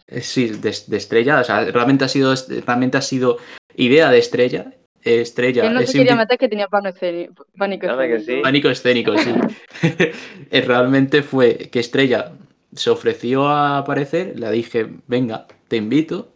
Eh, 0.06 0.20
Sí, 0.20 0.50
de, 0.50 0.76
de 0.86 0.96
Estrella, 0.96 1.40
o 1.40 1.44
sea, 1.44 1.64
realmente 1.64 2.04
ha 2.04 2.08
sido, 2.08 2.32
realmente 2.64 2.96
ha 2.96 3.02
sido 3.02 3.38
idea 3.74 4.10
de 4.10 4.18
Estrella. 4.18 4.72
Estrella 5.02 5.66
Él 5.66 5.74
no 5.74 5.80
es 5.80 5.90
se 5.90 5.98
quería 5.98 6.16
meter 6.16 6.38
que 6.38 6.48
tenía 6.48 6.68
pánico 6.68 6.96
escénico. 6.96 7.46
Pánico 7.56 7.86
escénico. 7.86 8.24
sí. 8.24 8.40
Pánico 8.42 8.68
escénico, 8.68 9.18
sí. 9.18 9.32
Eh, 10.50 10.60
Realmente 10.62 11.22
fue 11.22 11.68
que 11.70 11.80
Estrella 11.80 12.32
se 12.74 12.90
ofreció 12.90 13.48
a 13.48 13.78
aparecer, 13.78 14.38
le 14.38 14.50
dije, 14.50 14.88
venga, 15.06 15.46
te 15.68 15.76
invito. 15.76 16.32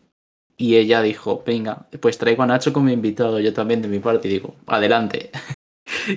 Y 0.56 0.76
ella 0.76 1.02
dijo, 1.02 1.42
venga, 1.44 1.86
pues 2.00 2.18
traigo 2.18 2.42
a 2.42 2.46
Nacho 2.46 2.72
como 2.72 2.90
invitado, 2.90 3.40
yo 3.40 3.52
también 3.52 3.82
de 3.82 3.88
mi 3.88 3.98
parte, 3.98 4.28
y 4.28 4.32
digo, 4.32 4.54
adelante. 4.66 5.30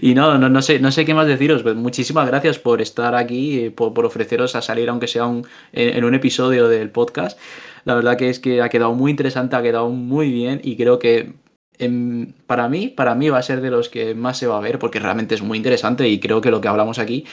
Y 0.01 0.15
no, 0.15 0.37
no, 0.37 0.49
no 0.49 0.61
sé, 0.61 0.79
no 0.79 0.91
sé 0.91 1.05
qué 1.05 1.13
más 1.13 1.27
deciros. 1.27 1.61
pero 1.61 1.75
muchísimas 1.75 2.27
gracias 2.27 2.57
por 2.57 2.81
estar 2.81 3.13
aquí, 3.13 3.65
eh, 3.65 3.71
por, 3.71 3.93
por 3.93 4.05
ofreceros 4.05 4.55
a 4.55 4.61
salir, 4.61 4.89
aunque 4.89 5.07
sea 5.07 5.25
un, 5.25 5.45
en, 5.73 5.97
en 5.97 6.03
un 6.05 6.15
episodio 6.15 6.67
del 6.69 6.89
podcast. 6.89 7.37
La 7.83 7.93
verdad 7.93 8.17
que 8.17 8.29
es 8.29 8.39
que 8.39 8.61
ha 8.61 8.69
quedado 8.69 8.93
muy 8.93 9.11
interesante, 9.11 9.55
ha 9.55 9.61
quedado 9.61 9.89
muy 9.89 10.31
bien 10.31 10.59
y 10.63 10.75
creo 10.77 10.97
que 10.97 11.33
em, 11.79 12.33
para 12.47 12.69
mí, 12.69 12.87
para 12.87 13.15
mí 13.15 13.29
va 13.29 13.39
a 13.39 13.43
ser 13.43 13.61
de 13.61 13.71
los 13.71 13.89
que 13.89 14.15
más 14.15 14.37
se 14.37 14.47
va 14.47 14.57
a 14.57 14.61
ver 14.61 14.79
porque 14.79 14.99
realmente 14.99 15.35
es 15.35 15.41
muy 15.41 15.57
interesante 15.57 16.07
y 16.07 16.19
creo 16.19 16.41
que 16.41 16.51
lo 16.51 16.61
que 16.61 16.67
hablamos 16.67 16.99
aquí 16.99 17.25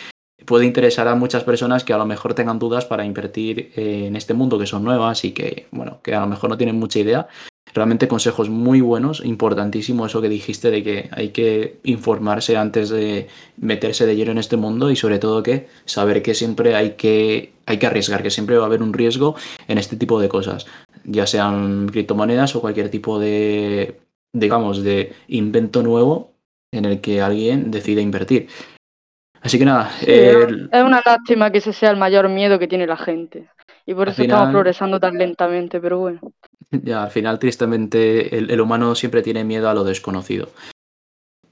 puede 0.44 0.66
interesar 0.66 1.08
a 1.08 1.14
muchas 1.14 1.44
personas 1.44 1.84
que 1.84 1.92
a 1.92 1.98
lo 1.98 2.06
mejor 2.06 2.34
tengan 2.34 2.58
dudas 2.58 2.84
para 2.84 3.04
invertir 3.04 3.72
eh, 3.76 4.06
en 4.06 4.16
este 4.16 4.34
mundo 4.34 4.58
que 4.58 4.66
son 4.66 4.84
nuevas 4.84 5.24
y 5.24 5.32
que, 5.32 5.66
bueno, 5.70 6.00
que 6.02 6.14
a 6.14 6.20
lo 6.20 6.26
mejor 6.26 6.50
no 6.50 6.56
tienen 6.56 6.78
mucha 6.78 6.98
idea. 6.98 7.28
Realmente 7.74 8.06
consejos 8.06 8.50
muy 8.50 8.82
buenos, 8.82 9.24
importantísimo 9.24 10.04
eso 10.04 10.20
que 10.20 10.28
dijiste 10.28 10.70
de 10.70 10.82
que 10.82 11.08
hay 11.10 11.30
que 11.30 11.78
informarse 11.84 12.58
antes 12.58 12.90
de 12.90 13.28
meterse 13.56 14.04
de 14.04 14.14
lleno 14.14 14.32
en 14.32 14.38
este 14.38 14.58
mundo 14.58 14.90
y 14.90 14.96
sobre 14.96 15.18
todo 15.18 15.42
que 15.42 15.68
saber 15.86 16.22
que 16.22 16.34
siempre 16.34 16.74
hay 16.74 16.92
que, 16.92 17.52
hay 17.64 17.78
que 17.78 17.86
arriesgar, 17.86 18.22
que 18.22 18.30
siempre 18.30 18.58
va 18.58 18.64
a 18.64 18.66
haber 18.66 18.82
un 18.82 18.92
riesgo 18.92 19.36
en 19.68 19.78
este 19.78 19.96
tipo 19.96 20.20
de 20.20 20.28
cosas, 20.28 20.66
ya 21.04 21.26
sean 21.26 21.88
criptomonedas 21.88 22.54
o 22.56 22.60
cualquier 22.60 22.90
tipo 22.90 23.18
de, 23.18 23.96
digamos, 24.32 24.82
de 24.82 25.12
invento 25.28 25.82
nuevo 25.82 26.32
en 26.72 26.84
el 26.86 27.00
que 27.00 27.20
alguien 27.20 27.70
decide 27.70 28.00
invertir. 28.00 28.48
Así 29.40 29.58
que 29.58 29.64
nada, 29.64 29.90
Sí, 30.00 30.06
Es 30.06 30.84
una 30.84 31.02
lástima 31.04 31.50
que 31.50 31.58
ese 31.58 31.72
sea 31.72 31.90
el 31.90 31.96
mayor 31.96 32.28
miedo 32.28 32.58
que 32.58 32.68
tiene 32.68 32.86
la 32.86 32.96
gente. 32.96 33.48
Y 33.84 33.94
por 33.94 34.08
Al 34.08 34.14
eso 34.14 34.22
estamos 34.22 34.50
progresando 34.50 35.00
tan 35.00 35.18
lentamente, 35.18 35.80
pero 35.80 35.98
bueno. 35.98 36.20
Ya, 36.70 37.02
al 37.02 37.10
final, 37.10 37.38
tristemente, 37.38 38.34
el, 38.34 38.50
el 38.50 38.58
humano 38.58 38.94
siempre 38.94 39.20
tiene 39.20 39.44
miedo 39.44 39.68
a 39.68 39.74
lo 39.74 39.84
desconocido. 39.84 40.48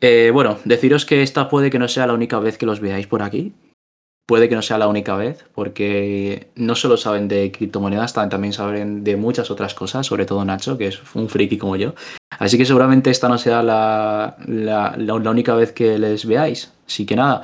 Eh, 0.00 0.30
bueno, 0.32 0.58
deciros 0.64 1.04
que 1.04 1.22
esta 1.22 1.50
puede 1.50 1.68
que 1.68 1.78
no 1.78 1.88
sea 1.88 2.06
la 2.06 2.14
única 2.14 2.38
vez 2.38 2.56
que 2.56 2.64
los 2.64 2.80
veáis 2.80 3.06
por 3.06 3.22
aquí. 3.22 3.52
Puede 4.26 4.48
que 4.48 4.54
no 4.54 4.62
sea 4.62 4.78
la 4.78 4.86
única 4.86 5.16
vez, 5.16 5.44
porque 5.54 6.50
no 6.54 6.76
solo 6.76 6.96
saben 6.96 7.26
de 7.26 7.50
criptomonedas, 7.50 8.12
ta- 8.12 8.28
también 8.28 8.52
saben 8.52 9.02
de 9.02 9.16
muchas 9.16 9.50
otras 9.50 9.74
cosas, 9.74 10.06
sobre 10.06 10.24
todo 10.24 10.44
Nacho, 10.44 10.78
que 10.78 10.86
es 10.86 11.00
un 11.14 11.28
friki 11.28 11.58
como 11.58 11.74
yo. 11.74 11.94
Así 12.38 12.56
que 12.56 12.64
seguramente 12.64 13.10
esta 13.10 13.28
no 13.28 13.38
sea 13.38 13.62
la, 13.64 14.36
la- 14.46 14.94
la- 14.96 15.18
la 15.18 15.30
única 15.30 15.54
vez 15.56 15.72
que 15.72 15.98
les 15.98 16.24
veáis. 16.26 16.72
Así 16.86 17.06
que 17.06 17.16
nada, 17.16 17.42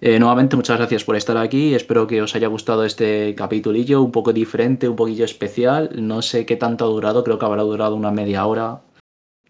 eh, 0.00 0.18
nuevamente 0.18 0.56
muchas 0.56 0.78
gracias 0.78 1.04
por 1.04 1.16
estar 1.16 1.36
aquí. 1.36 1.74
Espero 1.74 2.06
que 2.06 2.22
os 2.22 2.34
haya 2.34 2.48
gustado 2.48 2.84
este 2.84 3.34
capitulillo, 3.34 4.00
un 4.00 4.10
poco 4.12 4.32
diferente, 4.32 4.88
un 4.88 4.96
poquillo 4.96 5.26
especial. 5.26 5.90
No 5.96 6.22
sé 6.22 6.46
qué 6.46 6.56
tanto 6.56 6.86
ha 6.86 6.88
durado, 6.88 7.24
creo 7.24 7.38
que 7.38 7.44
habrá 7.44 7.62
durado 7.62 7.94
una 7.94 8.10
media 8.10 8.46
hora, 8.46 8.80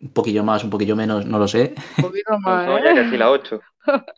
un 0.03 0.09
poquillo 0.11 0.43
más, 0.43 0.65
un 0.65 0.71
poquillo 0.71 0.97
menos, 0.97 1.27
no 1.27 1.39
lo 1.39 1.47
sé. 1.47 1.75
Un 1.99 2.05
poquito 2.05 2.33
No, 2.33 2.39
más, 2.41 2.69
¿eh? 2.69 2.83
ya 2.85 2.95
casi 3.05 3.17
las 3.17 3.29
8. 3.29 3.61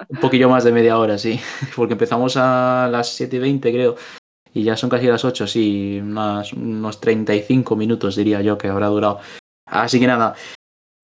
Un 0.08 0.20
poquillo 0.20 0.48
más 0.48 0.64
de 0.64 0.72
media 0.72 0.98
hora, 0.98 1.18
sí. 1.18 1.38
Porque 1.76 1.94
empezamos 1.94 2.36
a 2.36 2.88
las 2.90 3.08
7 3.14 3.36
y 3.36 3.38
20, 3.38 3.72
creo. 3.72 3.96
Y 4.54 4.62
ya 4.64 4.76
son 4.76 4.90
casi 4.90 5.06
las 5.06 5.24
8, 5.24 5.46
sí. 5.46 6.00
Unas- 6.02 6.52
unos 6.52 7.00
35 7.00 7.76
minutos, 7.76 8.16
diría 8.16 8.40
yo, 8.42 8.56
que 8.58 8.68
habrá 8.68 8.86
durado. 8.88 9.20
Así 9.66 10.00
que 10.00 10.06
nada. 10.06 10.34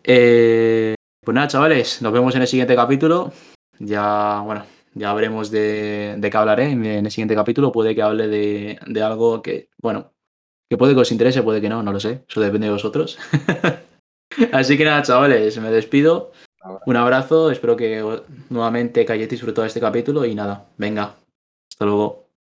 Eh, 0.02 0.94
pues 1.24 1.34
nada, 1.34 1.48
chavales. 1.48 2.02
Nos 2.02 2.12
vemos 2.12 2.34
en 2.34 2.42
el 2.42 2.48
siguiente 2.48 2.74
capítulo. 2.74 3.32
Ya, 3.78 4.40
bueno, 4.44 4.64
ya 4.94 5.12
veremos 5.14 5.50
de, 5.50 6.14
de 6.18 6.30
qué 6.30 6.36
hablaré 6.36 6.70
en 6.70 6.84
el 6.84 7.10
siguiente 7.10 7.34
capítulo. 7.34 7.72
Puede 7.72 7.94
que 7.94 8.02
hable 8.02 8.28
de, 8.28 8.78
de 8.86 9.02
algo 9.02 9.42
que, 9.42 9.68
bueno, 9.80 10.12
que 10.70 10.76
puede 10.78 10.94
que 10.94 11.00
os 11.00 11.12
interese, 11.12 11.42
puede 11.42 11.60
que 11.60 11.68
no, 11.68 11.82
no 11.82 11.92
lo 11.92 12.00
sé. 12.00 12.24
Eso 12.28 12.40
depende 12.40 12.66
de 12.68 12.72
vosotros. 12.72 13.18
Así 14.52 14.76
que 14.76 14.84
nada, 14.84 15.02
chavales, 15.02 15.58
me 15.58 15.70
despido. 15.70 16.32
Un 16.86 16.96
abrazo, 16.96 17.50
espero 17.50 17.76
que 17.76 18.22
nuevamente 18.48 19.04
que 19.04 19.12
hayáis 19.12 19.28
disfrutado 19.28 19.66
este 19.66 19.80
capítulo 19.80 20.24
y 20.24 20.34
nada, 20.34 20.66
venga, 20.78 21.14
hasta 21.70 21.84
luego. 21.84 22.23